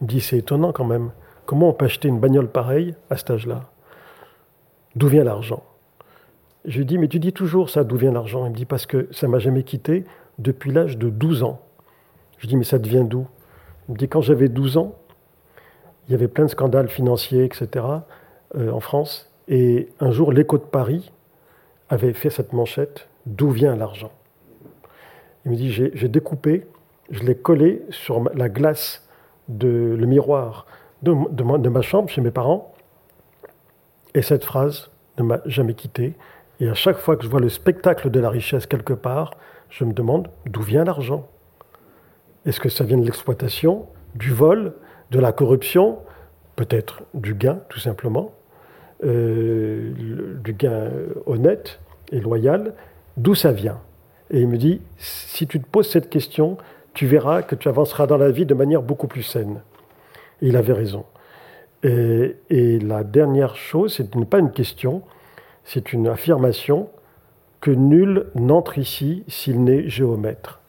[0.00, 1.10] Il me dit c'est étonnant quand même.
[1.44, 3.64] Comment on peut acheter une bagnole pareille à cet âge-là?
[4.96, 5.62] D'où vient l'argent?
[6.64, 8.46] Je lui dis mais tu dis toujours ça, d'où vient l'argent?
[8.46, 10.04] Il me dit parce que ça m'a jamais quitté
[10.38, 11.60] depuis l'âge de 12 ans.
[12.38, 13.26] Je dis mais ça devient d'où
[13.88, 14.94] Il me dit quand j'avais 12 ans,
[16.06, 17.84] il y avait plein de scandales financiers, etc.,
[18.54, 19.30] euh, en France.
[19.48, 21.12] Et un jour, l'écho de Paris
[21.90, 24.10] avait fait cette manchette D'où vient l'argent
[25.44, 26.66] Il me dit J'ai découpé,
[27.10, 29.06] je l'ai collé sur la glace
[29.48, 30.66] de le miroir
[31.02, 32.72] de, de, ma chambre chez mes parents.
[34.14, 36.14] Et cette phrase ne m'a jamais quitté.
[36.60, 39.32] Et à chaque fois que je vois le spectacle de la richesse quelque part,
[39.70, 41.28] je me demande d'où vient l'argent.
[42.46, 44.74] Est-ce que ça vient de l'exploitation, du vol,
[45.10, 45.98] de la corruption,
[46.56, 48.32] peut-être du gain tout simplement,
[49.04, 49.92] euh,
[50.42, 50.90] du gain
[51.26, 51.80] honnête
[52.10, 52.74] et loyal,
[53.16, 53.80] d'où ça vient?
[54.30, 56.58] Et il me dit, si tu te poses cette question,
[56.94, 59.62] tu verras que tu avanceras dans la vie de manière beaucoup plus saine.
[60.42, 61.04] Et il avait raison.
[61.82, 65.02] Et, et la dernière chose, ce n'est pas une question,
[65.64, 66.88] c'est une affirmation
[67.60, 70.60] que nul n'entre ici s'il n'est géomètre.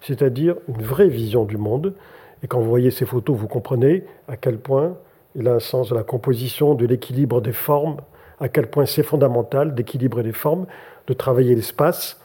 [0.00, 1.94] C'est-à-dire une vraie vision du monde,
[2.42, 4.96] et quand vous voyez ces photos, vous comprenez à quel point
[5.34, 7.96] il a un sens de la composition, de l'équilibre des formes,
[8.40, 10.66] à quel point c'est fondamental d'équilibrer les formes,
[11.06, 12.20] de travailler l'espace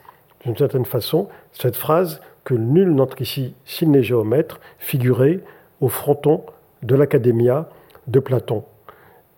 [0.45, 1.27] d'une certaine façon.
[1.51, 5.39] Cette phrase que nul n'entre ici s'il n'est géomètre figurait
[5.81, 6.43] au fronton
[6.83, 7.69] de l'Académia
[8.07, 8.63] de Platon.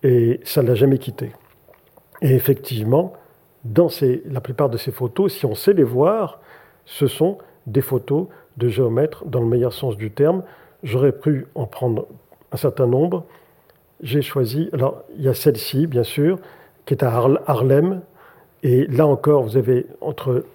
[0.04, 1.32] Et ça ne l'a jamais quitté.
[2.22, 3.14] Et effectivement,
[3.66, 3.90] dans
[4.26, 6.40] la plupart de ces photos, si on sait les voir,
[6.86, 8.28] ce sont des photos
[8.58, 10.44] de géomètres dans le meilleur sens du terme,
[10.86, 12.06] J'aurais pu en prendre
[12.52, 13.26] un certain nombre.
[14.02, 16.38] J'ai choisi, alors il y a celle-ci, bien sûr,
[16.86, 18.02] qui est à Harlem.
[18.62, 20.46] Et là encore, vous avez entre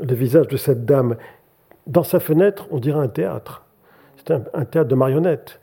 [0.00, 1.16] le visage de cette dame,
[1.88, 3.64] dans sa fenêtre, on dirait un théâtre.
[4.16, 5.60] C'est un, théâtre de marionnettes.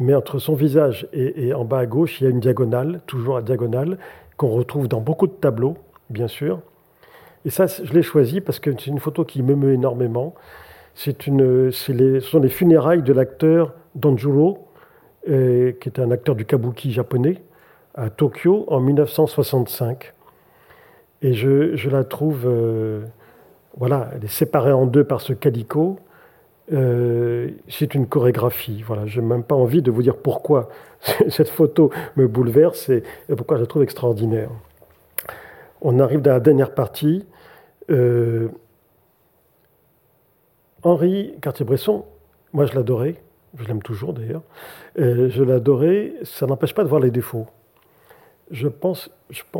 [0.00, 3.36] Mais entre son visage et, en bas à gauche, il y a une diagonale, toujours
[3.36, 3.98] à diagonale,
[4.36, 5.76] qu'on retrouve dans beaucoup de tableaux,
[6.10, 6.60] bien sûr.
[7.44, 10.34] Et ça, je l'ai choisi parce que c'est une photo qui m'émeut énormément.
[10.94, 14.66] C'est une, ce sont les funérailles de l'acteur Danjuro,
[15.28, 17.42] euh, qui était un acteur du kabuki japonais,
[17.94, 20.12] à Tokyo en 1965.
[21.22, 23.04] Et je, je la trouve, euh,
[23.76, 25.98] voilà, elle est séparée en deux par ce calico.
[26.72, 28.82] Euh, c'est une chorégraphie.
[28.86, 30.68] Voilà, je n'ai même pas envie de vous dire pourquoi
[31.28, 33.02] cette photo me bouleverse et,
[33.36, 34.50] pourquoi je la trouve extraordinaire.
[35.80, 37.26] On arrive dans la dernière partie.
[40.82, 42.04] Henri Cartier-Bresson,
[42.52, 43.16] moi je l'adorais,
[43.58, 44.42] je l'aime toujours d'ailleurs,
[44.96, 47.46] je l'adorais, ça n'empêche pas de voir les défauts.
[48.50, 49.10] Je pense,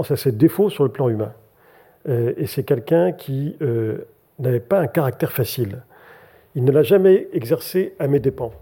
[0.09, 1.33] à ses défauts sur le plan humain.
[2.09, 3.57] et c'est quelqu'un qui
[4.39, 5.83] n'avait pas un caractère facile.
[6.55, 8.53] Il ne l'a jamais exercé à mes dépens.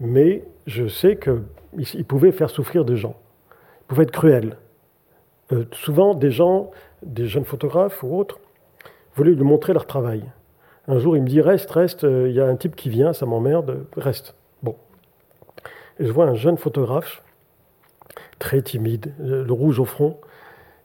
[0.00, 3.16] Mais je sais qu'il pouvait faire souffrir des gens.
[3.82, 4.56] Il pouvait être cruel.
[5.52, 6.70] Euh, souvent, des gens,
[7.02, 8.40] des jeunes photographes ou autres,
[9.14, 10.24] voulaient lui montrer leur travail.
[10.88, 13.12] Un jour, il me dit Reste, reste, euh, il y a un type qui vient,
[13.12, 14.34] ça m'emmerde, reste.
[14.62, 14.76] Bon.
[15.98, 17.22] Et je vois un jeune photographe,
[18.38, 20.18] très timide, euh, le rouge au front,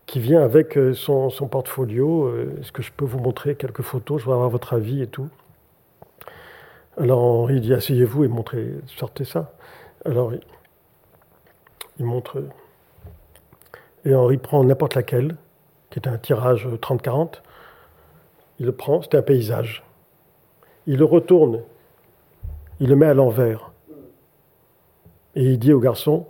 [0.06, 2.34] qui vient avec son, portfolio.
[2.60, 5.30] Est-ce que je peux vous montrer quelques photos Je veux avoir votre avis et tout.
[6.98, 9.54] Alors Henri dit Asseyez-vous et montrez, sortez ça.
[10.06, 10.34] Alors
[12.00, 12.42] il montre
[14.06, 15.36] et Henri prend n'importe laquelle,
[15.90, 17.42] qui était un tirage 30-40.
[18.60, 19.84] Il le prend, c'était un paysage.
[20.88, 21.62] Il le retourne,
[22.80, 23.72] il le met à l'envers.
[25.36, 26.28] Et il dit au garçon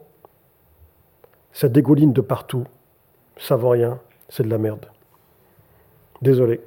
[1.51, 2.65] Ça dégouline de partout,
[3.37, 4.85] ça vaut rien, c'est de la merde.
[6.21, 6.61] Désolé.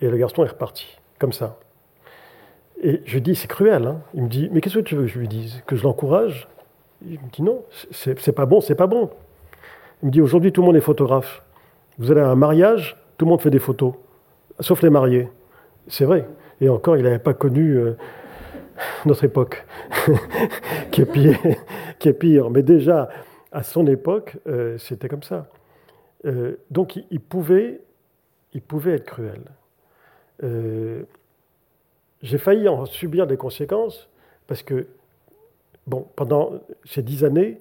[0.00, 1.58] Et le garçon est reparti, comme ça.
[2.82, 3.86] Et je lui dis C'est cruel.
[3.86, 4.00] Hein.
[4.14, 5.62] Il me dit Mais qu'est-ce que tu veux que je lui dise?
[5.66, 6.48] Que je l'encourage?
[7.02, 9.10] Il me dit Non, c'est pas bon, c'est pas bon.
[10.02, 11.42] Il me dit aujourd'hui tout le monde est photographe.
[11.98, 13.94] Vous allez à un mariage, tout le monde fait des photos,
[14.60, 15.28] sauf les mariés.
[15.88, 16.28] C'est vrai.
[16.60, 17.96] Et encore, il n'avait pas connu euh,
[19.04, 19.64] notre époque,
[20.90, 22.50] qui, est pire.
[22.50, 23.08] Mais déjà,
[23.52, 25.46] à son époque, euh, c'était comme ça.
[26.24, 27.80] Euh, donc, il, pouvait,
[28.52, 29.42] il pouvait être cruel.
[32.22, 34.08] J'ai failli en subir des conséquences
[34.46, 34.86] parce que,
[35.86, 36.52] bon, pendant
[36.84, 37.60] ces dix années,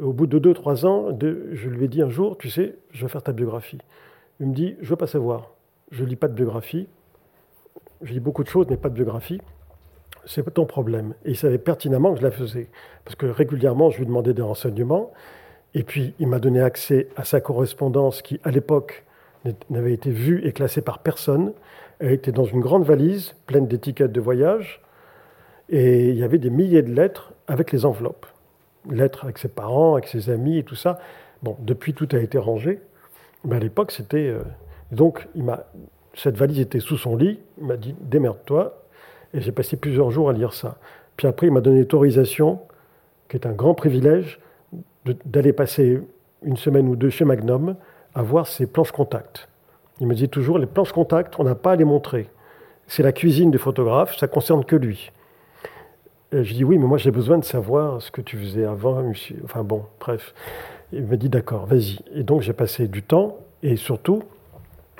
[0.00, 3.04] au bout de deux, trois ans, je lui ai dit un jour, tu sais, je
[3.04, 3.78] vais faire ta biographie.
[4.40, 5.54] Il me dit, je veux pas savoir.
[5.90, 6.86] Je lis pas de biographie.
[8.02, 9.40] Je lis beaucoup de choses, mais pas de biographie.
[10.24, 11.14] C'est pas ton problème.
[11.24, 12.68] Et il savait pertinemment que je la faisais.
[13.04, 15.12] Parce que régulièrement, je lui demandais des renseignements.
[15.74, 19.04] Et puis, il m'a donné accès à sa correspondance qui, à l'époque,
[19.70, 21.52] n'avait été vue et classée par personne.
[21.98, 24.82] Elle était dans une grande valise pleine d'étiquettes de voyage.
[25.68, 28.26] Et il y avait des milliers de lettres avec les enveloppes
[28.90, 30.98] lettres avec ses parents, avec ses amis et tout ça.
[31.42, 32.80] Bon, depuis, tout a été rangé.
[33.44, 34.28] Mais à l'époque, c'était.
[34.28, 34.42] Euh,
[34.92, 35.64] donc, il m'a,
[36.14, 37.38] cette valise était sous son lit.
[37.58, 38.82] Il m'a dit démerde-toi.
[39.34, 40.78] Et j'ai passé plusieurs jours à lire ça.
[41.16, 42.60] Puis après, il m'a donné l'autorisation,
[43.28, 44.40] qui est un grand privilège,
[45.24, 46.00] d'aller passer
[46.42, 47.76] une semaine ou deux chez Magnum
[48.14, 49.48] à voir ses planches contact.
[50.00, 52.28] Il me dit toujours les planches contact, on n'a pas à les montrer.
[52.86, 55.10] C'est la cuisine du photographe, ça concerne que lui.
[56.32, 59.02] Et je dis oui, mais moi j'ai besoin de savoir ce que tu faisais avant.
[59.44, 60.34] Enfin bon, bref.
[60.92, 61.98] Il me dit d'accord, vas-y.
[62.14, 64.22] Et donc j'ai passé du temps et surtout,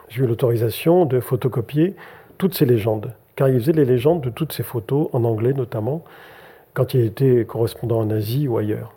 [0.08, 1.94] j'ai eu l'autorisation de photocopier
[2.38, 3.12] toutes ces légendes.
[3.36, 6.02] Car il faisait les légendes de toutes ces photos, en anglais notamment,
[6.74, 8.94] quand il était correspondant en Asie ou ailleurs.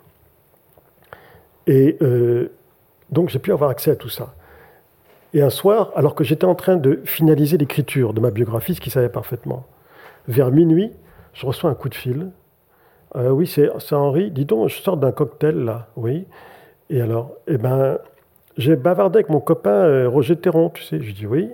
[1.66, 2.50] Et euh,
[3.10, 4.34] donc j'ai pu avoir accès à tout ça.
[5.34, 8.80] Et un soir, alors que j'étais en train de finaliser l'écriture de ma biographie, ce
[8.80, 9.64] qu'il savait parfaitement,
[10.28, 10.92] vers minuit,
[11.32, 12.30] je reçois un coup de fil.
[13.16, 14.30] Euh, oui, c'est Henri.
[14.30, 15.88] Dis donc, je sors d'un cocktail là.
[15.96, 16.26] Oui.
[16.90, 17.98] Et alors, eh ben,
[18.56, 21.00] j'ai bavardé avec mon copain euh, Roger Théron, tu sais.
[21.00, 21.50] Je dis oui,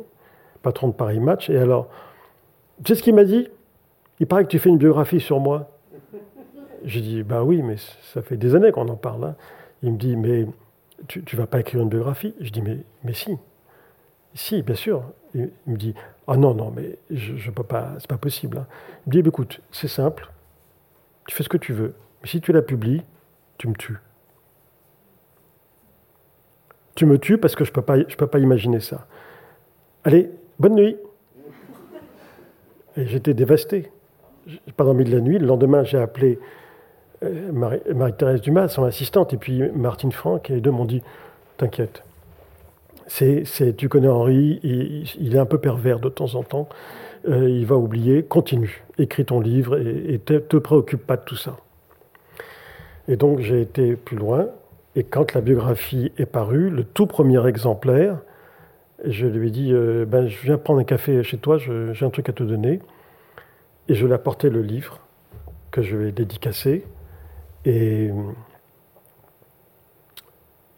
[0.63, 1.51] patron de Paris Match.
[1.51, 1.89] Et alors,
[2.85, 3.49] tu sais ce qu'il m'a dit?
[4.21, 5.71] Il paraît que tu fais une biographie sur moi.
[6.85, 7.77] J'ai dit, bah oui, mais
[8.13, 9.25] ça fait des années qu'on en parle.
[9.25, 9.37] Hein.
[9.83, 10.47] Il me dit, mais
[11.07, 12.35] tu ne vas pas écrire une biographie?
[12.41, 13.37] Je dis, mais si.
[14.35, 15.03] Si, bien sûr.
[15.35, 15.95] Il, me dit
[16.31, 18.59] Ah non, non, mais je ne peux pas, c'est pas possible.
[18.59, 18.67] Hein.
[19.07, 20.31] Il me dit bah, Écoute, c'est simple,
[21.27, 23.03] tu fais ce que tu veux, mais si tu la publies,
[23.57, 23.99] tu me tues.
[26.95, 29.07] Tu me tues parce que je ne peux, pas, je peux pas imaginer ça.
[30.05, 30.99] Allez, bonne nuit.
[32.97, 33.91] Et j'étais dévasté.
[34.77, 35.39] Pas dormi de la nuit.
[35.39, 36.39] Le lendemain, j'ai appelé
[37.23, 37.53] euh,
[37.95, 41.03] Marie-Thérèse Dumas, son assistante, et puis Martine Franck, et les deux m'ont dit
[41.57, 42.03] T'inquiète,
[43.09, 46.69] c'est, tu connais Henri, il, est un peu pervers de temps en temps.
[47.27, 48.23] Euh, il va oublier.
[48.23, 51.57] Continue, écris ton livre et, ne te, te, préoccupe pas de tout ça.
[53.09, 54.49] Et donc j'ai été plus loin.
[54.95, 58.19] Et quand la biographie est parue, le tout premier exemplaire,
[59.05, 62.11] je lui ai dit euh, ben, Je viens prendre un café chez toi, j'ai un
[62.11, 62.81] truc à te donner.
[63.89, 65.01] Et je lui ai apporté le livre
[65.71, 66.85] que je vais dédicacer.
[67.65, 68.11] Et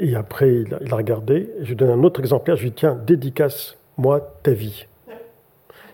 [0.02, 1.50] et après, il a, regardé.
[1.60, 2.56] Je lui donne un autre exemplaire.
[2.56, 4.86] Je lui dis Tiens, dédicace-moi ta vie.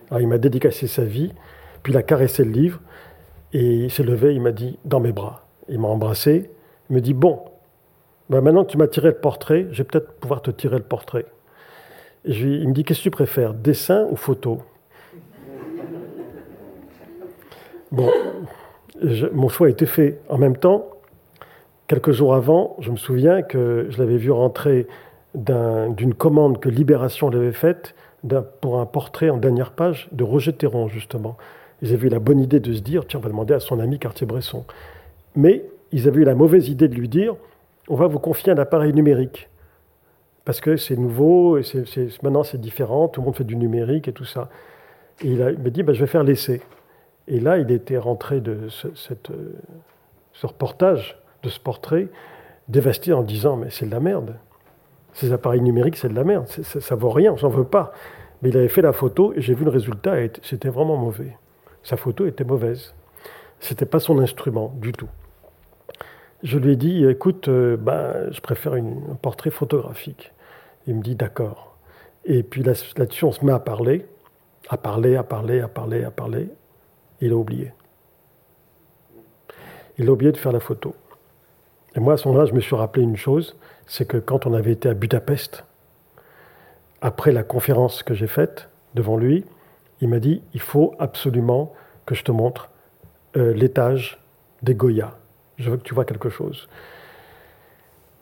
[0.08, 1.32] Alors, il m'a dédicacé sa vie.
[1.82, 2.80] Puis il a caressé le livre.
[3.52, 4.32] Et il s'est levé.
[4.32, 5.44] Il m'a dit Dans mes bras.
[5.68, 6.48] Il m'a embrassé.
[6.88, 7.40] Il me dit Bon,
[8.30, 10.84] ben maintenant que tu m'as tiré le portrait, je vais peut-être pouvoir te tirer le
[10.84, 11.26] portrait.
[12.24, 14.62] Il me dit Qu'est-ce que tu préfères, dessin ou photo?
[17.90, 18.10] Bon,
[19.32, 20.20] mon choix a été fait.
[20.28, 20.95] En même temps,
[21.86, 24.86] quelques jours avant, je me souviens que je l'avais vu rentrer
[25.34, 27.94] d'une commande que Libération avait faite
[28.60, 31.36] pour un portrait en dernière page de Roger Théron, justement.
[31.82, 33.78] Ils avaient eu la bonne idée de se dire, tiens, on va demander à son
[33.78, 34.64] ami Cartier-Bresson.
[35.34, 37.36] Mais ils avaient eu la mauvaise idée de lui dire,
[37.88, 39.48] on va vous confier un appareil numérique.
[40.44, 41.58] Parce que c'est nouveau,
[42.22, 44.48] maintenant c'est différent, tout le monde fait du numérique et tout ça.
[45.22, 46.62] Et il, a, m'a dit, bah, je vais faire l'essai.
[47.28, 52.09] Et là, il était rentré de ce, ce reportage, de ce portrait,
[52.68, 54.36] dévasté en disant, mais c'est de la merde.
[55.14, 56.47] Ces appareils numériques, c'est de la merde.
[56.48, 57.93] Ça, vaut rien, j'en veux pas.
[58.43, 61.36] Mais il avait fait la photo et j'ai vu le résultat, et c'était vraiment mauvais.
[61.82, 62.94] Sa photo était mauvaise.
[63.60, 65.09] C'était pas son instrument du tout.
[66.43, 70.32] Je lui ai dit, écoute, euh, ben, je préfère un portrait photographique.
[70.86, 71.77] Il me dit, d'accord.
[72.24, 74.05] Et puis là-dessus, on se met à parler,
[74.68, 76.48] à parler, à parler, à parler, à parler.
[77.20, 77.73] Il a oublié.
[79.97, 80.94] Il a oublié de faire la photo.
[81.97, 83.56] Et moi, à ce moment-là, je me suis rappelé une chose,
[83.86, 85.64] c'est que quand on avait été à Budapest,
[87.01, 89.44] après la conférence que j'ai faite devant lui,
[90.02, 91.73] il m'a dit il faut absolument
[92.05, 92.68] que je te montre
[93.36, 94.18] euh, l'étage
[94.62, 95.16] des Goya.
[95.56, 96.68] Je veux que tu vois quelque chose.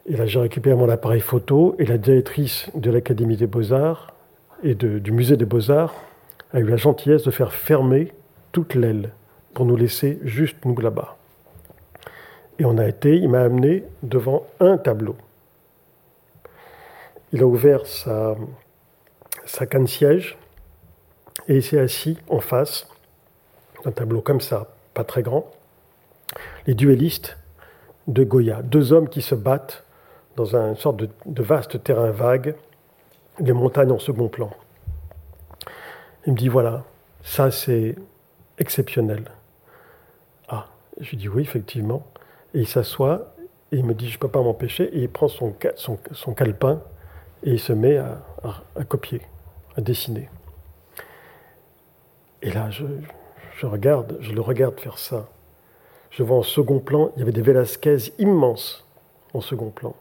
[0.06, 4.14] Et là, j'ai récupéré mon appareil photo et la directrice de l'Académie des Beaux-Arts
[4.62, 5.94] et du Musée des Beaux-Arts
[6.52, 8.12] a eu la gentillesse de faire fermer
[8.52, 9.10] toute l'aile
[9.52, 11.16] pour nous laisser juste nous là-bas.
[12.58, 15.16] Et on a été, il m'a amené devant un tableau.
[17.32, 18.36] Il a ouvert sa,
[19.68, 20.38] canne-siège
[21.48, 22.86] et il s'est assis en face
[23.84, 25.50] d'un tableau comme ça, pas très grand.
[26.66, 27.36] Les duellistes
[28.06, 29.84] de Goya, deux hommes qui se battent
[30.36, 32.54] dans une sorte de, vaste terrain vague,
[33.40, 34.50] les montagnes en second plan.
[36.26, 36.84] Il me dit voilà,
[37.22, 37.96] ça c'est
[38.58, 39.24] exceptionnel.
[40.48, 40.68] Ah,
[41.00, 42.06] je lui dis oui, effectivement.
[42.54, 43.34] Et il s'assoit
[43.72, 44.84] et il me dit je ne peux pas m'empêcher.
[44.96, 46.80] Et il prend son, son, calepin
[47.42, 49.20] et il se met à copier,
[49.76, 50.28] à dessiner.
[52.44, 55.26] Et là, je, regarde, je le regarde faire ça.
[56.10, 58.84] Je vois en second plan, il y avait des Velasquez immenses
[59.32, 59.96] en second plan.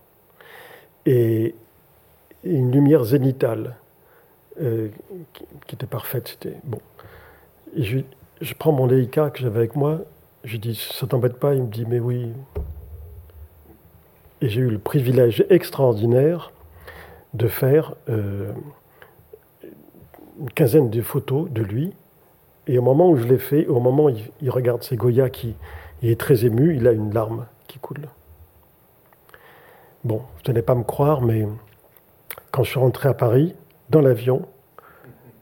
[1.05, 1.55] Et,
[2.43, 3.77] une lumière zénitale
[4.61, 4.89] euh,
[5.65, 6.27] qui, était parfaite.
[6.27, 6.80] C'était bon.
[7.77, 7.99] Je,
[8.41, 10.01] je prends mon Leica que j'avais avec moi.
[10.44, 11.56] Je dis, ça t'embête pas?
[11.56, 12.34] Il me dit, mais oui.
[14.41, 16.52] Et j'ai eu le privilège extraordinaire
[17.34, 18.52] de faire euh,
[20.40, 21.94] une quinzaine de photos de lui
[22.68, 24.11] et au moment où je l'ai fait, au moment où
[24.41, 25.56] il, regarde ses Goya qui
[26.02, 28.07] il est très ému, il a une larme qui coule.
[30.03, 31.48] Bon, vous n'allez pas me croire, mais
[32.52, 33.56] quand je suis rentré à Paris,
[33.90, 34.45] dans l'avion,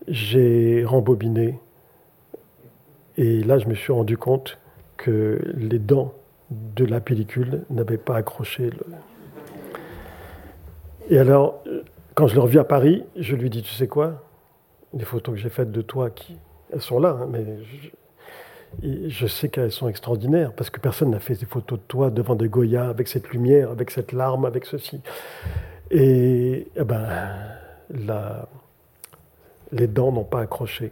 [0.07, 1.59] j'ai rembobiné.
[3.17, 4.57] Et là, je me suis rendu compte
[5.03, 6.13] que les dents
[6.49, 8.69] de la pellicule n'avaient pas accroché.
[8.69, 8.85] Le...
[11.09, 11.63] Et alors,
[12.13, 14.23] quand je le revis à Paris, je lui dis, tu sais quoi?
[14.93, 16.37] Les photos que j'ai faites de toi qui,
[16.71, 17.45] elles sont là, hein, mais
[19.09, 22.35] je, sais qu'elles sont extraordinaires parce que personne n'a fait des photos de toi devant
[22.35, 25.01] des Goya avec cette lumière, avec cette larme, avec ceci.
[25.89, 27.07] Et eh ben,
[29.71, 30.91] les dents n'ont pas accroché,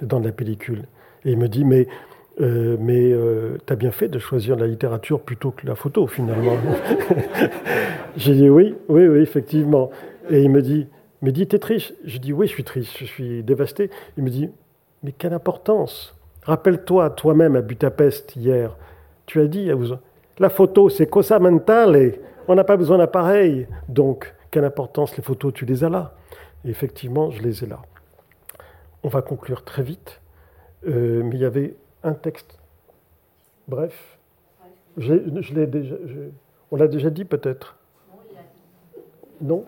[0.00, 0.84] les dents de la pellicule.
[1.24, 1.88] Et il me dit, mais,
[2.40, 6.06] euh, mais euh, tu as bien fait de choisir la littérature plutôt que la photo,
[6.06, 6.56] finalement.
[8.16, 9.90] J'ai dit oui, oui, oui, effectivement.
[10.28, 10.86] Et il me dit,
[11.22, 11.94] mais dis, t'es triste?
[12.04, 13.90] Je dis, oui, je suis triste, je suis dévasté.
[14.16, 14.50] Il me dit,
[15.02, 16.14] mais quelle importance?
[16.42, 18.76] Rappelle-toi toi-même à Budapest hier,
[19.26, 19.70] tu as dit,
[20.38, 22.14] la photo c'est cosa mentale,
[22.46, 23.66] on n'a pas besoin d'appareil.
[23.88, 26.14] Donc, quelle importance les photos, tu les as là?
[26.64, 27.80] Et effectivement, je les ai là.
[29.02, 30.20] On va conclure très vite,
[30.86, 31.74] euh, mais il y avait
[32.06, 32.58] un texte.
[33.68, 34.18] Bref,
[34.96, 35.14] je,
[35.54, 35.96] l'ai déjà,
[36.70, 37.76] on l'a déjà dit peut-être.
[39.40, 39.64] Non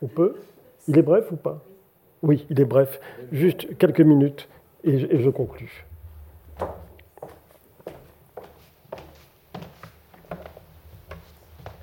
[0.00, 0.36] On peut
[0.88, 1.62] Il est bref ou pas?
[2.22, 3.00] Oui, il est bref.
[3.32, 4.48] Juste quelques minutes
[4.84, 5.84] et je, conclus.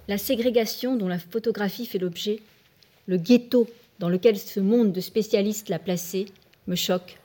[0.07, 2.39] La ségrégation dont la photographie fait l'objet,
[3.07, 3.67] le ghetto
[3.99, 6.27] dans lequel ce monde de spécialistes l'a placé,
[6.67, 7.19] me choque.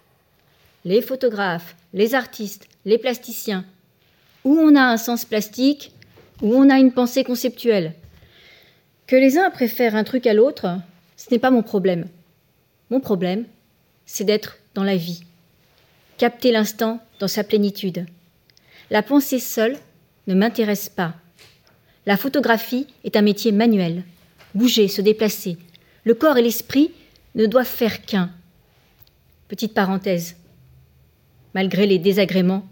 [0.85, 3.65] Les photographes, les artistes, les plasticiens,
[4.45, 5.93] où on a un sens plastique,
[6.41, 7.95] où on a une pensée conceptuelle.
[9.07, 10.79] Que les uns préfèrent un truc à l'autre,
[11.17, 12.07] ce n'est pas mon problème.
[12.91, 13.45] Mon problème,
[14.07, 15.23] c'est d'être dans la vie,
[16.19, 18.07] capter l'instant dans sa plénitude.
[18.91, 19.79] La pensée seule
[20.27, 21.15] ne m'intéresse pas.
[22.07, 24.03] La photographie est un métier manuel.
[24.55, 25.57] Bouger, se déplacer.
[26.05, 26.91] Le corps et l'esprit
[27.35, 28.31] ne doivent faire qu'un.
[29.49, 30.37] Petite parenthèse.
[31.55, 32.67] Malgré les désagréments,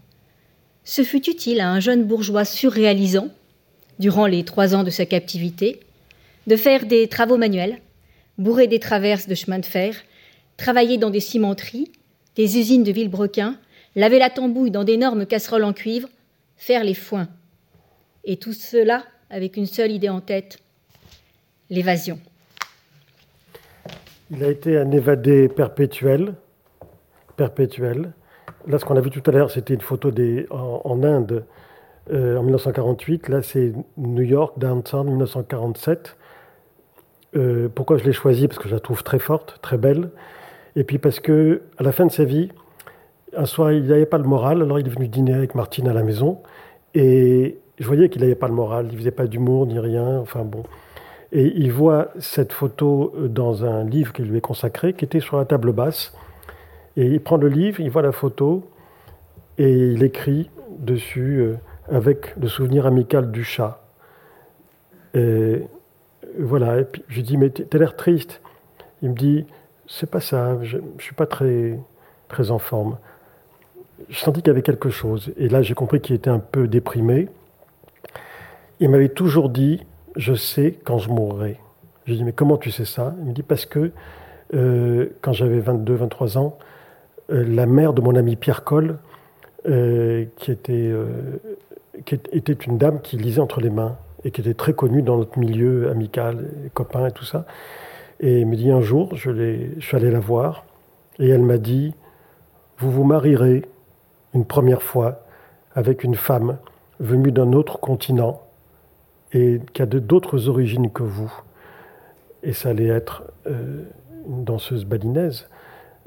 [0.85, 3.29] ce fut utile à un jeune bourgeois surréalisant,
[3.99, 5.81] durant les trois ans de sa captivité,
[6.47, 7.79] de faire des travaux manuels,
[8.39, 9.95] bourrer des traverses de chemin de fer,
[10.57, 11.93] travailler dans des cimenteries,
[12.37, 13.59] des usines de Villebrequin,
[13.95, 16.09] laver la tambouille dans d'énormes casseroles en cuivre,
[16.57, 17.29] faire les foins.
[18.25, 20.59] Et tout cela avec une seule idée en tête,
[21.69, 22.19] l'évasion.
[24.31, 26.35] Il a été un évadé perpétuel,
[27.37, 28.13] perpétuel.
[28.67, 31.45] Là, ce qu'on a vu tout à l'heure, c'était une photo des, en, Inde
[32.13, 33.29] euh, en 1948.
[33.29, 36.17] Là, c'est New York, downtown, 1947.
[37.37, 40.11] Euh, pourquoi je l'ai choisie Parce que je la trouve très forte, très belle.
[40.77, 42.51] Et puis parce que à la fin de sa vie,
[43.37, 45.93] un soir, il n'avait pas le moral, alors il est venu dîner avec Martine à
[45.93, 46.39] la maison.
[46.95, 50.19] Et je voyais qu'il n'avait pas le moral, il ne faisait pas d'humour ni rien.
[50.19, 50.65] Enfin bon.
[51.33, 55.21] Et il voit cette photo euh, dans un livre qui lui est consacré, qui était
[55.21, 56.13] sur la table basse.
[56.97, 58.69] Et il prend le livre, il voit la photo,
[59.59, 61.57] et il écrit dessus euh,
[61.91, 63.83] avec le souvenir amical du chat.
[65.15, 65.63] Et
[66.39, 68.41] voilà, et puis je lui dis, mais t'as l'air triste.
[69.03, 69.47] Il me dit,
[69.87, 71.79] c'est pas ça, je ne suis pas très,
[72.29, 72.99] très en forme.
[74.09, 75.33] Je sentis qu'il y avait quelque chose.
[75.37, 77.29] Et là, j'ai compris qu'il était un peu déprimé.
[78.79, 79.85] Il m'avait toujours dit,
[80.17, 81.59] je sais quand je mourrai.
[82.05, 83.15] Je lui dis, mais comment tu sais ça?
[83.21, 83.91] Il me dit, parce que
[84.55, 86.57] euh, quand j'avais 22, 23 ans,
[87.31, 88.99] la mère de mon ami Pierre Coll,
[89.67, 90.93] euh, qui, était,
[92.05, 95.17] qui était une dame qui lisait entre les mains et qui était très connue dans
[95.17, 97.47] notre milieu amical, copains et tout ça.
[98.21, 99.31] Et me dit un jour, je,
[99.79, 100.65] je suis allé la voir,
[101.19, 101.95] et elle m'a dit,
[102.79, 103.65] vous vous marierez
[104.35, 105.25] une première fois
[105.75, 106.59] avec une femme
[106.99, 108.43] venue d'un autre continent
[109.33, 111.33] et qui a d'autres origines que vous.
[112.43, 113.85] Et ça allait être euh,
[114.27, 115.49] une danseuse balinaise.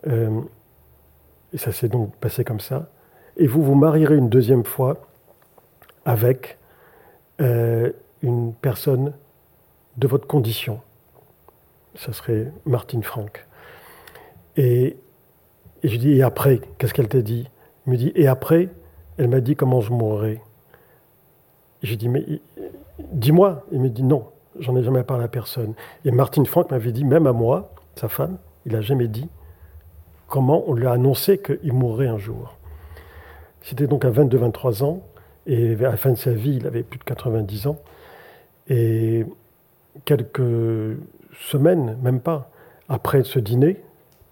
[0.07, 0.41] Euh,
[1.53, 2.89] et ça s'est donc passé comme ça.
[3.37, 4.97] Et vous vous marierez une deuxième fois
[6.05, 6.57] avec
[7.41, 9.13] euh, une personne
[9.97, 10.81] de votre condition.
[11.95, 13.45] Ça serait Martine Franck.
[14.57, 14.97] Et,
[15.83, 17.49] et je dis, et après, qu'est-ce qu'elle t'a dit?
[17.85, 18.69] Il me dit, et après,
[19.17, 20.41] elle m'a dit comment je mourrais.
[21.83, 22.25] J'ai dit, mais
[22.99, 23.65] dis-moi.
[23.71, 24.27] Il me dit, non,
[24.59, 25.73] j'en ai jamais parlé à personne.
[26.05, 29.29] Et Martine Franck m'avait dit, même à moi, sa femme, il n'a jamais dit
[30.33, 32.57] comment on lui a annoncé qu'il mourrait un jour.
[33.61, 35.03] C'était donc à 22-23 ans,
[35.45, 37.77] et à la fin de sa vie, il avait plus de 90 ans.
[38.67, 39.27] Et
[40.05, 40.97] quelques
[41.39, 42.49] semaines, même pas,
[42.89, 43.79] après ce dîner,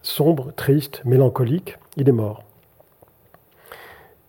[0.01, 2.41] sombre, triste, mélancolique, il est mort.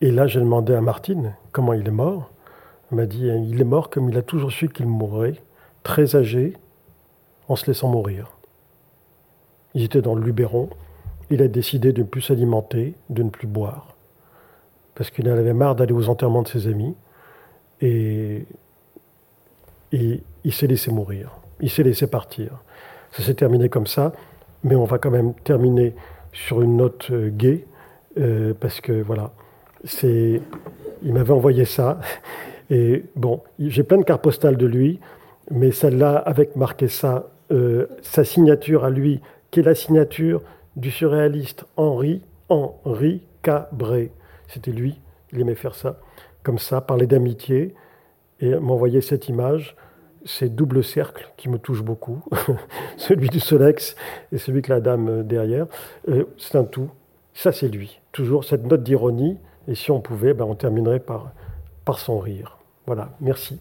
[0.02, 2.28] Et là, j'ai demandé à Martine comment il est mort.
[2.90, 5.36] Elle m'a dit il est mort comme il a toujours su qu'il mourrait,
[5.84, 6.52] très âgé,
[7.48, 8.36] en se laissant mourir.
[9.72, 10.68] Il était dans le Luberon.
[11.32, 13.96] Il a décidé de ne plus s'alimenter, de ne plus boire,
[14.94, 16.94] parce qu'il avait marre d'aller aux enterrements de ses amis.
[17.80, 18.44] Et,
[19.92, 21.30] et il s'est laissé mourir.
[21.62, 22.62] Il s'est laissé partir.
[23.12, 24.12] Ça s'est terminé comme ça,
[24.62, 25.94] mais on va quand même terminer
[26.34, 27.64] sur une note euh, gaie,
[28.18, 29.30] euh, parce que voilà,
[29.84, 30.42] c'est,
[31.02, 31.98] il m'avait envoyé ça.
[32.70, 35.00] Et bon, j'ai plein de cartes postales de lui,
[35.50, 40.42] mais celle-là, avec marqué ça, euh, sa signature à lui, qui est la signature
[40.76, 44.12] du surréaliste Henri, Henri Cabré.
[44.48, 45.00] C'était lui,
[45.32, 46.00] il aimait faire ça,
[46.42, 47.74] comme ça, parler d'amitié,
[48.40, 49.76] et m'envoyer cette image,
[50.24, 52.22] ces doubles cercles qui me touchent beaucoup,
[52.96, 53.96] celui du Solex
[54.32, 55.66] et celui que la dame derrière.
[56.08, 56.90] Euh, c'est un tout.
[57.34, 58.00] Ça, c'est lui.
[58.12, 59.38] Toujours cette note d'ironie.
[59.68, 61.32] Et si on pouvait, ben, on terminerait par,
[61.84, 62.58] par son rire.
[62.86, 63.60] Voilà, merci.